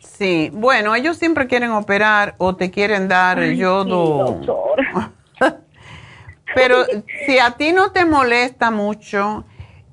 [0.01, 4.41] Sí, bueno, ellos siempre quieren operar o te quieren dar Ay, yodo.
[4.43, 4.47] sí.
[6.55, 6.85] Pero
[7.27, 9.45] si a ti no te molesta mucho,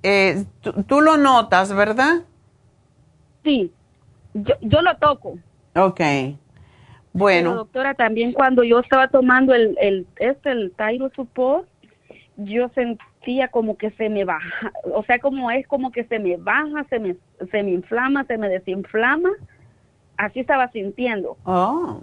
[0.05, 0.45] eh,
[0.87, 2.23] tú, lo notas, ¿verdad?
[3.43, 3.71] Sí,
[4.33, 5.37] yo, yo lo toco.
[5.75, 5.97] Ok.
[5.99, 6.37] Pero,
[7.13, 11.67] Bueno, doctora, también cuando yo estaba tomando el, el, este, el Tyro Support,
[12.37, 16.35] yo sentía como que se me baja, o sea, como es como que se me
[16.37, 17.15] baja, se me,
[17.51, 19.29] se me inflama, se me desinflama,
[20.17, 21.37] así estaba sintiendo.
[21.45, 22.01] oh,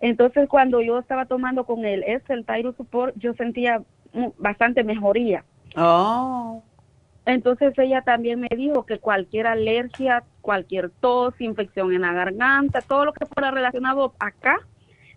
[0.00, 3.82] Entonces, cuando yo estaba tomando con el, este, el Tyro Support, yo sentía
[4.38, 5.44] bastante mejoría.
[5.76, 6.62] oh,
[7.28, 13.04] Entonces ella también me dijo que cualquier alergia, cualquier tos, infección en la garganta, todo
[13.04, 14.56] lo que fuera relacionado acá,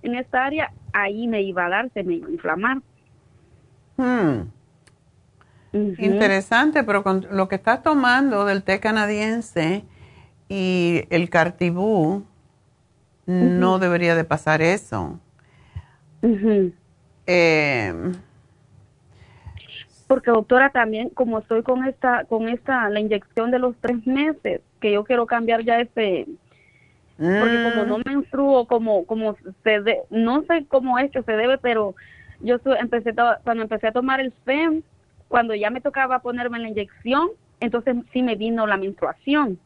[0.02, 2.82] en esta área, ahí me iba a dar, se me iba a inflamar.
[3.96, 4.42] hmm,
[6.00, 9.86] interesante, pero con lo que estás tomando del té canadiense
[10.50, 12.26] y el cartibú,
[13.26, 15.18] no debería de pasar eso.
[17.26, 17.94] Eh,
[20.12, 24.60] Porque doctora también, como estoy con esta, con esta, la inyección de los tres meses,
[24.82, 26.28] que yo quiero cambiar ya ese,
[27.40, 31.32] porque como mm, no menstruo, como, como se de- no sé cómo es que se
[31.32, 31.96] debe, pero
[32.42, 33.14] yo su- empecé,
[33.46, 34.82] cuando empecé a tomar el FEM,
[35.30, 37.30] cuando ya me tocaba ponerme la inyección,
[37.62, 39.60] entonces sí me vino la menstruación.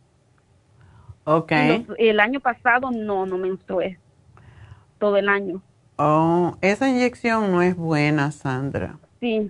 [1.24, 1.52] ok.
[1.54, 3.98] Y los- el año pasado no, no menstrué,
[5.00, 5.64] todo el año.
[5.98, 9.00] Oh, esa inyección no es buena, Sandra.
[9.20, 9.50] Sí.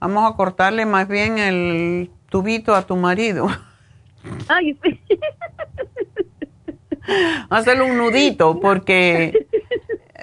[0.00, 3.48] Vamos a cortarle más bien el tubito a tu marido.
[4.48, 5.00] Ay, sí.
[7.48, 9.46] Hacerle un nudito, porque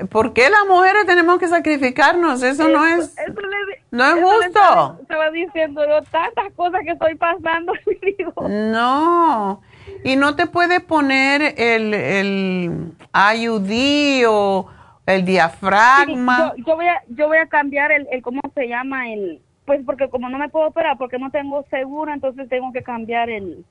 [0.10, 2.44] ¿por qué las mujeres tenemos que sacrificarnos?
[2.44, 4.98] Eso no es, Eso le- no es justo.
[5.02, 7.74] estaba- diciendo yo tantas cosas que estoy pasando.
[8.02, 9.62] digo, No.
[10.04, 12.92] Y no te puede poner el, el
[13.40, 14.68] IUD o
[15.08, 16.54] el diafragma.
[16.58, 19.82] Yo, yo voy a yo voy a cambiar el, el cómo se llama el pues
[19.86, 23.66] porque como no me puedo operar porque no tengo seguro entonces tengo que cambiar el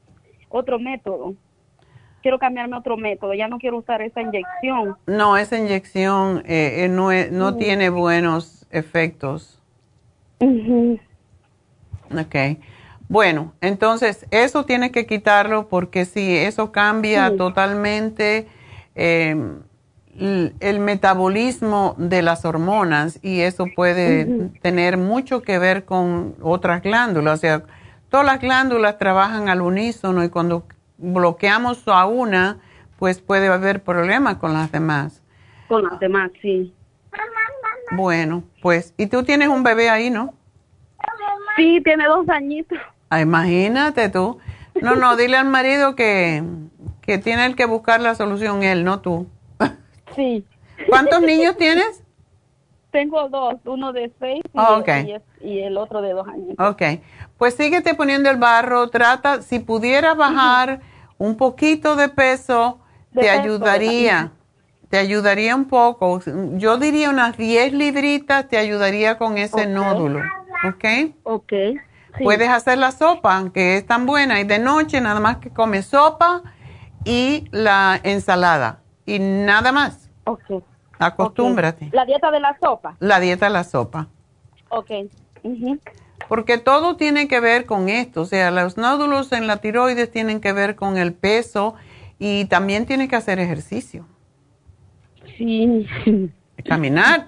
[0.48, 1.34] otro método
[2.22, 6.88] quiero cambiarme otro método ya no quiero usar esa inyección No, esa inyección eh, eh,
[6.88, 7.58] no, es- no Mm.
[7.58, 9.60] tiene buenos efectos.
[10.40, 10.98] Ujú.
[12.12, 12.58] Ok.
[13.08, 17.36] Bueno, entonces eso tienes que quitarlo porque si eso cambia Sí.
[17.36, 18.48] totalmente
[18.96, 19.36] eh,
[20.18, 27.34] el metabolismo de las hormonas y eso puede tener mucho que ver con otras glándulas.
[27.34, 27.62] O sea,
[28.08, 30.66] todas las glándulas trabajan al unísono y cuando
[30.98, 32.58] bloqueamos a una,
[32.98, 35.20] pues puede haber problemas con las demás.
[35.68, 36.72] con las demás sí
[37.90, 40.34] Bueno, pues, y tú tienes un bebé ahí, ¿no?
[41.56, 42.78] Sí, tiene dos añitos.
[43.10, 44.38] Ah, imagínate tú.
[44.80, 46.42] No, no, dile al marido que,
[47.00, 49.28] que tiene el que buscar la solución él, no tú.
[50.14, 50.44] Sí.
[50.88, 52.02] ¿Cuántos niños tienes?
[52.90, 54.80] Tengo dos, uno de seis y, Ah,
[55.40, 56.54] y el otro de dos años.
[56.58, 57.00] Ok,
[57.38, 60.80] pues síguete poniendo el barro, trata, si pudieras bajar
[61.18, 62.78] un poquito de peso,
[63.10, 64.32] De te peso, ayudaría,
[64.90, 66.20] te ayudaría un poco.
[66.52, 70.20] Yo diría unas 10 libritas, te ayudaría con ese nódulo,
[70.64, 70.84] ¿ok?
[71.24, 71.52] Ok.
[71.52, 72.22] sí.
[72.22, 75.86] Puedes hacer la sopa, que es tan buena, y de noche nada más que comes
[75.86, 76.42] sopa
[77.04, 80.03] y la ensalada, y nada más.
[80.24, 80.62] Ok.
[80.98, 81.90] Acostúmbrate.
[81.92, 82.96] La dieta de la sopa.
[83.00, 84.08] La dieta de la sopa.
[84.68, 84.90] Ok.
[86.28, 90.40] Porque todo tiene que ver con esto, o sea, los nódulos en la tiroides tienen
[90.40, 91.74] que ver con el peso
[92.18, 94.06] y también tienes que hacer ejercicio,
[95.36, 95.86] Sí.
[96.64, 97.26] caminar.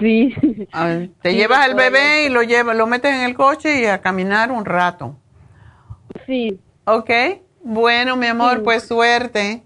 [0.00, 0.34] Sí.
[0.72, 1.90] Ah, Te Sí, llevas al doctora.
[1.90, 5.16] bebé y lo llevas, lo metes en el coche y a caminar un rato.
[6.26, 6.58] Sí.
[6.84, 7.10] ¿Ok?
[7.62, 8.60] Bueno, mi amor, Sí.
[8.64, 9.62] pues suerte.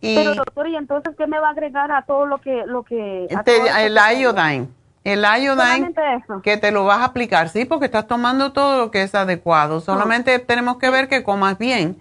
[0.00, 2.82] Y Pero doctor, ¿y entonces qué me va a agregar a todo lo que lo
[2.82, 4.68] que a te- todo esto el iodine.
[5.04, 5.94] El iodine
[6.42, 9.80] que te lo vas a aplicar, sí, porque estás tomando todo lo que es adecuado.
[9.80, 11.96] Solamente tenemos que ver que comas bien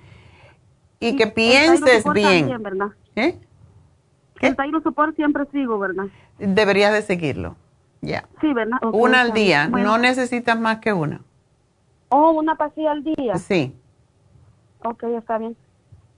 [0.99, 2.39] y que El pienses Support bien.
[2.49, 2.87] también, ¿verdad?
[3.15, 3.37] ¿Eh?
[4.41, 6.05] El Support siempre sigo, ¿verdad?
[6.39, 7.55] Deberías de seguirlo.
[8.01, 8.25] Ya.
[8.41, 8.77] Sí, ¿verdad?
[8.91, 9.91] Una al día, Bueno.
[9.91, 11.21] no necesitas más que una.
[12.09, 13.35] Oh, una pastilla al día.
[13.37, 13.75] Sí.
[14.83, 15.55] Ok, está bien.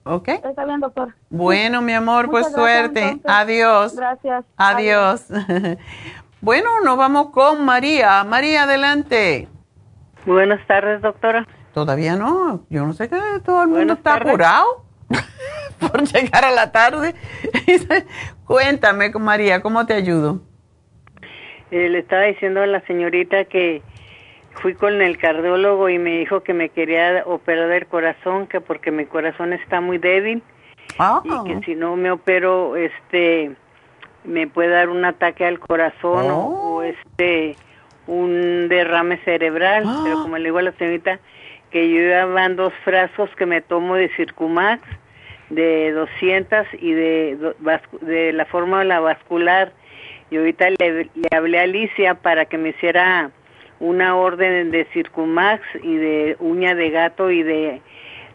[0.09, 0.27] ¿Ok?
[0.29, 1.13] Está bien, doctor.
[1.29, 2.99] Bueno, mi amor, pues gracias, suerte.
[3.01, 3.31] entonces.
[3.31, 3.95] Adiós.
[3.95, 4.45] Gracias.
[4.57, 5.25] Adiós.
[6.41, 8.23] bueno, nos vamos con María.
[8.23, 9.47] María, adelante.
[10.25, 11.47] Buenas tardes, doctora.
[11.73, 12.65] Todavía no.
[12.69, 14.29] Yo no sé que todo el mundo Buenas está tardes.
[14.29, 14.85] apurado
[15.79, 17.13] por llegar a la tarde.
[18.45, 20.41] Cuéntame, María, ¿cómo te ayudo?
[21.69, 23.81] Eh, le estaba diciendo a la señorita que
[24.61, 28.91] fui con el cardiólogo y me dijo que me quería operar del corazón, que porque
[28.91, 30.41] mi corazón está muy débil
[30.99, 31.21] Ah.
[31.23, 33.51] y que si no me opero, este,
[34.23, 36.37] me puede dar un ataque al corazón o,
[36.77, 37.55] o, este,
[38.07, 39.83] un derrame cerebral.
[40.03, 41.19] Pero como le digo a la señorita
[41.71, 44.81] que yo ya van dos frascos que me tomo de Circumax
[45.49, 49.71] de 200 y de, do- vascu- de la fórmula vascular.
[50.29, 53.31] Y ahorita le, le hablé a Alicia para que me hiciera
[53.79, 57.81] una orden de Circumax y de uña de gato y de,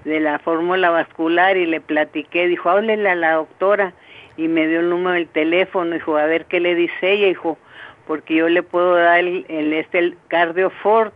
[0.04, 2.46] de la fórmula vascular y le platiqué.
[2.46, 3.92] Dijo, háblele a la doctora
[4.36, 5.94] y me dio el número del teléfono.
[5.94, 7.26] Dijo, a ver qué le dice ella.
[7.26, 7.58] Dijo,
[8.06, 11.12] porque yo le puedo dar el, el, este, el cardiofort.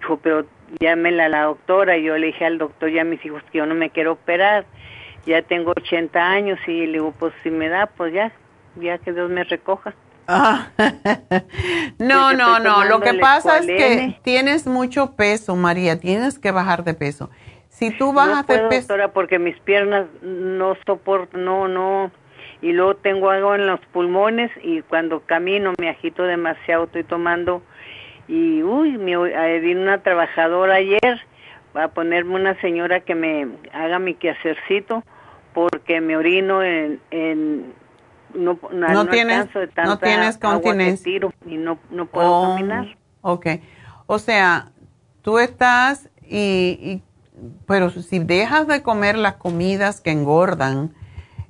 [0.00, 0.44] Dijo, pero
[0.80, 1.96] llámela a la doctora.
[1.96, 4.12] Y yo le dije al doctor y a mis hijos que yo no me quiero
[4.12, 4.66] operar.
[5.26, 8.32] Ya tengo 80 años y le digo, pues si me da, pues ya,
[8.76, 9.94] ya que Dios me recoja.
[10.30, 10.68] Ah.
[11.98, 12.84] no, no, no.
[12.84, 15.98] Lo que pasa es que tienes mucho peso, María.
[15.98, 17.30] Tienes que bajar de peso.
[17.70, 22.10] Si tú no bajas de peso, doctora, porque mis piernas no soportan, no, no.
[22.60, 27.62] Y luego tengo algo en los pulmones y cuando camino me agito demasiado, estoy tomando.
[28.26, 31.22] Y, uy, me, eh, vino una trabajadora ayer
[31.72, 35.04] a ponerme una señora que me haga mi quehacercito
[35.54, 37.00] porque me orino en...
[37.10, 37.87] en
[38.34, 39.48] no, no, No tienes-
[39.84, 41.04] no tienes continencia.
[41.04, 42.96] tiro y no, no puedo Oh, caminar.
[43.22, 43.46] Ok.
[44.06, 44.70] O sea,
[45.22, 47.02] tú estás y, y-
[47.66, 50.92] pero si dejas de comer las comidas que engordan,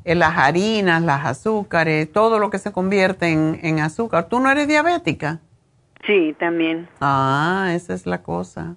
[0.04, 4.50] eh, las harinas, las azúcares, todo lo que se convierte en, en azúcar, ¿tú no
[4.50, 5.40] eres diabética?
[6.06, 6.88] Sí, también.
[7.00, 8.76] Ah, esa es la cosa.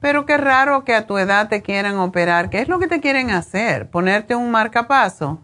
[0.00, 2.50] Pero qué raro que a tu edad te quieran operar.
[2.50, 3.90] ¿Qué es lo que te quieren hacer?
[3.90, 5.40] ¿Ponerte un marcapaso?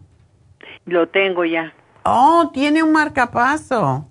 [0.85, 1.73] Lo tengo ya.
[2.03, 4.05] Oh, tiene un marcapaso.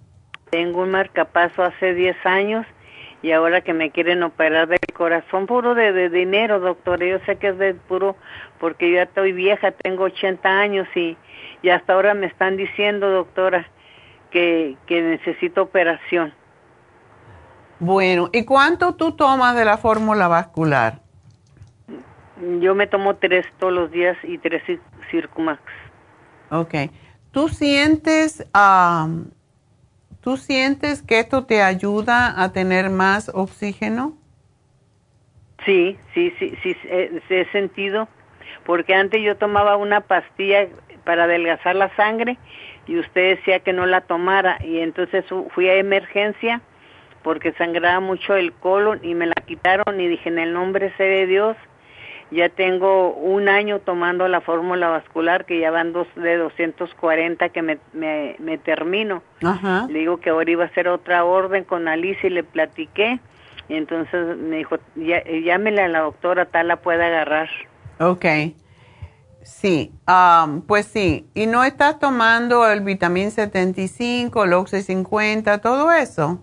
[0.50, 2.66] Tengo un marcapaso hace 10 años
[3.22, 7.02] y ahora que me quieren operar del corazón, puro de, de dinero, doctor.
[7.02, 8.16] Yo sé que es de puro,
[8.58, 11.16] porque yo ya estoy vieja, tengo 80 años y,
[11.62, 13.66] y hasta ahora me están diciendo, doctora,
[14.30, 16.34] que, que necesito operación.
[17.80, 21.00] Bueno, ¿y cuánto tú tomas de la fórmula vascular?
[22.60, 24.80] Yo me tomo tres todos los días y tres Cir-
[25.10, 25.62] Circumax.
[26.54, 26.74] Ok.
[27.32, 29.30] ¿Tú sientes, am,
[30.20, 34.14] ¿tú sientes que esto te ayuda a tener más oxígeno?
[35.64, 38.08] Sí, sí, sí, sí, eh, sí he sentido,
[38.66, 40.68] porque antes yo tomaba una pastilla
[41.04, 42.38] para adelgazar la sangre
[42.86, 46.60] y usted decía que no la tomara y entonces fu- fui a emergencia
[47.22, 51.04] porque sangraba mucho el colon y me la quitaron y dije en el nombre sé
[51.04, 51.56] de Dios
[52.30, 57.62] ya tengo un año tomando la fórmula vascular que ya van dos de 240 que
[57.62, 59.22] me, me, me termino.
[59.42, 59.86] Ajá.
[59.88, 63.20] Le digo que ahora iba a hacer otra orden con Alicia y le platiqué.
[63.68, 67.48] Y entonces me dijo, ya, llámele a la doctora, tal la puede agarrar.
[67.98, 68.26] Ok.
[69.42, 71.26] Sí, am, pues sí.
[71.34, 76.40] ¿Y no estás tomando el vitamín 75, el Oxy 50, todo eso?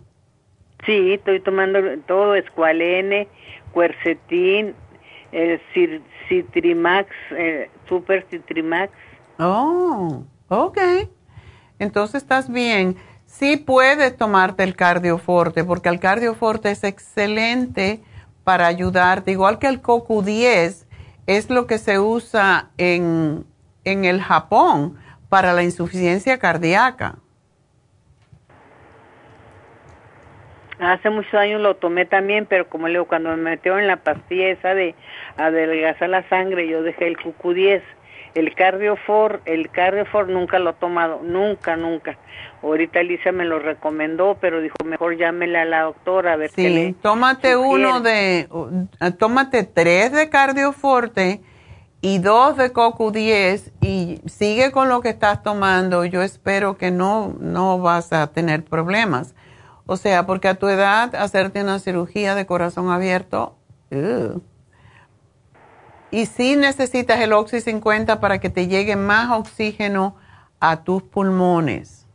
[0.86, 3.28] Sí, estoy tomando todo, escualene,
[3.72, 4.76] cuercetín,
[5.32, 5.60] eh,
[6.28, 8.92] citrimax, eh, super citrimax.
[9.40, 10.78] Oh, ok.
[11.80, 12.98] Entonces estás bien.
[13.26, 18.02] Sí puedes tomarte el cardioforte, porque el cardioforte es excelente
[18.44, 20.86] para ayudarte, igual que el CoQ10,
[21.28, 23.46] es lo que se usa en,
[23.84, 24.98] en el Japón
[25.30, 27.20] para la insuficiencia cardíaca.
[30.82, 33.98] Hace muchos años lo tomé también, pero como le digo, cuando me metió en la
[33.98, 34.96] pastilla esa de
[35.38, 37.84] adelgazar la sangre, yo dejé el QQ10.
[38.34, 42.18] El Cardiofor, el Cardiofor nunca lo he tomado, nunca, nunca.
[42.64, 46.70] Ahorita Alicia me lo recomendó, pero dijo, mejor llámele a la doctora a ver qué
[46.70, 47.86] le tómate sugiere.
[47.88, 51.42] uno de, uh, tómate tres de cardioforte
[52.02, 56.06] y dos de CoQ10 y sigue con lo que estás tomando.
[56.06, 59.36] Yo espero que no, no vas a tener problemas.
[59.86, 63.56] O sea, porque a tu edad hacerte una cirugía de corazón abierto,
[63.92, 64.42] ugh.
[66.12, 70.16] y sí necesitas el Oxy 50 para que te llegue más oxígeno
[70.60, 72.08] a tus pulmones.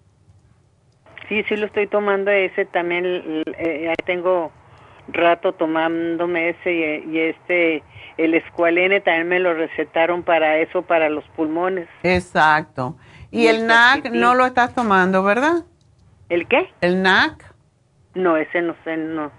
[1.29, 3.05] Sí, sí lo estoy tomando ese también,
[3.59, 4.53] eh, ya tengo
[5.09, 7.83] rato tomándome ese y, y este,
[8.17, 11.89] el escualene también me lo recetaron para eso, para los pulmones.
[12.03, 12.97] Exacto.
[13.31, 15.65] Y, Y el NAC no lo estás tomando, ¿verdad?
[16.29, 16.71] ¿El qué?
[16.81, 17.55] El NAC.
[18.17, 19.31] No, ese no sé, no.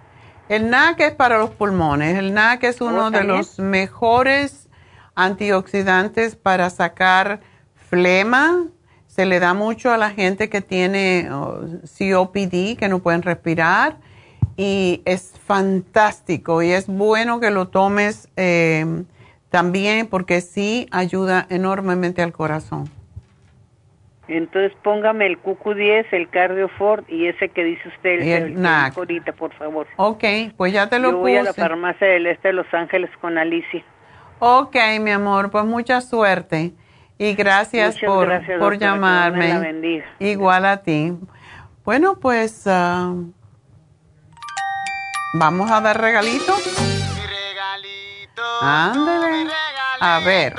[0.49, 2.18] El NAC es para los pulmones.
[2.18, 4.70] El NAC es uno de los mejores
[5.16, 7.41] antioxidantes para sacar
[7.76, 8.66] flema.
[9.08, 11.62] Se le da mucho a la gente que tiene oh,
[11.98, 13.98] COPD, que no pueden respirar.
[14.56, 19.04] Y es fantástico y es bueno que lo tomes eh,
[19.49, 22.90] también porque sí ayuda enormemente al corazón.
[24.28, 28.98] Entonces póngame el QQ10, el Cardiofort y ese que dice usted, el que NAC.
[28.98, 29.88] ahorita, por favor.
[29.95, 30.24] Ok,
[30.58, 31.62] pues ya te lo Yo voy a la puse.
[31.62, 33.84] farmacia del este de Los Ángeles con Alicia.
[34.40, 36.74] Ok, mi amor, pues mucha suerte.
[37.18, 39.48] Y gracias Muchas por, gracias, por doctora, llamarme.
[39.49, 40.06] la bendiga.
[40.20, 41.14] Igual a ti.
[41.86, 43.14] Bueno, pues ah,
[45.34, 46.54] vamos a dar regalito.
[48.62, 49.48] Ándale.
[49.99, 50.54] A ver,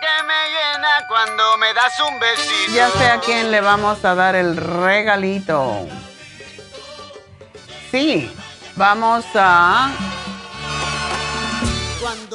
[0.00, 2.72] que me llena cuando me das un besito.
[2.72, 5.86] ya sé a quién le vamos a dar el regalito.
[7.90, 8.32] Sí,
[8.76, 9.90] vamos a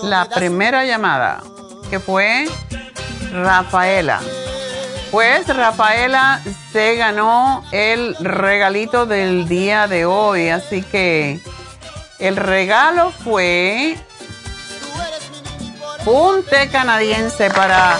[0.03, 1.41] la primera llamada,
[1.89, 2.47] que fue
[3.31, 4.21] Rafaela.
[5.11, 11.39] Pues Rafaela se ganó el regalito del día de hoy, así que
[12.19, 13.97] el regalo fue
[16.05, 17.97] un té canadiense para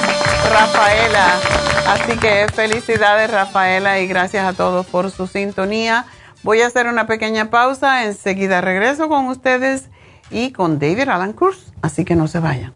[0.52, 1.40] Rafaela.
[1.88, 6.06] Así que felicidades Rafaela y gracias a todos por su sintonía.
[6.44, 9.90] Voy a hacer una pequeña pausa, enseguida regreso con ustedes
[10.30, 12.76] y con David Alan Cruz, así que no se vayan.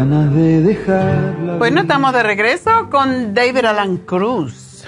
[0.00, 1.58] Ganas de dejar.
[1.58, 4.86] Bueno, estamos de regreso con David Alan Cruz.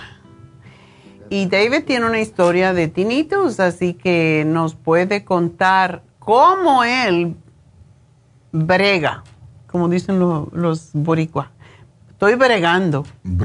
[1.28, 7.36] Y David tiene una historia de tinnitus, así que nos puede contar cómo él
[8.52, 9.22] brega,
[9.66, 11.48] como dicen lo- los boricuas.
[12.08, 13.04] Estoy bregando.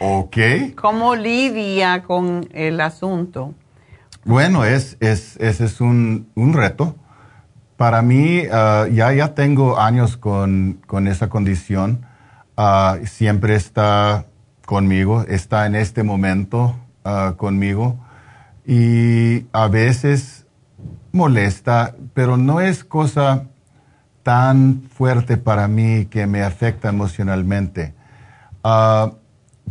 [0.00, 0.36] Ok.
[0.76, 3.52] ¿Cómo lidia con el asunto?
[4.24, 6.94] Bueno, es, es, ese es un, un reto.
[7.78, 12.04] Para mí, ah, ya, ya tengo años con, con esa condición.
[12.56, 14.24] Ah, siempre está
[14.66, 16.74] conmigo, está en este momento
[17.04, 17.96] ah, conmigo.
[18.66, 20.44] Y a veces
[21.12, 23.44] molesta, pero no es cosa
[24.24, 27.94] tan fuerte para mí que me afecta emocionalmente.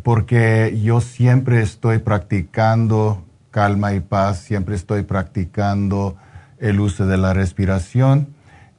[0.01, 6.15] Porque yo siempre estoy practicando calma y paz, siempre estoy practicando
[6.59, 8.27] el uso de la respiración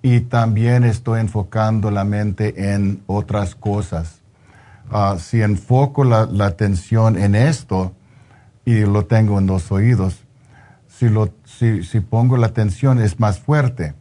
[0.03, 4.21] y también estoy enfocando la mente en otras cosas.
[4.91, 7.93] Ah, si enfoco la, atención en esto
[8.65, 10.25] y lo tengo en los oídos,
[10.89, 13.95] si, lo, si, si pongo la atención es más fuerte.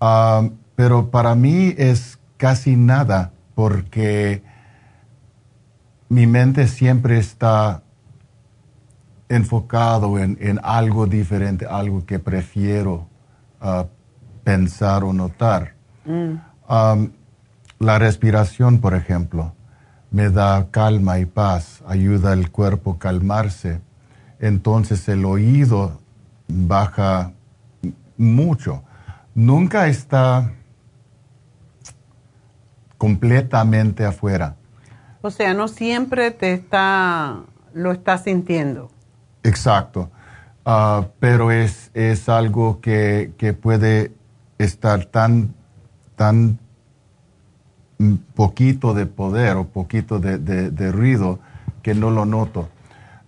[0.00, 4.42] Ah, pero para mí es casi nada porque
[6.08, 7.82] mi mente siempre está
[9.28, 13.06] enfocado en, en algo diferente, algo que prefiero
[13.60, 13.86] ah,
[14.44, 15.74] pensar o notar.
[16.06, 17.10] Um,
[17.78, 19.52] la respiración, por ejemplo,
[20.10, 23.80] me da calma y paz, ayuda al cuerpo a calmarse.
[24.40, 26.00] Entonces el oído
[26.48, 27.32] baja
[28.16, 28.82] mucho.
[29.34, 30.52] Nunca está
[32.96, 34.56] completamente afuera.
[35.20, 37.42] O sea, no siempre te está,
[37.74, 38.90] lo estás sintiendo.
[39.42, 40.10] Exacto.
[40.64, 44.12] Ah, pero es, es algo que, que puede
[44.58, 45.54] estar tan,
[46.16, 46.58] tan
[48.34, 51.38] poquito de poder o poquito de, de- ruido
[51.82, 52.68] que no lo noto.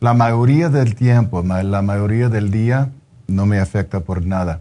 [0.01, 2.91] La mayoría del tiempo, la mayoría del día,
[3.27, 4.61] no me afecta por nada.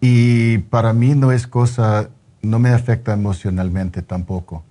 [0.00, 2.08] Y para mí no es cosa,
[2.42, 4.62] no me afecta emocionalmente tampoco.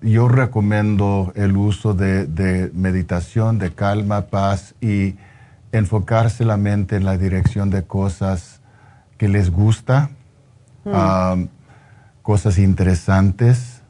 [0.00, 5.16] Yo recomiendo el uso de, de meditación, de calma, paz y
[5.72, 8.60] enfocarse la mente en la dirección de cosas
[9.16, 10.10] que les gusta,
[10.84, 10.94] Mm.
[10.94, 11.48] um,
[12.22, 13.82] cosas interesantes.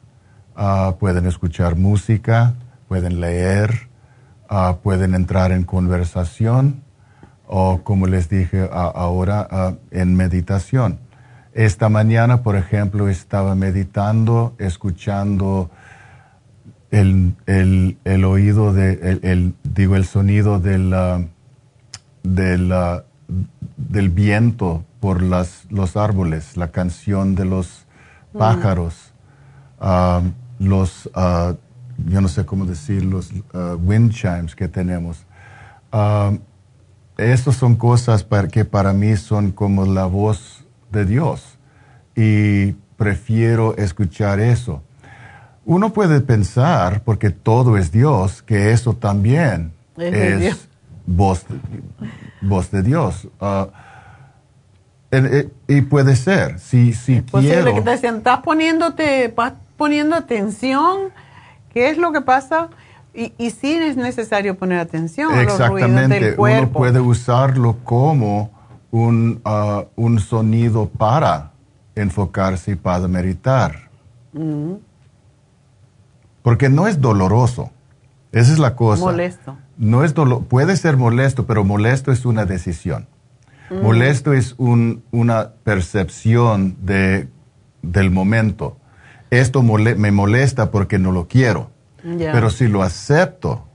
[0.55, 2.55] Ah, pueden escuchar música,
[2.89, 3.87] pueden leer,
[4.49, 6.81] ah, pueden entrar en conversación
[7.47, 10.99] o, como les dije ahora, ah, en meditación.
[11.53, 15.69] Esta mañana, por ejemplo, estaba meditando, escuchando
[16.91, 21.21] el, el- el oído, de, el, el- digo, el sonido del, ah,
[22.23, 23.03] del, ah,
[23.77, 27.85] del viento por las, los árboles, la canción de los
[28.33, 28.37] Mm.
[28.37, 29.13] pájaros,
[29.79, 30.21] ah,
[30.59, 31.53] los, ah,
[32.07, 35.25] yo no sé cómo decir, los ah, wind chimes que tenemos.
[37.17, 41.57] Estas son cosas para- que para mí son como la voz de Dios
[42.15, 44.81] y prefiero escuchar eso.
[45.65, 50.69] Uno puede pensar, porque todo es Dios, que eso también Es es Dios.
[51.05, 51.45] voz,
[52.41, 53.27] voz de Dios.
[55.11, 57.73] Eh, y puede ser, si, si Posible quiero.
[57.73, 61.11] que te estás poniéndote, vas poniendo atención,
[61.73, 62.69] ¿qué es lo que pasa?
[63.13, 68.51] Y, y sí es necesario poner atención a los ruidos Exactamente, uno puede usarlo como
[68.91, 71.51] un, ah, un sonido para
[71.95, 73.89] enfocarse y para meditar.
[74.33, 74.73] Mm,
[76.49, 77.69] Porque no es doloroso.
[78.31, 79.03] Esa es la cosa.
[79.03, 79.55] molesto.
[79.77, 83.05] No es dolo- puede ser molesto, pero molesto es una decisión.
[83.69, 83.83] Mm.
[83.83, 87.27] Molesto es un- una percepción de,
[87.83, 88.77] del momento.
[89.29, 91.69] Esto mole- me molesta porque no lo quiero.
[92.33, 93.65] Pero si lo acepto,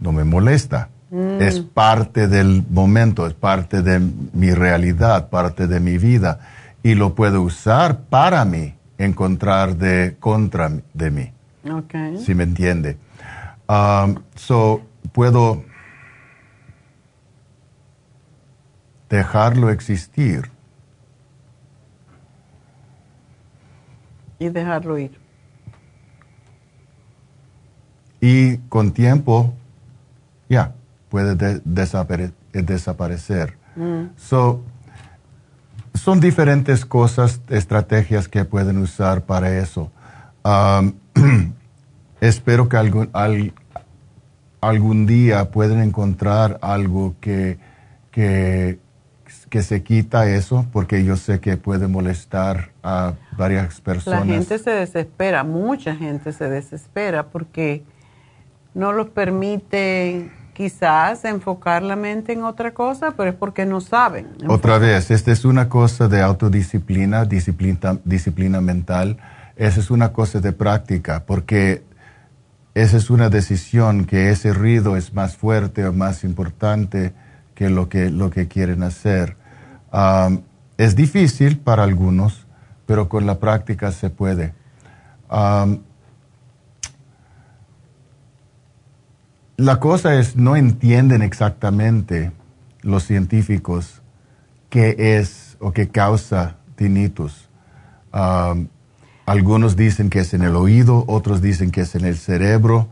[0.00, 0.88] no me molesta.
[1.10, 1.40] Mm.
[1.42, 4.00] Es parte del momento, es parte de
[4.32, 6.40] mi realidad, parte de mi vida.
[6.82, 11.32] Y lo puedo usar para mí, encontrar de contra de mí
[11.70, 12.18] Ok.
[12.24, 12.96] si me entiende.
[13.68, 14.82] Um, so,
[15.12, 15.64] puedo
[19.08, 20.50] dejarlo existir
[24.38, 25.20] Y dejarlo ir.
[28.20, 29.52] y con tiempo,
[30.48, 30.74] ya,
[31.08, 33.56] puede de- desapare- desaparecer.
[33.74, 34.10] Mm.
[34.16, 34.62] So,
[35.94, 39.90] son diferentes cosas, estrategias que pueden usar para eso.
[40.44, 40.92] Um,
[42.20, 43.52] espero que algún, al-
[44.60, 47.58] algún día puedan encontrar algo que,
[48.10, 48.78] que,
[49.48, 54.26] que se quita eso, porque yo sé que puede molestar a varias personas.
[54.28, 57.82] La gente se desespera, mucha gente se desespera porque
[58.74, 64.26] no los permite quizás enfocar la mente en otra cosa, pero es porque no saben.
[64.48, 69.18] Otra vez, esta es una cosa de autodisciplina, disciplina, disciplina mental.
[69.56, 71.84] Esa es una cosa de práctica, porque
[72.74, 77.12] esa es una decisión que ese ruido es más fuerte o más importante
[77.54, 79.36] que lo que, lo que quieren hacer.
[80.78, 82.46] Es difícil para algunos,
[82.86, 84.54] pero con la práctica se puede.
[89.58, 92.32] La cosa es, no entienden exactamente
[92.80, 94.02] los científicos
[94.70, 97.48] qué es o qué causa tinnitus.
[99.32, 102.88] Algunos dicen que es en el oído, otros dicen que es en el cerebro.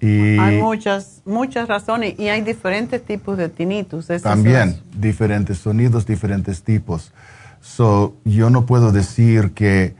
[0.00, 4.06] Y Hay muchas, muchas razones y hay diferentes tipos de tinnitus.
[4.22, 7.12] También son- diferentes sonidos, diferentes tipos.
[7.60, 9.94] So, yo no puedo decir que,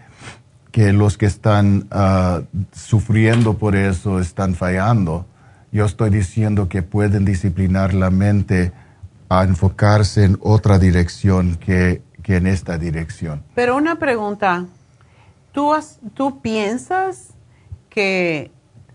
[0.72, 2.40] que los que están ah,
[2.72, 5.26] sufriendo por eso están fallando.
[5.72, 8.72] Yo estoy diciendo que pueden disciplinar la mente
[9.28, 13.42] a enfocarse en otra dirección que, que en esta dirección.
[13.54, 14.64] Pero una pregunta,
[15.52, 17.28] ¿tú, has- ¿tú piensas
[17.88, 18.50] que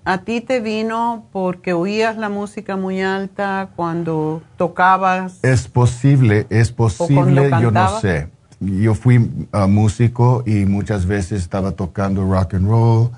[0.05, 5.39] a ti te vino porque oías la música muy alta cuando tocabas?
[5.43, 8.29] Es posible, es posible, yo no sé.
[8.59, 13.09] Yo fui ah, músico y muchas veces estaba tocando rock and roll.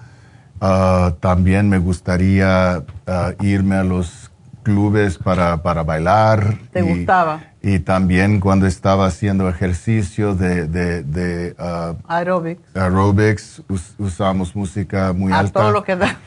[0.59, 4.26] Ah, también me gustaría ah, irme a los
[4.67, 6.57] clubes para, para bailar.
[6.73, 7.39] ¿Te y, gustaba?
[7.61, 12.61] Y también cuando estaba haciendo ejercicio de, de, de, ah, Aerobics.
[12.75, 15.61] aerobics, us- usamos música muy A alta.
[15.61, 16.17] todo lo que da.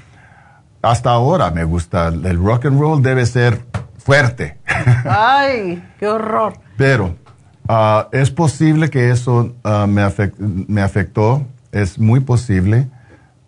[0.83, 2.09] Hasta ahora me gusta.
[2.09, 3.61] El rock and roll debe ser
[3.99, 4.57] fuerte.
[5.05, 6.55] Ay, qué horror.
[6.79, 7.15] Pero
[7.69, 10.03] ah, es posible que eso ah, me,
[10.67, 12.89] me afectó, es muy posible,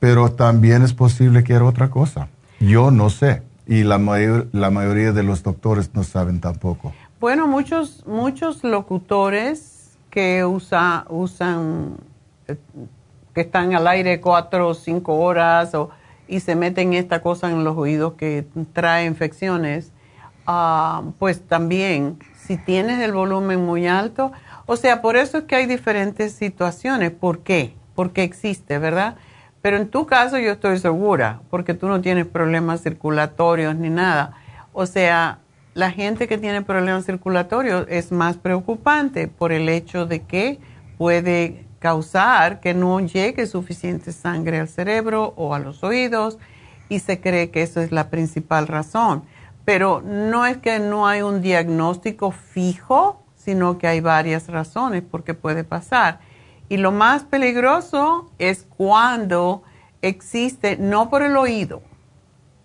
[0.00, 2.28] pero también es posible que era otra cosa.
[2.60, 6.92] Yo no sé, y la, mayor- la mayoría de los doctores no saben tampoco.
[7.20, 11.96] Bueno, muchos, muchos locutores que usa, usan,
[12.48, 12.56] eh,
[13.34, 15.90] que están al aire cuatro o cinco horas o,
[16.28, 19.92] y se meten esta cosa en los oídos que trae infecciones,
[20.46, 24.32] ah, pues también, si tienes el volumen muy alto,
[24.66, 27.10] o sea, por eso es que hay diferentes situaciones.
[27.12, 27.74] ¿Por qué?
[27.94, 29.16] Porque existe, ¿verdad?
[29.62, 34.34] Pero en tu caso yo estoy segura, porque tú no tienes problemas circulatorios ni nada.
[34.72, 35.38] O sea,
[35.74, 40.58] la gente que tiene problemas circulatorios es más preocupante por el hecho de que
[40.98, 46.38] puede causar que no llegue suficiente sangre al cerebro o a los oídos
[46.88, 49.22] y se cree que eso es la principal razón.
[49.64, 55.24] Pero no es que no hay un diagnóstico fijo, sino que hay varias razones por
[55.24, 56.20] qué puede pasar.
[56.72, 59.62] Y lo más peligroso es cuando
[60.00, 61.82] existe, no por el oído,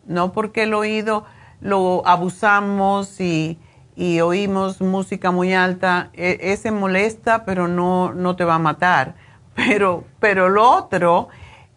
[0.06, 1.26] no porque el oído
[1.60, 3.60] lo abusamos y,
[3.98, 9.16] y oímos música muy alta, e- ese molesta, pero no, no te va a matar.
[9.58, 11.28] Pero, pero lo otro,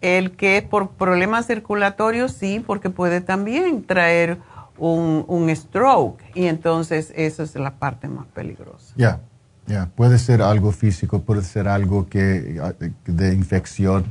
[0.00, 4.38] el que es por problemas circulatorios, sí, porque puede también traer
[4.78, 8.92] un, un stroke y entonces esa es la parte más peligrosa.
[8.96, 9.18] Ya,
[9.66, 12.60] Ya, puede ser algo físico, puede ser algo que,
[13.06, 14.04] de infección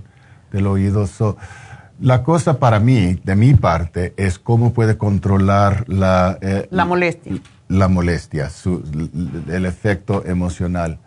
[0.52, 1.06] del oído.
[1.06, 1.38] So,
[2.00, 6.38] la cosa para mí, de mi parte, es cómo puede controlar la...
[6.42, 7.34] eh, La molestia.
[7.68, 8.84] la molestia, su-
[9.50, 11.00] el efecto emocional.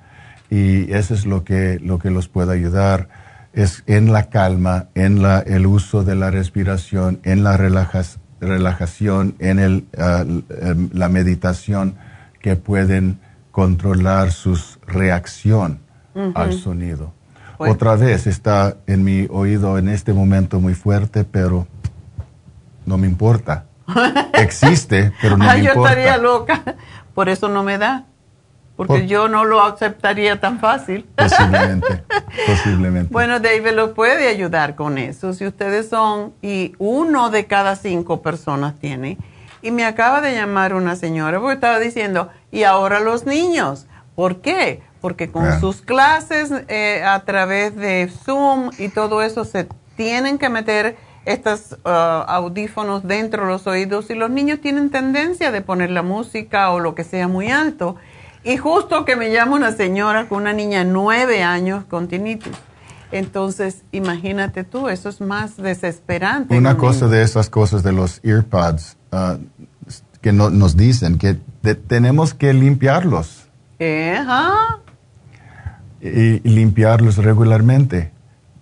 [0.50, 3.08] Y eso es lo que, lo que los puede ayudar,
[3.54, 9.34] es en la calma, en la, el uso de la respiración, en la relajas- relajación,
[9.38, 10.24] en el, ah,
[10.60, 11.94] em, la meditación,
[12.40, 13.18] que pueden
[13.52, 15.78] controlar su reacción
[16.34, 17.12] al sonido.
[17.58, 21.68] Otra vez está en mi oído en este momento muy fuerte, pero
[22.84, 23.66] no me importa.
[24.34, 25.90] Existe, pero no Ay, me yo importa.
[25.92, 26.62] estaría loca.
[27.14, 28.06] Por eso no me da.
[28.74, 31.06] Porque Por- yo no lo aceptaría tan fácil.
[31.14, 32.02] Posiblemente,
[32.46, 33.12] posiblemente.
[33.12, 35.32] Bueno, David los puede ayudar con eso.
[35.34, 39.18] Si ustedes son, y uno de cada cinco personas tiene.
[39.60, 43.86] Y me acaba de llamar una señora porque estaba diciendo, y ahora los niños.
[44.14, 44.82] ¿Por qué?
[45.00, 49.66] Porque con sus clases eh, a través de Zoom y todo eso se
[49.96, 55.50] tienen que meter estos ah, audífonos dentro de los oídos y los niños tienen tendencia
[55.50, 57.96] de poner la música o lo que sea muy alto.
[58.44, 62.56] Y justo que me llama una señora con una niña de nueve años con tinnitus.
[63.12, 66.56] Entonces, imagínate tú, eso es más desesperante.
[66.56, 67.16] Una un cosa niño.
[67.16, 69.36] de esas cosas de los earpods ah,
[70.22, 71.34] que no- nos dicen que
[71.88, 74.78] tenemos que limpiarlos ajá.
[76.00, 78.10] y, y limpiarlos regularmente.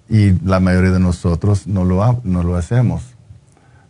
[0.09, 3.03] Y la mayoría de nosotros no lo, ha- no lo hacemos.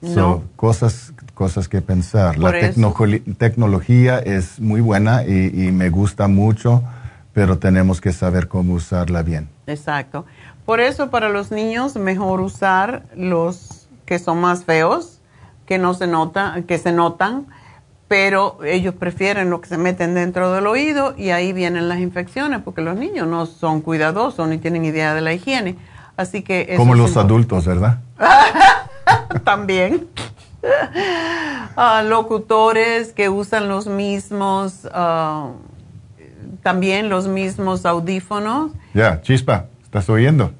[0.02, 0.42] So, No.
[0.56, 2.34] cosas, cosas que pensar.
[2.36, 6.82] Por la tecnojoli- tecnología es muy buena y, y me gusta mucho,
[7.32, 9.48] pero tenemos que saber cómo usarla bien.
[9.66, 10.26] Exacto.
[10.66, 15.20] Por eso para los niños mejor usar los que son más feos,
[15.66, 17.46] que no se nota, que se notan,
[18.10, 22.60] pero ellos prefieren lo que se meten dentro del oído y ahí vienen las infecciones,
[22.60, 25.76] porque los niños no son cuidadosos ni tienen idea de la higiene.
[26.16, 28.00] Así que eso Como los adultos, ¿verdad?
[29.44, 30.08] también.
[31.76, 35.52] Ah, locutores que usan los mismos, ah,
[36.62, 38.72] también los mismos audífonos.
[38.92, 40.52] Ya, chispa, ¿estás oyendo?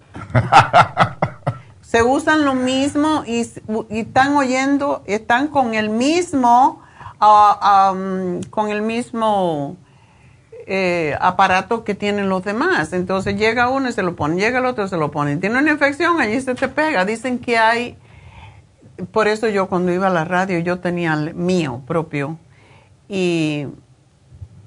[1.83, 3.45] Se usan lo mismo y
[3.91, 6.80] están oyendo, están con el mismo,
[7.21, 9.77] am, con el mismo
[10.67, 12.93] eh, aparato que tienen los demás.
[12.93, 15.37] Entonces llega uno y se lo pone, llega el otro y se lo pone.
[15.37, 17.05] Tiene una infección, allí se te pega.
[17.05, 17.97] Dicen que hay,
[19.13, 22.39] por eso yo cuando iba a la radio yo tenía el mío propio.
[23.09, 23.67] Y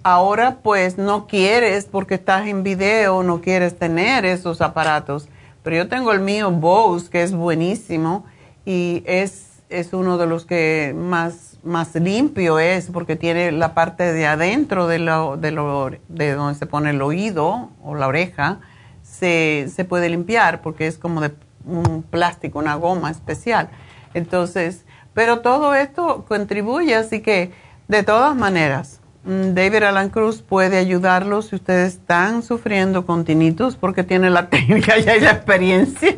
[0.04, 5.30] ahora pues no quieres porque estás en video, no quieres tener esos aparatos.
[5.64, 8.26] Pero yo tengo el mío Bose, que es buenísimo
[8.66, 14.11] y es, es uno de los que más, más limpio es porque tiene la parte
[14.11, 18.60] de adentro de, lo, de, lo, de donde se pone el oído o la oreja,
[19.02, 21.31] se, se puede limpiar porque es como de
[21.65, 23.69] un plástico, una goma especial.
[24.14, 27.52] Entonces, pero todo esto contribuye, así que
[27.88, 33.76] de todas maneras, mm, David Alan Cruz puede ayudarlos si ustedes están sufriendo con tinnitus
[33.76, 36.18] porque tiene la técnica y la experiencia.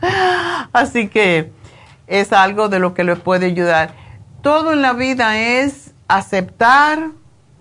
[0.72, 1.52] Así que
[2.06, 3.94] es algo de lo que le puede ayudar.
[4.44, 7.08] Todo en la vida es aceptar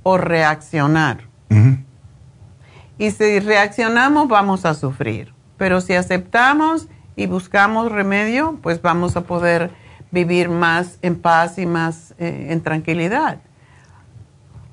[0.04, 1.22] o reaccionar.
[2.98, 5.34] Y si reaccionamos vamos a sufrir.
[5.58, 9.72] Pero si aceptamos y buscamos remedio, pues vamos a poder
[10.12, 13.38] vivir más en paz y más eh, en tranquilidad.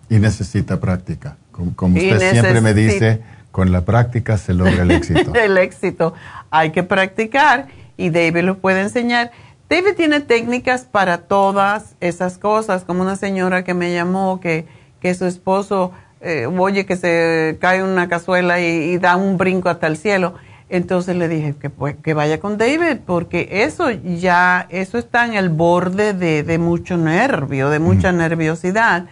[0.08, 1.36] Y necesita práctica.
[1.52, 3.22] Como, como usted siempre me dice,
[3.52, 5.32] con la práctica se logra el éxito.
[5.32, 6.14] el éxito.
[6.50, 9.30] Hay que practicar y David lo puede enseñar.
[9.70, 14.66] David tiene técnicas para todas esas cosas, como una señora que me llamó que,
[15.01, 19.68] que su esposo eh, oye que se cae una cazuela y, y da un brinco
[19.68, 20.34] hasta el cielo.
[20.70, 25.34] Entonces le dije que, pues, que vaya con David, porque eso ya, eso está en
[25.34, 29.06] el borde de, de mucho nervio, de mucha nerviosidad,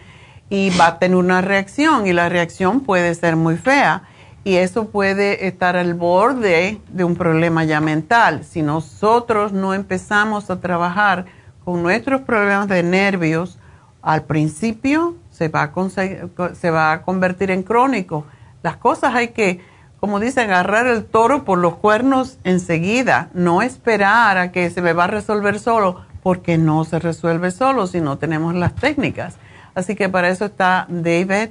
[0.49, 4.03] y va a tener una reacción, y la reacción puede ser muy fea,
[4.43, 8.43] y eso puede estar al borde de un problema ya mental.
[8.43, 11.25] Si nosotros no empezamos a trabajar
[11.65, 13.59] con nuestros problemas de nervios,
[14.01, 18.25] al principio se va a, se va a convertir en crónico.
[18.63, 19.61] Las cosas hay que,
[19.99, 24.93] como dicen, agarrar el toro por los cuernos enseguida, no esperar a que se me
[24.93, 29.37] va a resolver solo, porque no se resuelve solo si no tenemos las técnicas.
[29.75, 31.49] Así que para eso está David